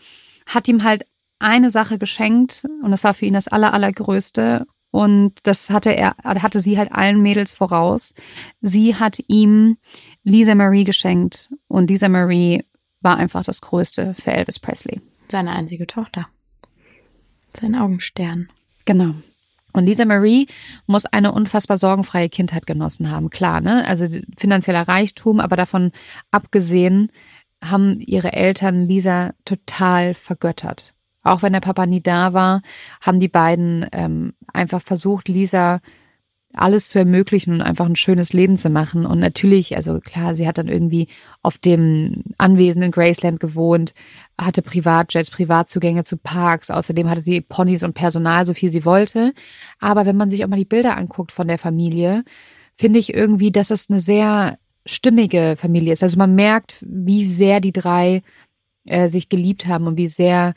hat 0.46 0.68
ihm 0.68 0.84
halt 0.84 1.06
eine 1.40 1.70
Sache 1.70 1.98
geschenkt 1.98 2.66
und 2.84 2.92
das 2.92 3.04
war 3.04 3.14
für 3.14 3.26
ihn 3.26 3.34
das 3.34 3.48
aller, 3.48 3.74
allergrößte. 3.74 4.66
Und 4.92 5.34
das 5.44 5.70
hatte 5.70 5.96
er, 5.96 6.16
hatte 6.24 6.60
sie 6.60 6.78
halt 6.78 6.92
allen 6.92 7.22
Mädels 7.22 7.54
voraus. 7.54 8.14
Sie 8.62 8.96
hat 8.96 9.20
ihm 9.28 9.78
Lisa 10.24 10.56
Marie 10.56 10.84
geschenkt 10.84 11.50
und 11.68 11.90
Lisa 11.90 12.10
Marie 12.10 12.64
war 13.02 13.18
einfach 13.18 13.44
das 13.44 13.62
Größte 13.62 14.16
für 14.16 14.32
Elvis 14.32 14.60
Presley. 14.60 15.02
Seine 15.32 15.52
einzige 15.52 15.86
Tochter. 15.86 16.28
Sein 17.60 17.76
Augenstern. 17.76 18.50
Genau. 18.86 19.14
Und 19.74 19.86
Lisa 19.86 20.06
Marie 20.06 20.48
muss 20.88 21.06
eine 21.06 21.32
unfassbar 21.32 21.78
sorgenfreie 21.78 22.30
Kindheit 22.30 22.66
genossen 22.66 23.12
haben, 23.12 23.30
klar, 23.30 23.62
ne? 23.62 23.86
Also 23.86 24.08
finanzieller 24.36 24.88
Reichtum, 24.88 25.40
aber 25.40 25.56
davon 25.56 25.92
abgesehen 26.32 27.12
haben 27.64 28.00
ihre 28.00 28.34
Eltern 28.34 28.88
Lisa 28.88 29.34
total 29.46 30.16
vergöttert. 30.16 30.94
Auch 31.30 31.44
wenn 31.44 31.54
der 31.54 31.60
Papa 31.60 31.86
nie 31.86 32.02
da 32.02 32.34
war, 32.34 32.62
haben 33.02 33.20
die 33.20 33.28
beiden 33.28 33.86
ähm, 33.92 34.34
einfach 34.52 34.82
versucht, 34.82 35.28
Lisa 35.28 35.80
alles 36.56 36.88
zu 36.88 36.98
ermöglichen 36.98 37.54
und 37.54 37.62
einfach 37.62 37.86
ein 37.86 37.96
schönes 37.96 38.34
Leben 38.34 38.58
zu 38.58 38.72
machen. 38.72 39.06
Und 39.06 39.20
natürlich, 39.20 39.76
also 39.76 40.00
klar, 40.00 40.34
sie 40.34 40.48
hat 40.48 40.58
dann 40.58 40.68
irgendwie 40.68 41.08
auf 41.44 41.60
dem 41.60 42.24
Anwesen 42.40 42.82
in 42.82 42.90
Graceland 42.90 43.40
gewohnt, 43.40 43.94
hatte 44.40 44.64
Privatjets, 44.64 45.30
Privatzugänge 45.30 46.04
zu 46.04 46.18
Parks. 46.18 46.72
Außerdem 46.72 47.08
hatte 47.08 47.22
sie 47.22 47.42
Ponys 47.42 47.84
und 47.84 47.94
Personal, 47.94 48.48
so 48.48 48.56
viel 48.56 48.72
sie 48.72 48.84
wollte. 48.84 49.34
Aber 49.80 50.08
wenn 50.08 50.18
man 50.18 50.32
sich 50.32 50.44
auch 50.44 50.50
mal 50.50 50.56
die 50.56 50.66
Bilder 50.66 50.98
anguckt 50.98 51.32
von 51.32 51.48
der 51.48 51.60
Familie, 51.60 52.24
finde 52.76 52.98
ich 52.98 53.14
irgendwie, 53.14 53.52
dass 53.52 53.70
es 53.70 53.88
eine 53.88 54.00
sehr 54.00 54.58
stimmige 54.84 55.54
Familie 55.58 55.94
ist. 55.94 56.02
Also 56.02 56.18
man 56.18 56.34
merkt, 56.34 56.84
wie 56.88 57.26
sehr 57.26 57.60
die 57.60 57.74
drei 57.74 58.24
äh, 58.86 59.10
sich 59.10 59.30
geliebt 59.30 59.68
haben 59.68 59.86
und 59.86 59.98
wie 59.98 60.08
sehr 60.08 60.56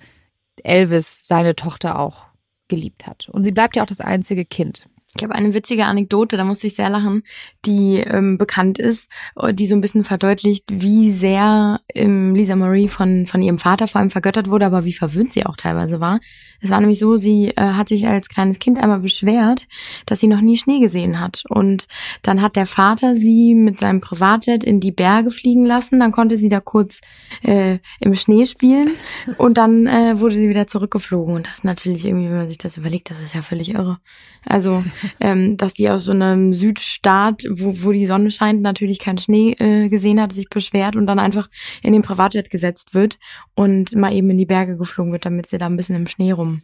Elvis 0.63 1.27
seine 1.27 1.57
Tochter 1.57 1.99
auch 1.99 2.27
geliebt 2.69 3.07
hat. 3.07 3.29
Und 3.29 3.45
sie 3.45 3.53
bleibt 3.53 3.77
ja 3.77 3.83
auch 3.83 3.87
das 3.87 4.01
einzige 4.01 4.45
Kind. 4.45 4.87
Ich 5.15 5.23
habe 5.23 5.35
eine 5.35 5.53
witzige 5.53 5.85
Anekdote, 5.85 6.39
da 6.39 6.45
musste 6.45 6.67
ich 6.67 6.75
sehr 6.75 6.89
lachen, 6.89 7.23
die 7.67 7.99
ähm, 7.99 8.39
bekannt 8.39 8.79
ist, 8.79 9.09
äh, 9.37 9.53
die 9.53 9.67
so 9.67 9.75
ein 9.75 9.83
bisschen 9.83 10.05
verdeutlicht, 10.05 10.65
wie 10.69 11.11
sehr 11.11 11.81
ähm, 11.95 12.35
Lisa 12.35 12.57
Marie 12.57 12.89
von, 12.89 13.27
von 13.27 13.43
ihrem 13.43 13.59
Vater 13.59 13.87
vor 13.87 14.01
allem 14.01 14.09
vergöttert 14.09 14.49
wurde, 14.49 14.65
aber 14.65 14.87
wie 14.87 14.95
verwöhnt 14.95 15.35
sie 15.35 15.45
auch 15.45 15.57
teilweise 15.57 16.01
war. 16.01 16.19
Es 16.63 16.71
war 16.71 16.81
nämlich 16.81 16.99
so, 16.99 17.19
sie 17.19 17.49
äh, 17.49 17.61
hat 17.61 17.89
sich 17.89 18.07
als 18.07 18.29
kleines 18.29 18.59
Kind 18.59 18.79
einmal 18.79 19.01
beschwert, 19.01 19.67
dass 20.07 20.21
sie 20.21 20.29
noch 20.29 20.41
nie 20.41 20.57
Schnee 20.57 20.79
gesehen 20.79 21.21
hat. 21.21 21.43
Und 21.49 21.89
dann 22.23 22.41
hat 22.41 22.57
der 22.57 22.67
Vater 22.67 23.17
sie 23.17 23.55
mit 23.55 23.79
seinem 23.79 24.01
Privatjet 24.01 24.65
in 24.65 24.79
die 24.79 24.93
Berge 24.93 25.31
fliegen 25.31 25.67
lassen. 25.67 26.01
Dann 26.01 26.13
konnte 26.13 26.37
sie 26.37 26.49
da 26.49 26.61
kurz 26.61 27.01
äh, 27.43 27.79
im 28.01 28.15
Schnee 28.15 28.47
spielen 28.47 28.93
und 29.39 29.59
dann 29.59 29.87
äh, 29.87 30.21
wurde 30.21 30.37
sie 30.37 30.49
wieder 30.49 30.69
zurückgeflogen. 30.69 31.35
Und 31.35 31.49
das 31.49 31.65
natürlich 31.65 32.07
irgendwie, 32.07 32.31
wenn 32.31 32.37
man 32.39 32.49
sich 32.49 32.59
das 32.59 32.77
überlegt, 32.77 33.11
das 33.11 33.21
ist 33.21 33.35
ja 33.35 33.43
völlig 33.43 33.75
irre. 33.75 33.99
Also, 34.45 34.85
ähm, 35.21 35.57
dass 35.57 35.75
die 35.75 35.89
aus 35.89 36.05
so 36.05 36.13
einem 36.13 36.53
Südstaat, 36.53 37.45
wo, 37.51 37.85
wo 37.85 37.93
die 37.93 38.07
Sonne 38.07 38.31
scheint, 38.31 38.63
natürlich 38.63 38.99
keinen 38.99 39.19
Schnee 39.19 39.53
äh, 39.59 39.89
gesehen 39.89 40.21
hat, 40.21 40.33
sich 40.33 40.49
beschwert 40.49 40.97
und 40.97 41.07
dann 41.07 41.19
einfach 41.19 41.49
in 41.83 41.93
den 41.93 42.03
Privatjet 42.03 42.51
gesetzt 42.51 42.95
wird 42.95 43.19
und 43.55 43.95
mal 43.95 44.13
eben 44.13 44.31
in 44.31 44.39
die 44.39 44.47
Berge 44.47 44.77
geflogen 44.77 45.13
wird, 45.13 45.27
damit 45.27 45.47
sie 45.47 45.59
da 45.59 45.67
ein 45.67 45.77
bisschen 45.77 45.97
im 45.97 46.09
Schnee 46.09 46.33
rum, 46.33 46.63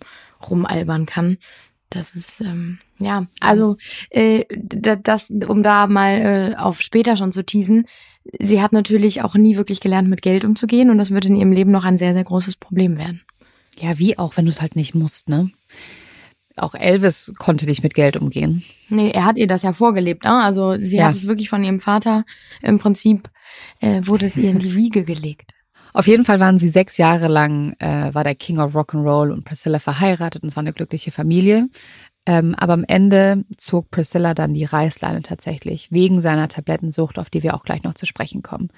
rumalbern 0.48 1.06
kann. 1.06 1.38
Das 1.90 2.14
ist, 2.14 2.40
ähm, 2.42 2.78
ja, 2.98 3.26
also 3.40 3.76
äh, 4.10 4.44
das, 4.50 5.30
um 5.30 5.62
da 5.62 5.86
mal 5.86 6.52
äh, 6.52 6.56
auf 6.56 6.82
später 6.82 7.16
schon 7.16 7.32
zu 7.32 7.44
teasen, 7.44 7.86
sie 8.38 8.60
hat 8.60 8.72
natürlich 8.72 9.22
auch 9.22 9.34
nie 9.36 9.56
wirklich 9.56 9.80
gelernt, 9.80 10.10
mit 10.10 10.20
Geld 10.20 10.44
umzugehen 10.44 10.90
und 10.90 10.98
das 10.98 11.10
wird 11.10 11.24
in 11.24 11.36
ihrem 11.36 11.52
Leben 11.52 11.70
noch 11.70 11.84
ein 11.84 11.96
sehr, 11.96 12.12
sehr 12.12 12.24
großes 12.24 12.56
Problem 12.56 12.98
werden. 12.98 13.22
Ja, 13.80 13.98
wie 13.98 14.18
auch, 14.18 14.36
wenn 14.36 14.44
du 14.44 14.50
es 14.50 14.60
halt 14.60 14.76
nicht 14.76 14.94
musst, 14.94 15.28
ne? 15.28 15.50
Auch 16.60 16.74
Elvis 16.74 17.32
konnte 17.38 17.66
nicht 17.66 17.82
mit 17.82 17.94
Geld 17.94 18.16
umgehen. 18.16 18.64
Nee, 18.88 19.10
er 19.10 19.24
hat 19.24 19.38
ihr 19.38 19.46
das 19.46 19.62
ja 19.62 19.72
vorgelebt. 19.72 20.24
Ne? 20.24 20.42
Also 20.42 20.76
sie 20.80 20.98
ja. 20.98 21.06
hat 21.06 21.14
es 21.14 21.26
wirklich 21.26 21.48
von 21.48 21.64
ihrem 21.64 21.80
Vater, 21.80 22.24
im 22.62 22.78
Prinzip 22.78 23.30
äh, 23.80 24.02
wurde 24.04 24.26
es 24.26 24.36
ihr 24.36 24.50
in 24.50 24.58
die 24.58 24.74
Wiege 24.74 25.04
gelegt. 25.04 25.54
Auf 25.92 26.06
jeden 26.06 26.24
Fall 26.24 26.38
waren 26.38 26.58
sie 26.58 26.68
sechs 26.68 26.96
Jahre 26.96 27.28
lang, 27.28 27.74
äh, 27.78 28.12
war 28.14 28.22
der 28.22 28.34
King 28.34 28.58
of 28.58 28.74
Rock'n'Roll 28.74 29.32
und 29.32 29.44
Priscilla 29.44 29.78
verheiratet 29.78 30.42
und 30.42 30.48
es 30.48 30.56
war 30.56 30.62
eine 30.62 30.72
glückliche 30.72 31.10
Familie. 31.10 31.68
Ähm, 32.26 32.54
aber 32.56 32.74
am 32.74 32.84
Ende 32.86 33.44
zog 33.56 33.90
Priscilla 33.90 34.34
dann 34.34 34.52
die 34.52 34.64
Reißleine 34.64 35.22
tatsächlich, 35.22 35.90
wegen 35.90 36.20
seiner 36.20 36.48
Tablettensucht, 36.48 37.18
auf 37.18 37.30
die 37.30 37.42
wir 37.42 37.54
auch 37.54 37.64
gleich 37.64 37.82
noch 37.84 37.94
zu 37.94 38.04
sprechen 38.04 38.42
kommen. 38.42 38.68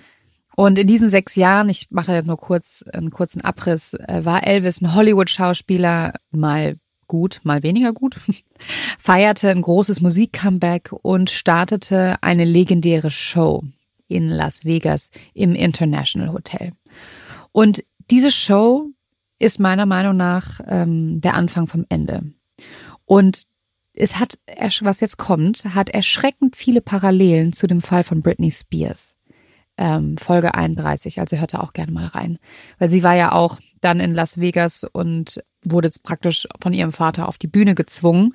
Und 0.57 0.79
in 0.79 0.87
diesen 0.87 1.11
sechs 1.11 1.37
Jahren, 1.37 1.69
ich 1.69 1.89
mache 1.91 2.09
da 2.09 2.15
jetzt 2.15 2.27
nur 2.27 2.37
kurz 2.37 2.85
einen 2.93 3.11
kurzen 3.11 3.41
Abriss, 3.41 3.95
äh, 3.95 4.25
war 4.25 4.47
Elvis 4.47 4.81
ein 4.81 4.95
Hollywood-Schauspieler, 4.95 6.15
mal 6.31 6.77
gut, 7.11 7.41
mal 7.43 7.65
weniger 7.65 7.93
gut, 7.93 8.17
feierte 9.01 9.51
ein 9.51 9.63
großes 9.63 10.01
Musik-Comeback 10.01 10.93
und 11.03 11.29
startete 11.29 12.23
eine 12.23 12.45
legendäre 12.45 13.11
Show 13.11 13.65
in 14.07 14.29
Las 14.29 14.65
Vegas 14.65 15.11
im 15.35 15.57
International 15.57 16.33
Hotel. 16.33 16.73
Und 17.51 17.85
diese 18.13 18.31
Show 18.31 18.87
ist 19.41 19.59
meiner 19.59 19.87
Meinung 19.87 20.17
nach 20.17 20.61
ähm, 20.69 21.21
der 21.21 21.35
Anfang 21.35 21.67
vom 21.67 21.85
Ende. 21.89 22.33
Und 23.07 23.43
es 23.93 24.21
hat, 24.21 24.39
was 24.83 25.01
jetzt 25.01 25.17
kommt, 25.17 25.65
hat 25.65 25.89
erschreckend 25.89 26.55
viele 26.55 26.81
Parallelen 26.81 27.53
zu 27.53 27.67
dem 27.67 27.83
Fall 27.83 28.05
von 28.05 28.21
Britney 28.21 28.53
Spears. 28.53 29.17
Ähm, 29.77 30.17
Folge 30.17 30.55
31, 30.55 31.19
also 31.19 31.37
hört 31.39 31.55
da 31.55 31.61
auch 31.61 31.73
gerne 31.73 31.91
mal 31.91 32.07
rein. 32.07 32.39
Weil 32.79 32.89
sie 32.89 33.03
war 33.03 33.17
ja 33.17 33.33
auch 33.33 33.59
dann 33.81 33.99
in 33.99 34.15
Las 34.15 34.39
Vegas 34.39 34.85
und 34.93 35.43
wurde 35.65 35.91
praktisch 36.03 36.47
von 36.61 36.73
ihrem 36.73 36.93
Vater 36.93 37.29
auf 37.29 37.39
die 37.39 37.47
Bühne 37.47 37.75
gezwungen. 37.75 38.35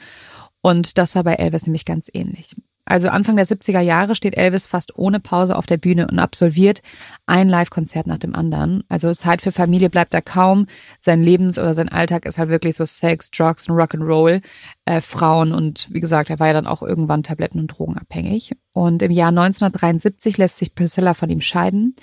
Und 0.62 0.98
das 0.98 1.16
war 1.16 1.24
bei 1.24 1.36
Elvis 1.36 1.66
nämlich 1.66 1.86
ganz 1.86 2.10
ähnlich. 2.14 2.56
Also 2.86 3.10
Anfang 3.10 3.36
der 3.36 3.48
70er 3.48 3.80
Jahre 3.80 4.16
steht 4.16 4.38
Elvis 4.38 4.68
fast 4.68 4.98
ohne 4.98 5.20
Pause 5.20 5.58
auf 5.58 5.66
der 5.66 5.78
Bühne 5.78 6.08
und 6.08 6.20
absolviert 6.20 6.82
ein 7.26 7.50
Live-Konzert 7.50 8.06
nach 8.06 8.20
dem 8.20 8.36
anderen. 8.36 8.84
Also 8.90 9.12
Zeit 9.14 9.42
für 9.42 9.52
Familie 9.52 9.90
bleibt 9.90 10.14
da 10.14 10.22
kaum. 10.22 10.68
Sein 11.00 11.22
Lebens- 11.22 11.58
oder 11.58 11.74
sein 11.74 11.90
Alltag 11.90 12.26
ist 12.26 12.38
halt 12.38 12.50
wirklich 12.50 12.76
so 12.76 12.86
Sex, 12.86 13.32
Drugs 13.32 13.68
und 13.68 13.76
Rock'n'Roll, 13.76 14.42
äh, 14.86 15.02
Frauen 15.02 15.52
und 15.52 15.88
wie 15.92 16.00
gesagt, 16.00 16.30
er 16.30 16.40
war 16.40 16.48
ja 16.48 16.54
dann 16.54 16.68
auch 16.68 16.84
irgendwann 16.84 17.24
Tabletten- 17.24 17.60
und 17.60 17.68
Drogenabhängig. 17.68 18.52
Und 18.74 19.02
im 19.02 19.12
Jahr 19.12 19.32
1973 19.32 20.38
lässt 20.38 20.58
sich 20.58 20.76
Priscilla 20.76 21.14
von 21.14 21.30
ihm 21.30 21.40
scheiden. 21.42 21.96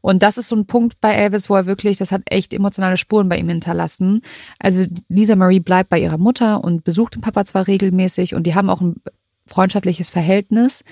Und 0.00 0.22
das 0.22 0.38
ist 0.38 0.48
so 0.48 0.56
ein 0.56 0.66
Punkt 0.66 1.00
bei 1.00 1.12
Elvis, 1.12 1.50
wo 1.50 1.56
er 1.56 1.66
wirklich, 1.66 1.98
das 1.98 2.12
hat 2.12 2.22
echt 2.26 2.54
emotionale 2.54 2.96
Spuren 2.96 3.28
bei 3.28 3.36
ihm 3.36 3.48
hinterlassen. 3.48 4.22
Also 4.58 4.86
Lisa 5.08 5.34
Marie 5.34 5.60
bleibt 5.60 5.90
bei 5.90 5.98
ihrer 5.98 6.18
Mutter 6.18 6.62
und 6.62 6.84
besucht 6.84 7.16
den 7.16 7.20
Papa 7.20 7.44
zwar 7.44 7.66
regelmäßig 7.66 8.34
und 8.34 8.44
die 8.44 8.54
haben 8.54 8.70
auch 8.70 8.80
ein 8.80 9.02
freundschaftliches 9.50 10.10
Verhältnis. 10.10 10.84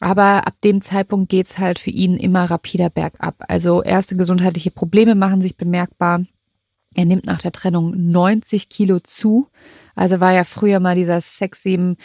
Aber 0.00 0.46
ab 0.48 0.54
dem 0.64 0.82
Zeitpunkt 0.82 1.30
geht's 1.30 1.58
halt 1.58 1.78
für 1.78 1.90
ihn 1.90 2.16
immer 2.16 2.50
rapider 2.50 2.90
bergab. 2.90 3.36
Also 3.46 3.82
erste 3.82 4.16
gesundheitliche 4.16 4.72
Probleme 4.72 5.14
machen 5.14 5.40
sich 5.40 5.56
bemerkbar. 5.56 6.24
Er 6.94 7.04
nimmt 7.04 7.24
nach 7.24 7.38
der 7.38 7.52
Trennung 7.52 8.10
90 8.10 8.68
Kilo 8.68 8.98
zu. 8.98 9.46
Also 9.94 10.20
war 10.20 10.32
ja 10.32 10.44
früher 10.44 10.80
mal 10.80 10.96
dieser 10.96 11.20
sexy 11.20 11.96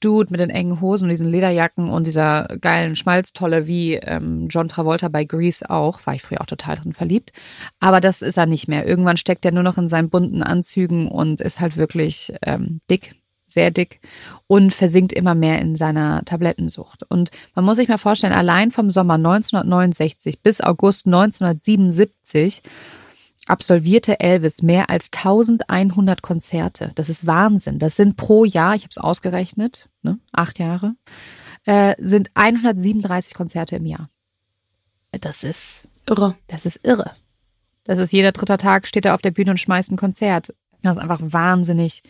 Dude 0.00 0.30
mit 0.30 0.40
den 0.40 0.50
engen 0.50 0.80
Hosen 0.80 1.04
und 1.04 1.10
diesen 1.10 1.30
Lederjacken 1.30 1.88
und 1.88 2.06
dieser 2.06 2.48
geilen 2.60 2.96
Schmalztolle 2.96 3.66
wie 3.66 3.94
ähm, 3.94 4.48
John 4.48 4.68
Travolta 4.68 5.08
bei 5.08 5.24
Grease 5.24 5.70
auch. 5.70 6.04
War 6.06 6.14
ich 6.14 6.22
früher 6.22 6.40
auch 6.42 6.46
total 6.46 6.76
drin 6.76 6.92
verliebt. 6.92 7.32
Aber 7.80 8.00
das 8.00 8.20
ist 8.20 8.36
er 8.36 8.46
nicht 8.46 8.68
mehr. 8.68 8.86
Irgendwann 8.86 9.16
steckt 9.16 9.44
er 9.44 9.52
nur 9.52 9.62
noch 9.62 9.78
in 9.78 9.88
seinen 9.88 10.10
bunten 10.10 10.42
Anzügen 10.42 11.08
und 11.08 11.40
ist 11.40 11.60
halt 11.60 11.76
wirklich 11.76 12.34
ähm, 12.42 12.80
dick 12.90 13.14
sehr 13.46 13.70
dick 13.70 14.00
und 14.46 14.74
versinkt 14.74 15.12
immer 15.12 15.34
mehr 15.34 15.60
in 15.60 15.76
seiner 15.76 16.24
Tablettensucht. 16.24 17.02
Und 17.08 17.30
man 17.54 17.64
muss 17.64 17.76
sich 17.76 17.88
mal 17.88 17.98
vorstellen, 17.98 18.32
allein 18.32 18.70
vom 18.70 18.90
Sommer 18.90 19.14
1969 19.14 20.40
bis 20.42 20.60
August 20.60 21.06
1977 21.06 22.62
absolvierte 23.46 24.18
Elvis 24.20 24.62
mehr 24.62 24.90
als 24.90 25.10
1100 25.12 26.22
Konzerte. 26.22 26.92
Das 26.96 27.08
ist 27.08 27.26
Wahnsinn. 27.26 27.78
Das 27.78 27.96
sind 27.96 28.16
pro 28.16 28.44
Jahr, 28.44 28.74
ich 28.74 28.82
habe 28.82 28.90
es 28.90 28.98
ausgerechnet, 28.98 29.88
ne, 30.02 30.18
acht 30.32 30.58
Jahre, 30.58 30.96
äh, 31.64 31.94
sind 31.98 32.30
137 32.34 33.34
Konzerte 33.34 33.76
im 33.76 33.86
Jahr. 33.86 34.10
Das 35.12 35.44
ist 35.44 35.88
irre. 36.08 36.36
Das 36.48 36.66
ist 36.66 36.80
irre. 36.84 37.12
Das 37.84 37.98
ist 37.98 38.12
jeder 38.12 38.32
dritte 38.32 38.56
Tag 38.56 38.88
steht 38.88 39.04
er 39.04 39.14
auf 39.14 39.22
der 39.22 39.30
Bühne 39.30 39.52
und 39.52 39.60
schmeißt 39.60 39.92
ein 39.92 39.96
Konzert. 39.96 40.54
Das 40.82 40.96
ist 40.96 41.02
einfach 41.02 41.20
wahnsinnig 41.22 42.02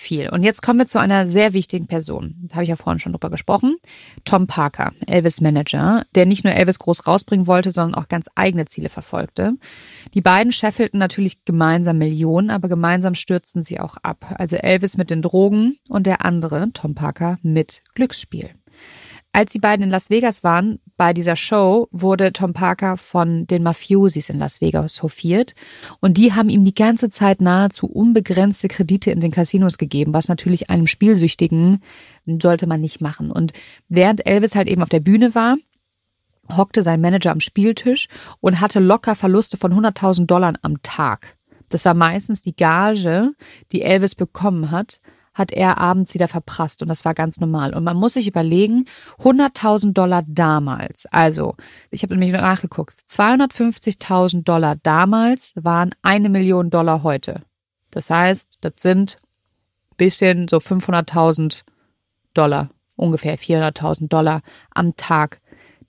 viel. 0.00 0.30
Und 0.30 0.42
jetzt 0.42 0.62
kommen 0.62 0.78
wir 0.78 0.86
zu 0.86 0.98
einer 0.98 1.28
sehr 1.28 1.52
wichtigen 1.52 1.86
Person. 1.86 2.34
Da 2.48 2.54
habe 2.54 2.64
ich 2.64 2.70
ja 2.70 2.76
vorhin 2.76 2.98
schon 2.98 3.12
drüber 3.12 3.30
gesprochen. 3.30 3.76
Tom 4.24 4.46
Parker, 4.46 4.92
Elvis 5.06 5.40
Manager, 5.40 6.04
der 6.14 6.26
nicht 6.26 6.42
nur 6.42 6.54
Elvis 6.54 6.78
groß 6.78 7.06
rausbringen 7.06 7.46
wollte, 7.46 7.70
sondern 7.70 7.94
auch 7.94 8.08
ganz 8.08 8.26
eigene 8.34 8.64
Ziele 8.64 8.88
verfolgte. 8.88 9.52
Die 10.14 10.22
beiden 10.22 10.52
scheffelten 10.52 10.98
natürlich 10.98 11.44
gemeinsam 11.44 11.98
Millionen, 11.98 12.50
aber 12.50 12.68
gemeinsam 12.68 13.14
stürzten 13.14 13.62
sie 13.62 13.78
auch 13.78 13.96
ab. 14.02 14.34
Also 14.38 14.56
Elvis 14.56 14.96
mit 14.96 15.10
den 15.10 15.22
Drogen 15.22 15.76
und 15.88 16.06
der 16.06 16.24
andere, 16.24 16.70
Tom 16.72 16.94
Parker, 16.94 17.38
mit 17.42 17.82
Glücksspiel. 17.94 18.50
Als 19.32 19.52
die 19.52 19.60
beiden 19.60 19.84
in 19.84 19.90
Las 19.90 20.10
Vegas 20.10 20.42
waren, 20.42 20.80
bei 20.96 21.12
dieser 21.12 21.36
Show, 21.36 21.86
wurde 21.92 22.32
Tom 22.32 22.52
Parker 22.52 22.96
von 22.96 23.46
den 23.46 23.62
Mafiosis 23.62 24.28
in 24.28 24.40
Las 24.40 24.60
Vegas 24.60 25.04
hofiert. 25.04 25.54
Und 26.00 26.18
die 26.18 26.32
haben 26.32 26.48
ihm 26.48 26.64
die 26.64 26.74
ganze 26.74 27.10
Zeit 27.10 27.40
nahezu 27.40 27.86
unbegrenzte 27.86 28.66
Kredite 28.66 29.12
in 29.12 29.20
den 29.20 29.30
Casinos 29.30 29.78
gegeben, 29.78 30.12
was 30.12 30.26
natürlich 30.26 30.68
einem 30.68 30.88
Spielsüchtigen 30.88 31.80
sollte 32.26 32.66
man 32.66 32.80
nicht 32.80 33.00
machen. 33.00 33.30
Und 33.30 33.52
während 33.88 34.26
Elvis 34.26 34.56
halt 34.56 34.68
eben 34.68 34.82
auf 34.82 34.88
der 34.88 35.00
Bühne 35.00 35.32
war, 35.34 35.56
hockte 36.56 36.82
sein 36.82 37.00
Manager 37.00 37.30
am 37.30 37.40
Spieltisch 37.40 38.08
und 38.40 38.60
hatte 38.60 38.80
locker 38.80 39.14
Verluste 39.14 39.56
von 39.56 39.72
100.000 39.72 40.26
Dollar 40.26 40.54
am 40.62 40.82
Tag. 40.82 41.36
Das 41.68 41.84
war 41.84 41.94
meistens 41.94 42.42
die 42.42 42.56
Gage, 42.56 43.30
die 43.70 43.82
Elvis 43.82 44.16
bekommen 44.16 44.72
hat, 44.72 45.00
hat 45.40 45.50
er 45.50 45.78
abends 45.78 46.14
wieder 46.14 46.28
verprasst 46.28 46.82
und 46.82 46.88
das 46.88 47.04
war 47.04 47.14
ganz 47.14 47.40
normal. 47.40 47.74
Und 47.74 47.82
man 47.82 47.96
muss 47.96 48.12
sich 48.12 48.28
überlegen, 48.28 48.84
100.000 49.18 49.92
Dollar 49.92 50.22
damals, 50.28 51.06
also 51.06 51.56
ich 51.90 52.04
habe 52.04 52.16
nämlich 52.16 52.40
nachgeguckt, 52.40 53.00
250.000 53.10 54.44
Dollar 54.44 54.76
damals 54.76 55.52
waren 55.56 55.92
eine 56.02 56.28
Million 56.28 56.70
Dollar 56.70 57.02
heute. 57.02 57.42
Das 57.90 58.08
heißt, 58.08 58.58
das 58.60 58.74
sind 58.76 59.18
bisschen 60.00 60.48
so 60.48 60.56
500.000 60.56 61.62
Dollar. 62.32 62.70
Ungefähr 62.96 63.38
400.000 63.38 64.08
Dollar 64.08 64.40
am 64.70 64.96
Tag, 64.96 65.40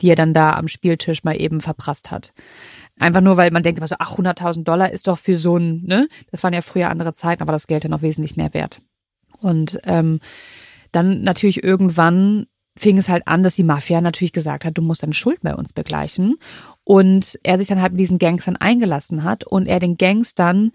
die 0.01 0.09
er 0.09 0.15
dann 0.15 0.33
da 0.33 0.53
am 0.53 0.67
Spieltisch 0.67 1.23
mal 1.23 1.39
eben 1.39 1.61
verprasst 1.61 2.11
hat. 2.11 2.33
Einfach 2.99 3.21
nur, 3.21 3.37
weil 3.37 3.51
man 3.51 3.63
denkt, 3.63 3.85
so, 3.87 3.95
ach, 3.99 4.17
100.000 4.17 4.63
Dollar 4.63 4.91
ist 4.91 5.07
doch 5.07 5.17
für 5.17 5.37
so 5.37 5.57
ein, 5.57 5.83
ne? 5.83 6.09
Das 6.29 6.43
waren 6.43 6.53
ja 6.53 6.61
früher 6.61 6.89
andere 6.89 7.13
Zeiten, 7.13 7.41
aber 7.41 7.53
das 7.53 7.67
Geld 7.67 7.85
dann 7.85 7.91
noch 7.91 8.01
wesentlich 8.01 8.35
mehr 8.35 8.53
wert. 8.53 8.81
Und 9.41 9.79
ähm, 9.83 10.19
dann 10.91 11.21
natürlich 11.21 11.63
irgendwann 11.63 12.47
fing 12.77 12.97
es 12.97 13.09
halt 13.09 13.27
an, 13.27 13.43
dass 13.43 13.55
die 13.55 13.63
Mafia 13.63 14.01
natürlich 14.01 14.33
gesagt 14.33 14.65
hat, 14.65 14.77
du 14.77 14.81
musst 14.81 15.03
deine 15.03 15.13
Schuld 15.13 15.41
bei 15.41 15.55
uns 15.55 15.73
begleichen. 15.73 16.37
Und 16.83 17.39
er 17.43 17.57
sich 17.57 17.67
dann 17.67 17.81
halt 17.81 17.93
mit 17.93 17.99
diesen 17.99 18.17
Gangstern 18.17 18.55
eingelassen 18.55 19.23
hat 19.23 19.43
und 19.43 19.67
er 19.67 19.79
den 19.79 19.97
Gangstern 19.97 20.71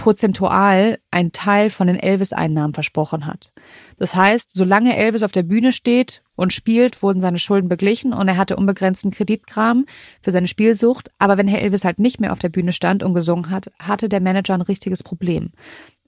prozentual 0.00 0.98
einen 1.10 1.32
Teil 1.32 1.68
von 1.68 1.86
den 1.86 1.98
Elvis-Einnahmen 1.98 2.72
versprochen 2.72 3.26
hat. 3.26 3.52
Das 3.98 4.14
heißt, 4.14 4.50
solange 4.50 4.96
Elvis 4.96 5.22
auf 5.22 5.32
der 5.32 5.42
Bühne 5.42 5.72
steht 5.72 6.22
und 6.36 6.54
spielt, 6.54 7.02
wurden 7.02 7.20
seine 7.20 7.38
Schulden 7.38 7.68
beglichen 7.68 8.14
und 8.14 8.26
er 8.26 8.38
hatte 8.38 8.56
unbegrenzten 8.56 9.10
Kreditkram 9.10 9.84
für 10.22 10.32
seine 10.32 10.46
Spielsucht. 10.46 11.10
Aber 11.18 11.36
wenn 11.36 11.48
Herr 11.48 11.60
Elvis 11.60 11.84
halt 11.84 11.98
nicht 11.98 12.18
mehr 12.18 12.32
auf 12.32 12.38
der 12.38 12.48
Bühne 12.48 12.72
stand 12.72 13.02
und 13.02 13.12
gesungen 13.12 13.50
hat, 13.50 13.70
hatte 13.78 14.08
der 14.08 14.22
Manager 14.22 14.54
ein 14.54 14.62
richtiges 14.62 15.02
Problem. 15.02 15.52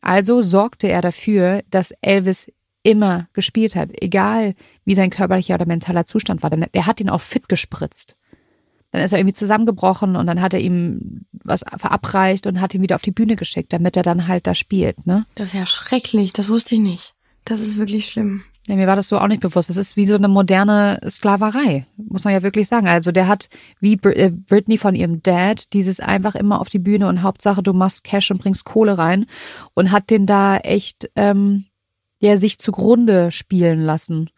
Also 0.02 0.42
sorgte 0.42 0.88
er 0.88 1.00
dafür, 1.00 1.62
dass 1.70 1.94
Elvis 2.02 2.50
immer 2.82 3.28
gespielt 3.32 3.76
hat, 3.76 3.90
egal 4.02 4.54
wie 4.84 4.94
sein 4.94 5.10
körperlicher 5.10 5.54
oder 5.54 5.66
mentaler 5.66 6.04
Zustand 6.04 6.42
war. 6.42 6.50
Denn 6.50 6.66
er 6.72 6.86
hat 6.86 7.00
ihn 7.00 7.08
auch 7.08 7.20
fit 7.20 7.48
gespritzt. 7.48 8.16
Dann 8.90 9.00
ist 9.00 9.12
er 9.12 9.18
irgendwie 9.18 9.34
zusammengebrochen 9.34 10.16
und 10.16 10.26
dann 10.26 10.42
hat 10.42 10.52
er 10.52 10.60
ihm 10.60 11.24
was 11.32 11.64
verabreicht 11.78 12.46
und 12.46 12.60
hat 12.60 12.74
ihn 12.74 12.82
wieder 12.82 12.96
auf 12.96 13.02
die 13.02 13.10
Bühne 13.10 13.36
geschickt, 13.36 13.72
damit 13.72 13.96
er 13.96 14.02
dann 14.02 14.28
halt 14.28 14.46
da 14.46 14.54
spielt, 14.54 15.06
ne? 15.06 15.24
Das 15.34 15.54
ist 15.54 15.58
ja 15.58 15.64
schrecklich, 15.64 16.34
das 16.34 16.50
wusste 16.50 16.74
ich 16.74 16.80
nicht. 16.82 17.14
Das 17.44 17.60
ist 17.60 17.78
wirklich 17.78 18.06
schlimm. 18.06 18.44
Ja, 18.68 18.76
mir 18.76 18.86
war 18.86 18.94
das 18.94 19.08
so 19.08 19.18
auch 19.18 19.26
nicht 19.26 19.40
bewusst. 19.40 19.70
Das 19.70 19.76
ist 19.76 19.96
wie 19.96 20.06
so 20.06 20.14
eine 20.14 20.28
moderne 20.28 21.00
Sklaverei, 21.08 21.84
muss 21.96 22.22
man 22.22 22.32
ja 22.32 22.42
wirklich 22.42 22.68
sagen. 22.68 22.86
Also 22.86 23.10
der 23.10 23.26
hat, 23.26 23.48
wie 23.80 23.94
äh, 23.94 24.30
Britney 24.30 24.78
von 24.78 24.94
ihrem 24.94 25.20
Dad, 25.22 25.72
dieses 25.72 25.98
einfach 25.98 26.36
immer 26.36 26.60
auf 26.60 26.68
die 26.68 26.78
Bühne 26.78 27.08
und 27.08 27.22
Hauptsache 27.22 27.62
du 27.62 27.72
machst 27.72 28.04
Cash 28.04 28.30
und 28.30 28.38
bringst 28.38 28.64
Kohle 28.64 28.98
rein 28.98 29.26
und 29.74 29.90
hat 29.90 30.10
den 30.10 30.26
da 30.26 30.58
echt, 30.58 31.10
ähm, 31.16 31.64
ja, 32.20 32.36
sich 32.36 32.58
zugrunde 32.58 33.32
spielen 33.32 33.80
lassen. 33.80 34.30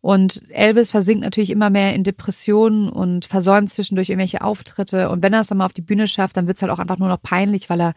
Und 0.00 0.42
Elvis 0.48 0.90
versinkt 0.90 1.22
natürlich 1.22 1.50
immer 1.50 1.70
mehr 1.70 1.94
in 1.94 2.02
Depressionen 2.02 2.88
und 2.88 3.26
versäumt 3.26 3.70
zwischendurch 3.70 4.08
irgendwelche 4.08 4.42
Auftritte. 4.42 5.10
Und 5.10 5.22
wenn 5.22 5.34
er 5.34 5.42
es 5.42 5.48
dann 5.48 5.58
mal 5.58 5.66
auf 5.66 5.72
die 5.72 5.82
Bühne 5.82 6.08
schafft, 6.08 6.36
dann 6.36 6.48
wird 6.48 6.56
es 6.56 6.62
halt 6.62 6.72
auch 6.72 6.78
einfach 6.78 6.98
nur 6.98 7.08
noch 7.08 7.22
peinlich, 7.22 7.70
weil 7.70 7.80
er 7.80 7.94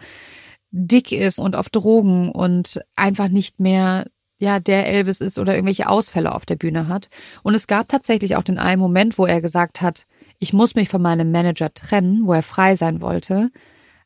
dick 0.70 1.12
ist 1.12 1.40
und 1.40 1.56
auf 1.56 1.70
Drogen 1.70 2.30
und 2.30 2.82
einfach 2.96 3.30
nicht 3.30 3.60
mehr 3.60 4.06
ja 4.44 4.60
der 4.60 4.88
Elvis 4.88 5.22
ist 5.22 5.40
oder 5.40 5.56
irgendwelche 5.56 5.90
Ausfälle 5.90 6.36
auf 6.36 6.46
der 6.46 6.56
Bühne 6.56 6.88
hat. 6.88 7.10
Und 7.42 7.56
es 7.56 7.66
gab 7.66 7.88
tatsächlich 7.88 8.36
auch 8.36 8.44
den 8.44 8.60
einen 8.60 8.80
Moment, 8.82 9.18
wo 9.18 9.26
er 9.26 9.42
gesagt 9.42 9.82
hat, 9.82 10.06
ich 10.38 10.54
muss 10.54 10.76
mich 10.76 10.90
von 10.90 11.02
meinem 11.02 11.32
Manager 11.32 11.74
trennen, 11.74 12.28
wo 12.28 12.34
er 12.34 12.44
frei 12.44 12.76
sein 12.76 13.02
wollte. 13.02 13.50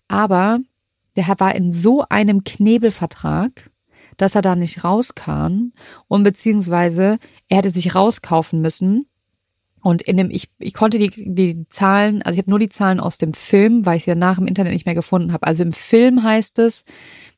Aber 0.07 0.59
der 1.15 1.27
war 1.39 1.55
in 1.55 1.71
so 1.71 2.05
einem 2.07 2.43
Knebelvertrag, 2.43 3.71
dass 4.17 4.35
er 4.35 4.41
da 4.41 4.55
nicht 4.55 4.83
rauskam 4.83 5.73
und 6.07 6.23
beziehungsweise 6.23 7.17
er 7.49 7.57
hätte 7.57 7.71
sich 7.71 7.95
rauskaufen 7.95 8.61
müssen. 8.61 9.07
Und 9.81 10.01
in 10.01 10.17
dem, 10.17 10.29
ich, 10.31 10.49
ich 10.59 10.73
konnte 10.73 10.97
die, 10.97 11.33
die 11.33 11.65
Zahlen, 11.69 12.21
also 12.21 12.33
ich 12.33 12.39
habe 12.39 12.49
nur 12.49 12.59
die 12.59 12.69
Zahlen 12.69 12.99
aus 12.99 13.17
dem 13.17 13.33
Film, 13.33 13.85
weil 13.85 13.97
ich 13.97 14.03
sie 14.03 14.11
danach 14.11 14.37
im 14.37 14.47
Internet 14.47 14.73
nicht 14.73 14.85
mehr 14.85 14.95
gefunden 14.95 15.33
habe. 15.33 15.45
Also 15.45 15.63
im 15.63 15.73
Film 15.73 16.23
heißt 16.23 16.59
es, 16.59 16.83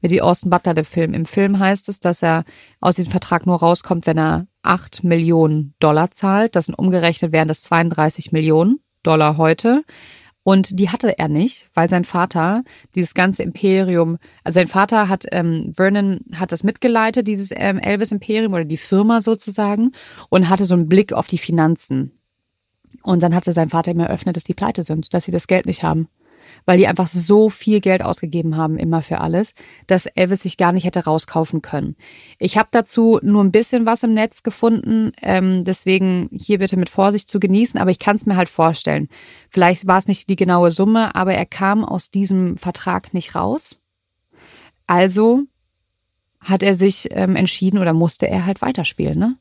mit 0.02 0.12
die 0.12 0.22
Austin 0.22 0.50
Butler 0.50 0.74
der 0.74 0.86
Film, 0.86 1.14
im 1.14 1.26
Film 1.26 1.60
heißt 1.60 1.90
es, 1.90 2.00
dass 2.00 2.24
er 2.24 2.46
aus 2.80 2.96
diesem 2.96 3.12
Vertrag 3.12 3.46
nur 3.46 3.58
rauskommt, 3.58 4.06
wenn 4.08 4.18
er 4.18 4.48
acht 4.64 5.04
Millionen 5.04 5.74
Dollar 5.80 6.12
zahlt. 6.12 6.56
Das 6.56 6.66
sind 6.66 6.76
umgerechnet 6.76 7.32
wären 7.32 7.48
das 7.48 7.62
32 7.62 8.32
Millionen 8.32 8.80
Dollar 9.04 9.38
heute. 9.38 9.84
Und 10.44 10.80
die 10.80 10.90
hatte 10.90 11.20
er 11.20 11.28
nicht, 11.28 11.70
weil 11.74 11.90
sein 11.90 12.06
Vater 12.06 12.64
dieses 12.96 13.14
ganze 13.14 13.44
Imperium, 13.44 14.18
also 14.44 14.60
sein 14.60 14.68
Vater 14.68 15.10
hat, 15.10 15.26
ähm, 15.32 15.74
Vernon 15.76 16.22
hat 16.34 16.52
das 16.52 16.64
mitgeleitet, 16.64 17.28
dieses 17.28 17.52
ähm, 17.54 17.78
Elvis-Imperium 17.78 18.54
oder 18.54 18.66
die 18.66 18.78
Firma 18.78 19.22
sozusagen, 19.22 19.92
und 20.30 20.50
hatte 20.50 20.64
so 20.64 20.76
einen 20.76 20.88
Blick 20.88 21.14
auf 21.14 21.28
die 21.28 21.38
Finanzen. 21.38 22.14
Und 23.04 23.22
dann 23.22 23.36
hatte 23.36 23.52
sein 23.52 23.70
Vater 23.70 23.92
ihm 23.92 24.00
eröffnet, 24.00 24.38
dass 24.38 24.44
die 24.44 24.54
pleite 24.54 24.84
sind, 24.84 25.14
dass 25.14 25.26
sie 25.26 25.32
das 25.32 25.46
Geld 25.46 25.66
nicht 25.66 25.84
haben 25.84 26.08
weil 26.66 26.78
die 26.78 26.88
einfach 26.88 27.08
so 27.08 27.50
viel 27.50 27.80
Geld 27.80 28.02
ausgegeben 28.02 28.58
haben 28.58 28.78
immer 28.78 29.02
für 29.02 29.20
alles, 29.20 29.54
dass 29.88 30.06
Elvis 30.06 30.42
sich 30.42 30.58
gar 30.58 30.72
nicht 30.72 30.86
hätte 30.86 31.06
rauskaufen 31.06 31.62
können. 31.62 31.96
Ich 32.38 32.58
habe 32.58 32.70
dazu 32.72 33.20
nur 33.22 33.44
ein 33.44 33.52
bisschen 33.52 33.86
was 33.86 34.04
im 34.04 34.14
Netz 34.14 34.44
gefunden, 34.44 35.12
ähm, 35.22 35.64
deswegen 35.66 36.30
hier 36.32 36.60
bitte 36.60 36.78
mit 36.78 36.90
Vorsicht 36.90 37.30
zu 37.30 37.40
genießen, 37.40 37.80
aber 37.80 37.92
ich 37.92 38.00
kann 38.00 38.16
es 38.16 38.26
mir 38.26 38.36
halt 38.36 38.50
vorstellen. 38.50 39.10
Vielleicht 39.50 39.88
war 39.88 40.00
es 40.00 40.08
nicht 40.08 40.30
die 40.30 40.36
genaue 40.36 40.72
Summe, 40.72 41.16
aber 41.16 41.34
er 41.34 41.46
kam 41.46 41.84
aus 41.84 42.12
diesem 42.12 42.58
Vertrag 42.58 43.14
nicht 43.14 43.36
raus. 43.36 43.80
Also 44.88 45.44
hat 46.40 46.64
er 46.64 46.76
sich 46.76 47.10
ähm, 47.12 47.36
entschieden 47.36 47.78
oder 47.78 47.94
musste 47.94 48.28
er 48.28 48.46
halt 48.46 48.62
weiterspielen, 48.62 49.20
ne? 49.20 49.38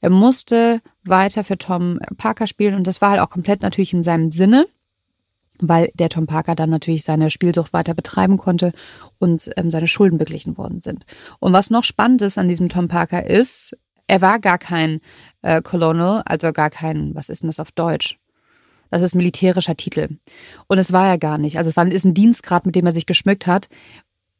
Er 0.00 0.10
musste 0.10 0.80
weiter 1.02 1.42
für 1.42 1.58
Tom 1.58 1.98
Parker 2.18 2.46
spielen 2.46 2.74
und 2.74 2.86
das 2.86 3.00
war 3.00 3.10
halt 3.10 3.20
auch 3.20 3.30
komplett 3.30 3.62
natürlich 3.62 3.92
in 3.92 4.04
seinem 4.04 4.30
Sinne 4.30 4.66
weil 5.60 5.90
der 5.94 6.08
Tom 6.08 6.26
Parker 6.26 6.54
dann 6.54 6.70
natürlich 6.70 7.04
seine 7.04 7.30
Spielsucht 7.30 7.72
weiter 7.72 7.94
betreiben 7.94 8.38
konnte 8.38 8.72
und 9.18 9.50
ähm, 9.56 9.70
seine 9.70 9.86
Schulden 9.86 10.18
beglichen 10.18 10.56
worden 10.56 10.80
sind. 10.80 11.04
Und 11.40 11.52
was 11.52 11.70
noch 11.70 11.84
spannend 11.84 12.22
ist 12.22 12.38
an 12.38 12.48
diesem 12.48 12.68
Tom 12.68 12.88
Parker 12.88 13.26
ist, 13.26 13.76
er 14.06 14.20
war 14.20 14.38
gar 14.38 14.58
kein 14.58 15.00
äh, 15.42 15.62
Colonel, 15.62 16.22
also 16.24 16.52
gar 16.52 16.70
kein, 16.70 17.14
was 17.14 17.28
ist 17.28 17.42
denn 17.42 17.48
das 17.48 17.60
auf 17.60 17.72
Deutsch? 17.72 18.18
Das 18.90 19.02
ist 19.02 19.14
militärischer 19.14 19.76
Titel. 19.76 20.18
Und 20.66 20.78
es 20.78 20.92
war 20.92 21.06
er 21.06 21.18
gar 21.18 21.36
nicht. 21.36 21.58
Also 21.58 21.68
es 21.68 21.76
war, 21.76 21.86
ist 21.86 22.04
ein 22.04 22.14
Dienstgrad, 22.14 22.64
mit 22.64 22.74
dem 22.74 22.86
er 22.86 22.92
sich 22.92 23.04
geschmückt 23.04 23.46
hat, 23.46 23.68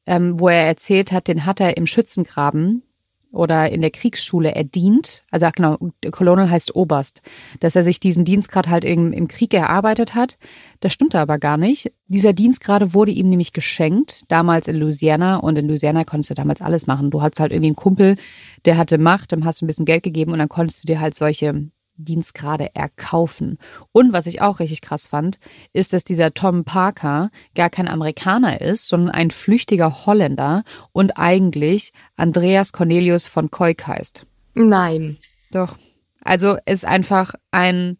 ähm, 0.07 0.41
wo 0.41 0.49
er 0.49 0.67
erzählt 0.67 1.13
hat, 1.13 1.29
den 1.29 1.45
hat 1.45 1.61
er 1.61 1.77
im 1.77 1.87
Schützengraben 1.87 2.83
oder 3.31 3.71
in 3.71 3.83
der 3.83 3.91
Kriegsschule 3.91 4.55
erdient, 4.55 5.23
also 5.31 5.47
genau, 5.55 5.77
Colonel 6.11 6.51
heißt 6.51 6.75
Oberst, 6.75 7.21
dass 7.61 7.77
er 7.77 7.83
sich 7.83 8.01
diesen 8.01 8.25
Dienstgrad 8.25 8.69
halt 8.69 8.85
im, 8.85 9.13
im 9.13 9.29
Krieg 9.29 9.53
erarbeitet 9.53 10.15
hat. 10.15 10.39
Das 10.81 10.93
stimmte 10.93 11.19
aber 11.19 11.39
gar 11.39 11.59
nicht. 11.59 11.93
Dieser 12.07 12.33
Dienstgrad 12.33 12.95
wurde 12.95 13.13
ihm 13.13 13.29
nämlich 13.29 13.53
geschenkt, 13.53 14.23
damals 14.29 14.69
in 14.69 14.77
Louisiana. 14.77 15.37
Und 15.37 15.57
in 15.59 15.69
Louisiana 15.69 16.05
konntest 16.05 16.31
du 16.31 16.35
damals 16.35 16.63
alles 16.63 16.87
machen. 16.87 17.11
Du 17.11 17.21
hattest 17.21 17.41
halt 17.41 17.53
irgendwie 17.53 17.69
einen 17.69 17.77
Kumpel, 17.77 18.17
der 18.65 18.79
hatte 18.79 18.97
Macht, 18.99 19.33
dem 19.33 19.45
hast 19.45 19.61
du 19.61 19.65
ein 19.65 19.69
bisschen 19.69 19.85
Geld 19.85 20.03
gegeben 20.03 20.33
und 20.33 20.39
dann 20.39 20.49
konntest 20.49 20.83
du 20.83 20.87
dir 20.87 21.01
halt 21.01 21.15
solche 21.15 21.69
Dienstgrade 21.99 22.75
erkaufen. 22.75 23.59
Und 23.93 24.13
was 24.13 24.27
ich 24.27 24.41
auch 24.41 24.61
richtig 24.61 24.81
krass 24.81 25.07
fand, 25.07 25.39
ist, 25.73 25.93
dass 25.93 26.05
dieser 26.05 26.33
Tom 26.33 26.65
Parker 26.65 27.31
gar 27.55 27.69
kein 27.69 27.89
Amerikaner 27.89 28.61
ist, 28.61 28.89
sondern 28.89 29.11
ein 29.11 29.31
flüchtiger 29.31 30.07
Holländer 30.07 30.65
und 30.93 31.19
eigentlich 31.19 31.93
Andreas 32.17 32.73
Cornelius 32.73 33.27
von 33.27 33.51
Koik 33.51 33.87
heißt. 33.87 34.25
Nein. 34.55 35.19
Doch. 35.51 35.77
Also 36.23 36.57
ist 36.67 36.85
einfach 36.85 37.35
ein, 37.51 37.99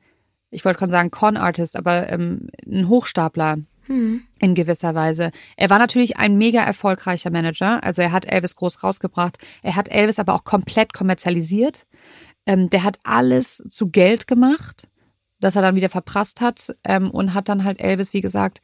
ich 0.51 0.65
wollte 0.65 0.79
gerade 0.79 0.93
sagen 0.93 1.11
Con-Artist, 1.11 1.77
aber 1.77 2.11
ähm, 2.11 2.49
ein 2.67 2.89
Hochstapler. 2.89 3.59
Hm. 3.87 4.21
In 4.39 4.55
gewisser 4.55 4.95
Weise. 4.95 5.31
Er 5.57 5.71
war 5.71 5.79
natürlich 5.79 6.19
ein 6.19 6.37
mega 6.37 6.63
erfolgreicher 6.63 7.31
Manager. 7.31 7.83
Also 7.83 8.03
er 8.03 8.13
hat 8.13 8.27
Elvis 8.27 8.55
groß 8.55 8.83
rausgebracht. 8.83 9.39
Er 9.63 9.77
hat 9.77 9.91
Elvis 9.91 10.19
aber 10.19 10.35
auch 10.35 10.45
komplett 10.45 10.93
kommerzialisiert. 10.93 11.87
Ähm, 12.49 12.71
der 12.71 12.83
hat 12.83 12.99
alles 13.05 13.63
zu 13.69 13.91
Geld 13.91 14.27
gemacht, 14.27 14.89
das 15.39 15.55
er 15.55 15.61
dann 15.61 15.75
wieder 15.75 15.91
verprasst 15.91 16.41
hat 16.41 16.75
ähm, 16.83 17.11
und 17.11 17.35
hat 17.35 17.51
dann 17.51 17.63
halt 17.63 17.79
Elvis, 17.79 18.15
wie 18.15 18.23
gesagt, 18.23 18.63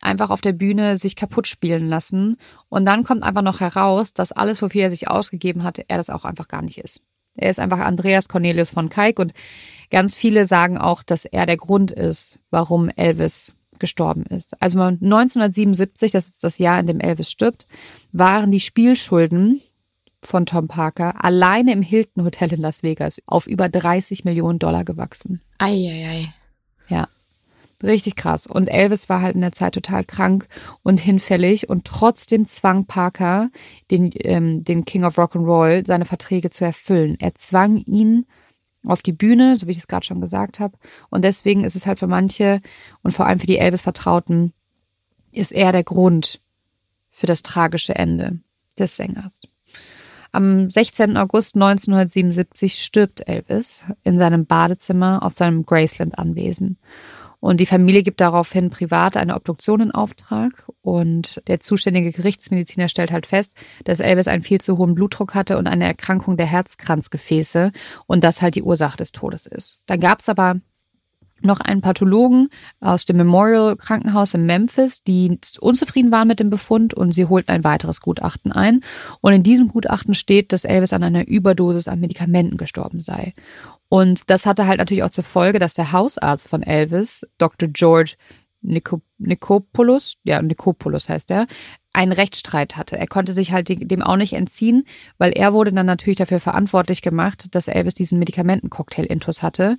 einfach 0.00 0.30
auf 0.30 0.40
der 0.40 0.54
Bühne 0.54 0.96
sich 0.96 1.14
kaputt 1.14 1.46
spielen 1.46 1.86
lassen. 1.86 2.38
Und 2.70 2.86
dann 2.86 3.04
kommt 3.04 3.22
einfach 3.22 3.42
noch 3.42 3.60
heraus, 3.60 4.14
dass 4.14 4.32
alles, 4.32 4.62
wofür 4.62 4.84
er 4.84 4.90
sich 4.90 5.06
ausgegeben 5.06 5.64
hatte, 5.64 5.84
er 5.86 5.98
das 5.98 6.08
auch 6.08 6.24
einfach 6.24 6.48
gar 6.48 6.62
nicht 6.62 6.78
ist. 6.78 7.02
Er 7.36 7.50
ist 7.50 7.60
einfach 7.60 7.78
Andreas 7.78 8.26
Cornelius 8.26 8.70
von 8.70 8.88
Kaik 8.88 9.18
und 9.18 9.34
ganz 9.90 10.14
viele 10.14 10.46
sagen 10.46 10.78
auch, 10.78 11.02
dass 11.02 11.26
er 11.26 11.44
der 11.44 11.58
Grund 11.58 11.92
ist, 11.92 12.38
warum 12.50 12.88
Elvis 12.88 13.52
gestorben 13.78 14.24
ist. 14.24 14.60
Also 14.62 14.80
1977, 14.80 16.10
das 16.10 16.26
ist 16.26 16.42
das 16.42 16.56
Jahr, 16.56 16.80
in 16.80 16.86
dem 16.86 17.00
Elvis 17.00 17.30
stirbt, 17.30 17.68
waren 18.12 18.50
die 18.50 18.60
Spielschulden 18.60 19.60
von 20.28 20.46
Tom 20.46 20.68
Parker 20.68 21.24
alleine 21.24 21.72
im 21.72 21.82
Hilton 21.82 22.24
Hotel 22.24 22.52
in 22.52 22.60
Las 22.60 22.82
Vegas 22.82 23.20
auf 23.26 23.46
über 23.46 23.68
30 23.68 24.24
Millionen 24.24 24.58
Dollar 24.58 24.84
gewachsen. 24.84 25.40
Eieiei. 25.58 26.28
Ja. 26.88 27.08
Richtig 27.82 28.16
krass. 28.16 28.46
Und 28.48 28.66
Elvis 28.66 29.08
war 29.08 29.22
halt 29.22 29.36
in 29.36 29.40
der 29.40 29.52
Zeit 29.52 29.74
total 29.74 30.04
krank 30.04 30.48
und 30.82 30.98
hinfällig 30.98 31.68
und 31.68 31.84
trotzdem 31.84 32.44
zwang 32.44 32.86
Parker 32.86 33.50
den, 33.90 34.10
ähm, 34.16 34.64
den 34.64 34.84
King 34.84 35.04
of 35.04 35.16
Rock'n'Roll 35.16 35.86
seine 35.86 36.04
Verträge 36.04 36.50
zu 36.50 36.64
erfüllen. 36.64 37.16
Er 37.20 37.36
zwang 37.36 37.76
ihn 37.76 38.26
auf 38.84 39.00
die 39.00 39.12
Bühne, 39.12 39.58
so 39.58 39.68
wie 39.68 39.70
ich 39.70 39.78
es 39.78 39.86
gerade 39.86 40.04
schon 40.04 40.20
gesagt 40.20 40.58
habe. 40.58 40.76
Und 41.08 41.24
deswegen 41.24 41.62
ist 41.62 41.76
es 41.76 41.86
halt 41.86 42.00
für 42.00 42.08
manche 42.08 42.60
und 43.02 43.12
vor 43.12 43.26
allem 43.26 43.38
für 43.38 43.46
die 43.46 43.58
Elvis-Vertrauten, 43.58 44.52
ist 45.30 45.52
er 45.52 45.70
der 45.72 45.84
Grund 45.84 46.40
für 47.10 47.26
das 47.26 47.42
tragische 47.42 47.94
Ende 47.94 48.40
des 48.76 48.96
Sängers. 48.96 49.42
Am 50.32 50.70
16. 50.70 51.16
August 51.16 51.54
1977 51.54 52.82
stirbt 52.82 53.26
Elvis 53.28 53.84
in 54.04 54.18
seinem 54.18 54.46
Badezimmer 54.46 55.22
auf 55.22 55.34
seinem 55.34 55.64
Graceland-Anwesen. 55.64 56.78
Und 57.40 57.60
die 57.60 57.66
Familie 57.66 58.02
gibt 58.02 58.20
daraufhin 58.20 58.70
privat 58.70 59.16
eine 59.16 59.36
Obduktion 59.36 59.80
in 59.80 59.90
Auftrag. 59.92 60.68
Und 60.82 61.40
der 61.46 61.60
zuständige 61.60 62.10
Gerichtsmediziner 62.10 62.88
stellt 62.88 63.12
halt 63.12 63.26
fest, 63.26 63.52
dass 63.84 64.00
Elvis 64.00 64.28
einen 64.28 64.42
viel 64.42 64.60
zu 64.60 64.76
hohen 64.76 64.94
Blutdruck 64.94 65.34
hatte 65.34 65.56
und 65.56 65.68
eine 65.68 65.84
Erkrankung 65.84 66.36
der 66.36 66.46
Herzkranzgefäße 66.46 67.72
und 68.06 68.24
das 68.24 68.42
halt 68.42 68.56
die 68.56 68.62
Ursache 68.62 68.96
des 68.96 69.12
Todes 69.12 69.46
ist. 69.46 69.84
Dann 69.86 70.00
gab 70.00 70.20
es 70.20 70.28
aber 70.28 70.56
noch 71.40 71.60
einen 71.60 71.80
Pathologen 71.80 72.48
aus 72.80 73.04
dem 73.04 73.16
Memorial 73.16 73.76
Krankenhaus 73.76 74.34
in 74.34 74.46
Memphis, 74.46 75.02
die 75.02 75.38
unzufrieden 75.60 76.10
waren 76.10 76.28
mit 76.28 76.40
dem 76.40 76.50
Befund 76.50 76.94
und 76.94 77.12
sie 77.12 77.26
holten 77.26 77.50
ein 77.50 77.64
weiteres 77.64 78.00
Gutachten 78.00 78.52
ein. 78.52 78.80
Und 79.20 79.32
in 79.32 79.42
diesem 79.42 79.68
Gutachten 79.68 80.14
steht, 80.14 80.52
dass 80.52 80.64
Elvis 80.64 80.92
an 80.92 81.02
einer 81.02 81.26
Überdosis 81.26 81.88
an 81.88 82.00
Medikamenten 82.00 82.56
gestorben 82.56 83.00
sei. 83.00 83.34
Und 83.88 84.30
das 84.30 84.46
hatte 84.46 84.66
halt 84.66 84.78
natürlich 84.78 85.02
auch 85.02 85.10
zur 85.10 85.24
Folge, 85.24 85.58
dass 85.58 85.74
der 85.74 85.92
Hausarzt 85.92 86.48
von 86.48 86.62
Elvis, 86.62 87.26
Dr. 87.38 87.68
George 87.68 88.16
Nikopoulos, 88.60 90.16
ja, 90.24 90.42
Nikopoulos 90.42 91.08
heißt 91.08 91.30
er, 91.30 91.46
einen 91.92 92.12
Rechtsstreit 92.12 92.76
hatte. 92.76 92.98
Er 92.98 93.06
konnte 93.06 93.32
sich 93.32 93.52
halt 93.52 93.68
dem 93.68 94.02
auch 94.02 94.16
nicht 94.16 94.32
entziehen, 94.32 94.84
weil 95.16 95.32
er 95.32 95.52
wurde 95.52 95.72
dann 95.72 95.86
natürlich 95.86 96.18
dafür 96.18 96.40
verantwortlich 96.40 97.02
gemacht, 97.02 97.46
dass 97.52 97.68
Elvis 97.68 97.94
diesen 97.94 98.18
Medikamentencocktail 98.18 99.04
intus 99.04 99.42
hatte. 99.42 99.78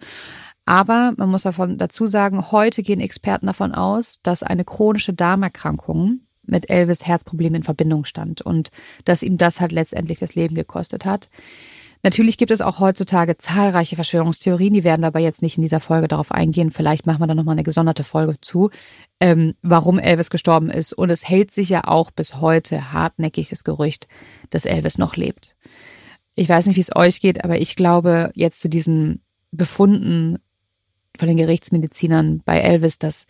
Aber 0.70 1.14
man 1.18 1.32
muss 1.32 1.42
davon 1.42 1.80
dazu 1.80 2.06
sagen, 2.06 2.52
heute 2.52 2.84
gehen 2.84 3.00
Experten 3.00 3.48
davon 3.48 3.74
aus, 3.74 4.20
dass 4.22 4.44
eine 4.44 4.64
chronische 4.64 5.14
Darmerkrankung 5.14 6.20
mit 6.44 6.70
Elvis 6.70 7.08
Herzproblemen 7.08 7.56
in 7.56 7.64
Verbindung 7.64 8.06
stand 8.06 8.44
und 8.44 8.70
dass 9.04 9.24
ihm 9.24 9.38
das 9.38 9.60
halt 9.60 9.72
letztendlich 9.72 10.20
das 10.20 10.36
Leben 10.36 10.54
gekostet 10.54 11.06
hat. 11.06 11.32
Natürlich 12.04 12.38
gibt 12.38 12.52
es 12.52 12.62
auch 12.62 12.80
heutzutage 12.80 13.36
zahlreiche 13.36 13.96
Verschwörungstheorien, 13.96 14.76
die 14.76 14.84
werden 14.84 15.02
dabei 15.02 15.22
jetzt 15.22 15.42
nicht 15.42 15.58
in 15.58 15.64
dieser 15.64 15.80
Folge 15.80 16.08
darauf 16.08 16.32
eingehen. 16.32 16.70
Vielleicht 16.70 17.08
machen 17.08 17.20
wir 17.20 17.26
da 17.26 17.34
nochmal 17.34 17.54
eine 17.54 17.64
gesonderte 17.64 18.04
Folge 18.04 18.40
zu, 18.40 18.70
ähm, 19.20 19.56
warum 19.64 19.98
Elvis 19.98 20.30
gestorben 20.30 20.70
ist. 20.70 20.94
Und 20.94 21.10
es 21.10 21.28
hält 21.28 21.50
sich 21.50 21.70
ja 21.70 21.86
auch 21.86 22.12
bis 22.12 22.36
heute 22.36 22.94
hartnäckig 22.94 23.50
das 23.50 23.64
Gerücht, 23.64 24.08
dass 24.52 24.66
Elvis 24.66 25.00
noch 25.00 25.16
lebt. 25.16 25.56
Ich 26.36 26.48
weiß 26.48 26.68
nicht, 26.68 26.76
wie 26.76 26.82
es 26.82 26.96
euch 26.96 27.22
geht, 27.22 27.44
aber 27.44 27.58
ich 27.58 27.76
glaube 27.76 28.30
jetzt 28.36 28.60
zu 28.60 28.70
diesen 28.70 29.24
Befunden 29.52 30.38
von 31.18 31.28
den 31.28 31.38
Gerichtsmedizinern 31.38 32.42
bei 32.46 32.60
Elvis, 32.60 33.00
dass 33.00 33.26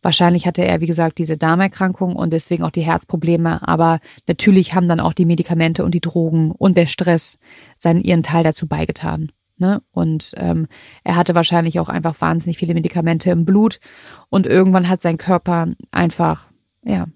Wahrscheinlich 0.00 0.46
hatte 0.46 0.62
er, 0.62 0.80
wie 0.80 0.86
gesagt, 0.86 1.18
diese 1.18 1.36
Darmerkrankung 1.36 2.14
und 2.14 2.32
deswegen 2.32 2.62
auch 2.62 2.70
die 2.70 2.82
Herzprobleme. 2.82 3.66
Aber 3.66 3.98
natürlich 4.28 4.74
haben 4.74 4.88
dann 4.88 5.00
auch 5.00 5.12
die 5.12 5.24
Medikamente 5.24 5.84
und 5.84 5.92
die 5.92 6.00
Drogen 6.00 6.52
und 6.52 6.76
der 6.76 6.86
Stress 6.86 7.38
seinen 7.76 8.00
ihren 8.00 8.22
Teil 8.22 8.44
dazu 8.44 8.68
beigetan. 8.68 9.32
Ne? 9.56 9.82
Und 9.90 10.34
ähm, 10.36 10.68
er 11.02 11.16
hatte 11.16 11.34
wahrscheinlich 11.34 11.80
auch 11.80 11.88
einfach 11.88 12.20
wahnsinnig 12.20 12.58
viele 12.58 12.74
Medikamente 12.74 13.30
im 13.30 13.44
Blut 13.44 13.80
und 14.28 14.46
irgendwann 14.46 14.88
hat 14.88 15.02
sein 15.02 15.18
Körper 15.18 15.66
einfach 15.90 16.46
ja 16.84 17.06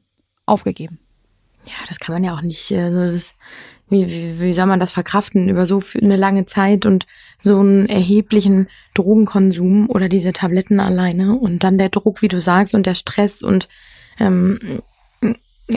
aufgegeben. 0.44 0.98
Ja, 1.66 1.74
das 1.88 2.00
kann 2.00 2.14
man 2.14 2.24
ja 2.24 2.34
auch 2.34 2.42
nicht. 2.42 2.72
Also 2.72 3.06
das 3.06 3.34
wie, 3.92 4.08
wie, 4.08 4.40
wie 4.40 4.52
soll 4.52 4.66
man 4.66 4.80
das 4.80 4.92
verkraften 4.92 5.48
über 5.48 5.66
so 5.66 5.82
eine 6.00 6.16
lange 6.16 6.46
Zeit 6.46 6.86
und 6.86 7.06
so 7.38 7.60
einen 7.60 7.86
erheblichen 7.86 8.68
Drogenkonsum 8.94 9.88
oder 9.88 10.08
diese 10.08 10.32
Tabletten 10.32 10.80
alleine 10.80 11.34
und 11.34 11.62
dann 11.62 11.78
der 11.78 11.90
Druck, 11.90 12.22
wie 12.22 12.28
du 12.28 12.40
sagst, 12.40 12.74
und 12.74 12.86
der 12.86 12.94
Stress 12.94 13.42
und 13.42 13.68
ähm, 14.18 14.58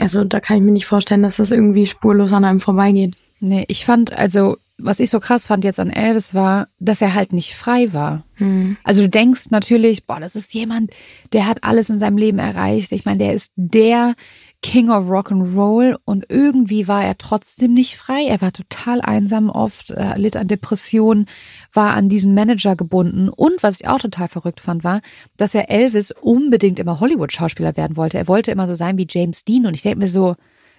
also 0.00 0.24
da 0.24 0.40
kann 0.40 0.56
ich 0.56 0.62
mir 0.62 0.72
nicht 0.72 0.86
vorstellen, 0.86 1.22
dass 1.22 1.36
das 1.36 1.50
irgendwie 1.50 1.86
spurlos 1.86 2.32
an 2.32 2.44
einem 2.44 2.60
vorbeigeht. 2.60 3.14
Nee, 3.38 3.64
ich 3.68 3.84
fand, 3.84 4.12
also 4.12 4.56
was 4.78 5.00
ich 5.00 5.08
so 5.08 5.20
krass 5.20 5.46
fand 5.46 5.64
jetzt 5.64 5.80
an 5.80 5.90
Elvis 5.90 6.34
war, 6.34 6.68
dass 6.78 7.00
er 7.00 7.14
halt 7.14 7.32
nicht 7.32 7.54
frei 7.54 7.94
war. 7.94 8.24
Hm. 8.34 8.76
Also 8.84 9.02
du 9.02 9.08
denkst 9.08 9.46
natürlich, 9.50 10.04
boah, 10.04 10.20
das 10.20 10.36
ist 10.36 10.52
jemand, 10.52 10.90
der 11.32 11.46
hat 11.46 11.64
alles 11.64 11.88
in 11.88 11.98
seinem 11.98 12.18
Leben 12.18 12.38
erreicht. 12.38 12.92
Ich 12.92 13.06
meine, 13.06 13.18
der 13.18 13.32
ist 13.32 13.52
der 13.56 14.14
King 14.62 14.90
of 14.90 15.08
Rock 15.08 15.32
and 15.32 15.56
Roll 15.56 15.96
und 16.04 16.26
irgendwie 16.28 16.88
war 16.88 17.02
er 17.02 17.16
trotzdem 17.16 17.72
nicht 17.72 17.96
frei. 17.96 18.26
Er 18.26 18.42
war 18.42 18.52
total 18.52 19.00
einsam 19.00 19.48
oft, 19.48 19.92
äh, 19.92 20.18
litt 20.18 20.36
an 20.36 20.48
Depressionen, 20.48 21.26
war 21.72 21.94
an 21.94 22.10
diesen 22.10 22.34
Manager 22.34 22.76
gebunden 22.76 23.30
und 23.30 23.62
was 23.62 23.80
ich 23.80 23.88
auch 23.88 23.98
total 23.98 24.28
verrückt 24.28 24.60
fand, 24.60 24.84
war, 24.84 25.00
dass 25.38 25.54
er 25.54 25.70
Elvis 25.70 26.10
unbedingt 26.10 26.78
immer 26.78 27.00
Hollywood-Schauspieler 27.00 27.76
werden 27.78 27.96
wollte. 27.96 28.18
Er 28.18 28.28
wollte 28.28 28.50
immer 28.50 28.66
so 28.66 28.74
sein 28.74 28.98
wie 28.98 29.06
James 29.08 29.44
Dean 29.44 29.66
und 29.66 29.74
ich 29.74 29.82
denke 29.82 30.00
mir 30.00 30.08
so, 30.08 30.36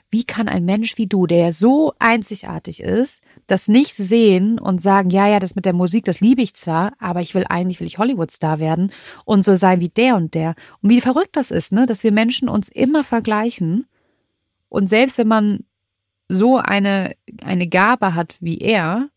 wie 0.09 0.23
kann 0.23 0.47
ein 0.47 0.65
Mensch 0.65 0.97
wie 0.97 1.07
du, 1.07 1.27
der 1.27 1.51
so 1.51 1.93
einzigartig 1.99 2.81
ist, 2.81 3.21
das 3.45 3.67
nicht 3.67 3.93
sehen 3.95 4.59
und 4.59 4.81
sagen, 4.81 5.09
ja, 5.09 5.27
ja, 5.27 5.39
das 5.39 5.55
mit 5.55 5.65
der 5.65 5.73
Musik, 5.73 6.05
das 6.05 6.21
liebe 6.21 6.41
ich 6.41 6.53
zwar, 6.53 6.93
aber 6.99 7.21
ich 7.21 7.35
will 7.35 7.45
eigentlich, 7.49 7.79
will 7.79 7.87
ich 7.87 7.97
Hollywood-Star 7.97 8.59
werden 8.59 8.91
und 9.25 9.43
so 9.43 9.55
sein 9.55 9.79
wie 9.79 9.89
der 9.89 10.15
und 10.15 10.33
der. 10.33 10.55
Und 10.81 10.89
wie 10.89 11.01
verrückt 11.01 11.35
das 11.35 11.51
ist, 11.51 11.71
ne, 11.73 11.85
dass 11.85 12.03
wir 12.03 12.11
Menschen 12.11 12.47
uns 12.47 12.69
immer 12.69 13.03
vergleichen 13.03 13.85
und 14.69 14.87
selbst 14.87 15.17
wenn 15.17 15.27
man 15.27 15.63
so 16.29 16.57
eine, 16.57 17.15
eine 17.43 17.67
Gabe 17.67 18.15
hat 18.15 18.37
wie 18.41 18.59
er, 18.59 19.09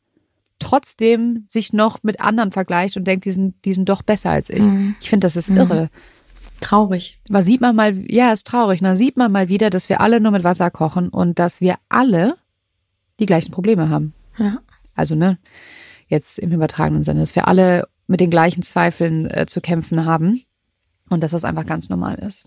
trotzdem 0.59 1.45
sich 1.49 1.73
noch 1.73 2.03
mit 2.03 2.21
anderen 2.21 2.53
vergleicht 2.53 2.97
und 2.97 3.05
denkt, 3.05 3.25
die 3.25 3.33
sind, 3.33 3.55
die 3.65 3.73
sind 3.73 3.89
doch 3.89 4.03
besser 4.03 4.31
als 4.31 4.51
ich. 4.51 4.61
Mhm. 4.61 4.95
Ich 5.01 5.11
finde, 5.11 5.25
das 5.25 5.37
ist 5.37 5.51
mhm. 5.51 5.57
irre. 5.57 5.91
Traurig. 6.61 7.19
Aber 7.29 7.43
sieht 7.43 7.61
man 7.61 7.75
mal, 7.75 7.97
ja, 8.11 8.33
ist 8.33 8.47
traurig. 8.47 8.81
Da 8.81 8.97
sieht 8.97 9.17
man 9.17 9.33
mal 9.33 9.49
wieder, 9.49 9.71
dass 9.71 9.89
wir 9.89 10.01
alle 10.01 10.21
nur 10.21 10.33
mit 10.33 10.45
Wasser 10.45 10.71
kochen 10.71 11.09
und 11.09 11.39
dass 11.39 11.61
wir 11.61 11.77
alle 11.89 12.37
die 13.19 13.27
gleichen 13.27 13.53
Probleme 13.53 13.89
haben. 13.89 14.15
Ja. 14.39 14.59
Also, 14.95 15.15
ne, 15.15 15.39
jetzt 16.09 16.39
im 16.39 16.53
übertragenen 16.53 17.03
Sinne, 17.03 17.21
dass 17.21 17.35
wir 17.35 17.49
alle 17.49 17.89
mit 18.07 18.21
den 18.21 18.31
gleichen 18.31 18.63
Zweifeln 18.63 19.31
äh, 19.31 19.47
zu 19.47 19.61
kämpfen 19.61 20.05
haben 20.05 20.43
und 21.09 21.23
dass 21.23 21.31
das 21.31 21.45
einfach 21.45 21.67
ganz 21.67 21.89
normal 21.89 22.17
ist. 22.17 22.45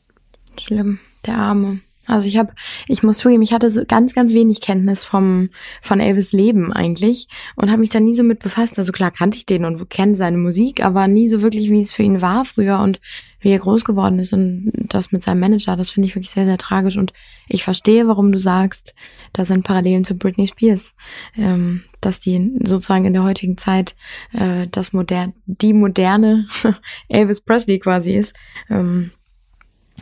Schlimm, 0.59 0.99
der 1.26 1.38
Arme. 1.38 1.80
Also 2.06 2.28
ich 2.28 2.38
habe, 2.38 2.54
ich 2.88 3.01
muss 3.01 3.18
zugeben, 3.18 3.41
ich 3.43 3.54
hatte 3.54 3.70
so 3.70 3.84
ganz, 3.88 4.14
ganz 4.14 4.34
wenig 4.34 4.60
Kenntnis 4.60 5.06
vom 5.06 5.49
von 5.82 6.01
Elvis 6.01 6.34
Leben 6.34 6.74
eigentlich 6.74 7.28
und 7.56 7.70
habe 7.70 7.80
mich 7.80 7.91
da 7.91 8.01
nie 8.01 8.14
so 8.14 8.24
mit 8.24 8.39
befasst. 8.39 8.78
Also 8.78 8.91
klar 8.91 9.10
kannte 9.12 9.38
ich 9.38 9.45
den 9.45 9.64
und 9.64 9.89
kenne 9.89 10.16
seine 10.16 10.38
Musik, 10.38 10.84
aber 10.84 11.08
nie 11.08 11.30
so 11.30 11.41
wirklich, 11.41 11.70
wie 11.70 11.80
es 11.80 11.93
für 11.93 12.04
ihn 12.04 12.22
war 12.22 12.43
früher 12.43 12.80
und 12.80 12.99
wie 13.39 13.51
er 13.51 13.60
groß 13.60 13.86
geworden 13.86 14.20
ist 14.20 14.34
und 14.34 14.72
das 14.74 15.12
mit 15.12 15.24
seinem 15.24 15.39
Manager. 15.39 15.78
Das 15.78 15.91
finde 15.91 16.08
ich 16.08 16.16
wirklich 16.16 16.32
sehr, 16.32 16.45
sehr 16.45 16.58
tragisch 16.58 16.97
und 16.97 17.14
ich 17.47 17.64
verstehe, 17.64 18.08
warum 18.08 18.32
du 18.32 18.39
sagst, 18.39 18.93
da 19.32 19.45
sind 19.45 19.64
Parallelen 19.64 20.04
zu 20.04 20.16
Britney 20.16 20.47
Spears, 20.47 20.95
ähm, 21.38 21.84
dass 22.01 22.20
die 22.20 22.51
sozusagen 22.64 23.06
in 23.06 23.14
der 23.14 23.24
heutigen 23.24 23.58
Zeit 23.58 23.95
äh, 24.34 24.68
das 24.72 24.91
modern, 24.91 25.34
die 25.45 25.74
moderne 25.74 26.47
Elvis 27.08 27.41
Presley 27.41 27.80
quasi 27.80 28.12
ist. 28.12 28.34
Ähm, 28.70 29.12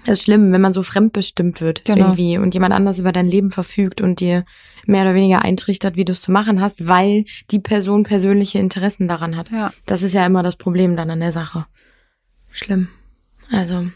ist 0.06 0.24
schlimm, 0.24 0.52
wenn 0.52 0.62
man 0.62 0.74
so 0.74 0.84
fremdbestimmt 0.84 1.62
wird 1.62 1.86
genau. 1.86 1.99
irgendwie 1.99 2.38
und 2.38 2.54
jemand 2.54 2.74
anders 2.74 2.99
über 2.99 3.12
dein 3.12 3.28
Leben 3.28 3.52
verfügt 3.52 4.02
und 4.02 4.20
dir 4.20 4.45
mehr 4.86 5.04
oder 5.04 5.14
weniger 5.14 5.43
eintrichtert, 5.43 5.95
wie 5.95 6.06
du 6.06 6.12
es 6.12 6.22
zu 6.22 6.32
machen 6.32 6.62
hast, 6.62 6.88
weil 6.88 7.26
die 7.52 7.60
Person 7.60 8.04
persönliche 8.04 8.60
Interessen 8.60 9.08
daran 9.08 9.38
hat. 9.38 9.52
Ja. 9.52 9.72
Das 9.86 10.04
ist 10.04 10.14
ja 10.14 10.26
immer 10.26 10.43
das 10.43 10.56
Problem 10.56 10.95
dann 10.95 11.10
an 11.10 11.20
der 11.20 11.32
Sache. 11.32 11.66
Schlimm. 12.52 12.89
Also, 13.52 13.88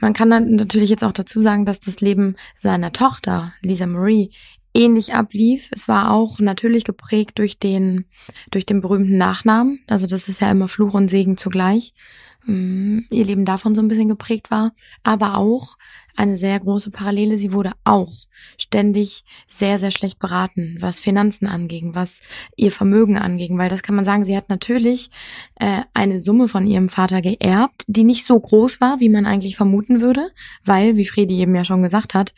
man 0.00 0.12
kann 0.12 0.30
dann 0.30 0.56
natürlich 0.56 0.90
jetzt 0.90 1.04
auch 1.04 1.12
dazu 1.12 1.40
sagen, 1.40 1.66
dass 1.66 1.78
das 1.78 2.00
Leben 2.00 2.34
seiner 2.56 2.92
Tochter, 2.92 3.52
Lisa 3.62 3.86
Marie, 3.86 4.32
ähnlich 4.74 5.14
ablief. 5.14 5.68
Es 5.70 5.86
war 5.86 6.10
auch 6.10 6.40
natürlich 6.40 6.82
geprägt 6.82 7.38
durch 7.38 7.58
den, 7.58 8.06
durch 8.50 8.66
den 8.66 8.80
berühmten 8.80 9.16
Nachnamen. 9.16 9.80
Also, 9.86 10.08
das 10.08 10.28
ist 10.28 10.40
ja 10.40 10.50
immer 10.50 10.66
Fluch 10.66 10.94
und 10.94 11.08
Segen 11.08 11.36
zugleich. 11.36 11.94
Mm, 12.46 13.00
ihr 13.10 13.24
Leben 13.24 13.44
davon 13.44 13.74
so 13.74 13.82
ein 13.82 13.88
bisschen 13.88 14.08
geprägt 14.08 14.50
war, 14.50 14.72
aber 15.02 15.36
auch 15.36 15.76
eine 16.16 16.36
sehr 16.36 16.60
große 16.60 16.90
Parallele. 16.90 17.36
Sie 17.36 17.52
wurde 17.52 17.72
auch 17.84 18.12
ständig 18.56 19.24
sehr, 19.48 19.78
sehr 19.78 19.90
schlecht 19.90 20.18
beraten, 20.18 20.76
was 20.80 20.98
Finanzen 20.98 21.46
anging, 21.46 21.94
was 21.94 22.20
ihr 22.56 22.70
Vermögen 22.70 23.16
anging, 23.18 23.58
weil 23.58 23.68
das 23.68 23.82
kann 23.82 23.96
man 23.96 24.04
sagen, 24.04 24.24
sie 24.24 24.36
hat 24.36 24.48
natürlich 24.48 25.10
äh, 25.56 25.82
eine 25.92 26.20
Summe 26.20 26.48
von 26.48 26.66
ihrem 26.66 26.88
Vater 26.88 27.20
geerbt, 27.20 27.84
die 27.86 28.04
nicht 28.04 28.26
so 28.26 28.38
groß 28.38 28.80
war, 28.80 29.00
wie 29.00 29.08
man 29.08 29.26
eigentlich 29.26 29.56
vermuten 29.56 30.00
würde, 30.00 30.30
weil, 30.64 30.96
wie 30.96 31.04
Fredi 31.04 31.40
eben 31.40 31.54
ja 31.54 31.64
schon 31.64 31.82
gesagt 31.82 32.14
hat, 32.14 32.34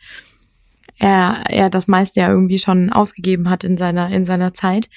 er, 0.99 1.43
er 1.49 1.69
das 1.69 1.87
meiste 1.87 2.19
ja 2.19 2.29
irgendwie 2.29 2.59
schon 2.59 2.91
ausgegeben 2.91 3.49
hat 3.49 3.63
in 3.63 3.77
seiner, 3.77 4.09
in 4.09 4.25
seiner 4.25 4.53
Zeit. 4.53 4.89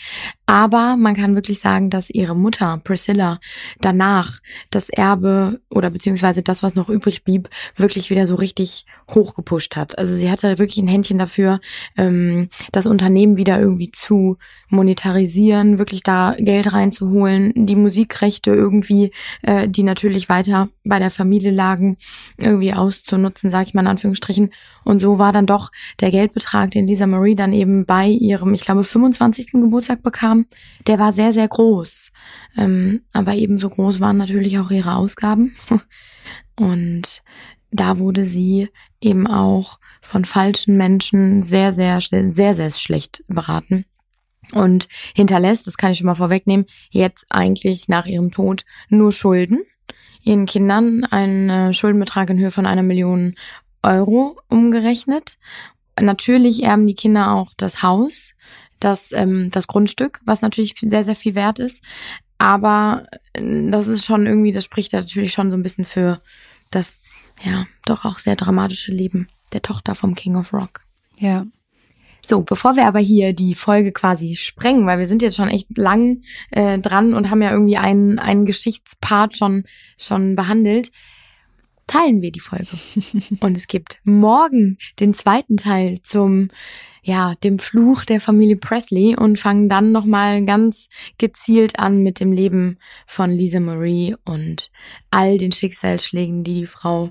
Aber 0.47 0.97
man 0.97 1.15
kann 1.15 1.35
wirklich 1.35 1.61
sagen, 1.61 1.91
dass 1.91 2.11
ihre 2.11 2.35
Mutter, 2.35 2.81
Priscilla, 2.83 3.39
danach 3.81 4.41
das 4.71 4.89
Erbe 4.89 5.61
oder 5.71 5.91
beziehungsweise 5.91 6.43
das, 6.43 6.63
was 6.63 6.75
noch 6.75 6.89
übrig 6.89 7.25
blieb, 7.25 7.49
wirklich 7.77 8.11
wieder 8.11 8.27
so 8.27 8.35
richtig 8.35 8.85
hochgepusht 9.11 9.77
hat. 9.77 9.99
Also 9.99 10.15
sie 10.15 10.31
hatte 10.31 10.59
wirklich 10.59 10.79
ein 10.79 10.89
Händchen 10.89 11.19
dafür, 11.19 11.61
ähm, 11.97 12.49
das 12.73 12.87
Unternehmen 12.87 13.37
wieder 13.37 13.61
irgendwie 13.61 13.91
zu 13.91 14.39
monetarisieren, 14.69 15.79
wirklich 15.79 16.03
da 16.03 16.35
Geld 16.39 16.73
reinzuholen, 16.73 17.53
die 17.55 17.77
Musikrechte 17.77 18.51
irgendwie, 18.53 19.13
äh, 19.43 19.69
die 19.69 19.83
natürlich 19.83 20.29
weiter 20.29 20.69
bei 20.85 20.99
der 20.99 21.11
Familie 21.11 21.51
lagen, 21.51 21.97
irgendwie 22.39 22.73
auszunutzen, 22.73 23.51
sage 23.51 23.69
ich 23.69 23.75
mal 23.75 23.83
in 23.83 23.89
Anführungsstrichen. 23.89 24.53
Und 24.85 25.01
so 25.01 25.19
war 25.19 25.33
dann 25.33 25.47
doch 25.47 25.71
der 26.01 26.11
Geldbetrag, 26.11 26.71
den 26.71 26.87
Lisa 26.87 27.07
Marie 27.07 27.35
dann 27.35 27.53
eben 27.53 27.85
bei 27.87 28.07
ihrem, 28.07 28.55
ich 28.55 28.63
glaube, 28.63 28.85
25. 28.85 29.53
Geburtstag 29.53 30.03
bekam, 30.03 30.47
der 30.87 30.99
war 30.99 31.13
sehr, 31.13 31.33
sehr 31.33 31.49
groß. 31.49 32.13
Ähm, 32.57 33.03
aber 33.13 33.35
ebenso 33.35 33.69
groß 33.69 34.01
waren 34.01 34.17
natürlich 34.17 34.59
auch 34.59 34.71
ihre 34.71 34.95
Ausgaben. 34.95 35.57
Und 36.57 37.23
da 37.71 37.99
wurde 37.99 38.25
sie 38.25 38.69
eben 39.01 39.27
auch 39.27 39.79
von 40.01 40.25
falschen 40.25 40.77
Menschen 40.77 41.43
sehr, 41.43 41.73
sehr, 41.73 42.01
sehr, 42.01 42.55
sehr 42.55 42.71
schlecht 42.71 43.23
beraten 43.29 43.85
und 44.53 44.89
hinterlässt, 45.15 45.67
das 45.67 45.77
kann 45.77 45.93
ich 45.93 45.99
schon 45.99 46.07
mal 46.07 46.15
vorwegnehmen, 46.15 46.67
jetzt 46.91 47.27
eigentlich 47.31 47.89
nach 47.89 48.07
ihrem 48.07 48.31
Tod 48.31 48.65
nur 48.89 49.13
Schulden. 49.13 49.63
Ihren 50.23 50.47
Kindern 50.47 51.05
einen 51.05 51.73
Schuldenbetrag 51.73 52.31
in 52.31 52.39
Höhe 52.39 52.51
von 52.51 52.67
einer 52.67 52.83
Million 52.83 53.35
Euro 53.83 54.39
umgerechnet. 54.49 55.39
Natürlich 56.01 56.63
erben 56.63 56.87
die 56.87 56.95
Kinder 56.95 57.33
auch 57.33 57.53
das 57.57 57.83
Haus, 57.83 58.33
das, 58.79 59.13
ähm, 59.13 59.51
das 59.51 59.67
Grundstück, 59.67 60.21
was 60.25 60.43
natürlich 60.43 60.75
sehr, 60.81 61.05
sehr 61.05 61.15
viel 61.15 61.35
wert 61.35 61.59
ist. 61.59 61.83
Aber 62.39 63.07
äh, 63.35 63.71
das 63.71 63.87
ist 63.87 64.05
schon 64.05 64.27
irgendwie, 64.27 64.53
das 64.53 64.65
spricht 64.65 64.93
natürlich 64.93 65.33
schon 65.33 65.51
so 65.51 65.57
ein 65.57 65.63
bisschen 65.63 65.85
für 65.85 66.21
das, 66.71 66.99
ja, 67.43 67.67
doch 67.85 68.05
auch 68.05 68.19
sehr 68.19 68.37
dramatische 68.37 68.93
Leben 68.93 69.29
der 69.53 69.63
Tochter 69.63 69.95
vom 69.95 70.15
King 70.15 70.37
of 70.37 70.53
Rock. 70.53 70.83
Ja. 71.19 71.47
So, 72.25 72.43
bevor 72.43 72.77
wir 72.77 72.87
aber 72.87 72.99
hier 72.99 73.33
die 73.33 73.55
Folge 73.55 73.93
quasi 73.93 74.37
sprengen, 74.37 74.87
weil 74.87 74.99
wir 74.99 75.07
sind 75.07 75.23
jetzt 75.23 75.37
schon 75.37 75.49
echt 75.49 75.77
lang 75.77 76.23
äh, 76.51 76.79
dran 76.79 77.15
und 77.15 77.31
haben 77.31 77.43
ja 77.43 77.51
irgendwie 77.51 77.79
einen, 77.79 78.19
einen 78.19 78.45
Geschichtspart 78.45 79.37
schon, 79.37 79.65
schon 79.99 80.37
behandelt, 80.37 80.91
teilen 81.91 82.23
wir 82.23 82.31
die 82.31 82.41
Folge. 82.41 82.69
und 83.41 83.57
es 83.57 83.67
gibt 83.67 83.99
morgen 84.05 84.79
den 85.01 85.13
zweiten 85.13 85.57
Teil 85.57 86.01
zum 86.03 86.49
ja, 87.03 87.35
dem 87.43 87.59
Fluch 87.59 88.05
der 88.05 88.21
Familie 88.21 88.57
Presley 88.57 89.17
und 89.17 89.39
fangen 89.39 89.69
dann 89.69 89.91
nochmal 89.91 90.45
ganz 90.45 90.89
gezielt 91.19 91.79
an 91.79 92.03
mit 92.03 92.21
dem 92.21 92.31
Leben 92.31 92.79
von 93.07 93.31
Lisa 93.31 93.59
Marie 93.59 94.15
und 94.25 94.71
all 95.11 95.39
den 95.39 95.51
Schicksalsschlägen, 95.51 96.45
die 96.45 96.61
die 96.61 96.67
Frau 96.67 97.11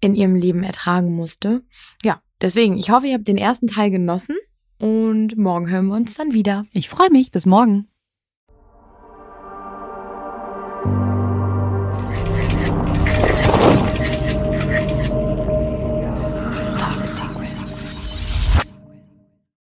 in 0.00 0.14
ihrem 0.14 0.34
Leben 0.34 0.62
ertragen 0.62 1.12
musste. 1.12 1.62
Ja, 2.02 2.20
deswegen, 2.40 2.78
ich 2.78 2.90
hoffe, 2.90 3.06
ihr 3.06 3.14
habt 3.14 3.28
den 3.28 3.38
ersten 3.38 3.66
Teil 3.66 3.90
genossen 3.90 4.36
und 4.78 5.36
morgen 5.36 5.70
hören 5.70 5.86
wir 5.86 5.94
uns 5.94 6.14
dann 6.14 6.32
wieder. 6.32 6.64
Ich 6.72 6.88
freue 6.88 7.10
mich. 7.10 7.30
Bis 7.30 7.46
morgen. 7.46 7.88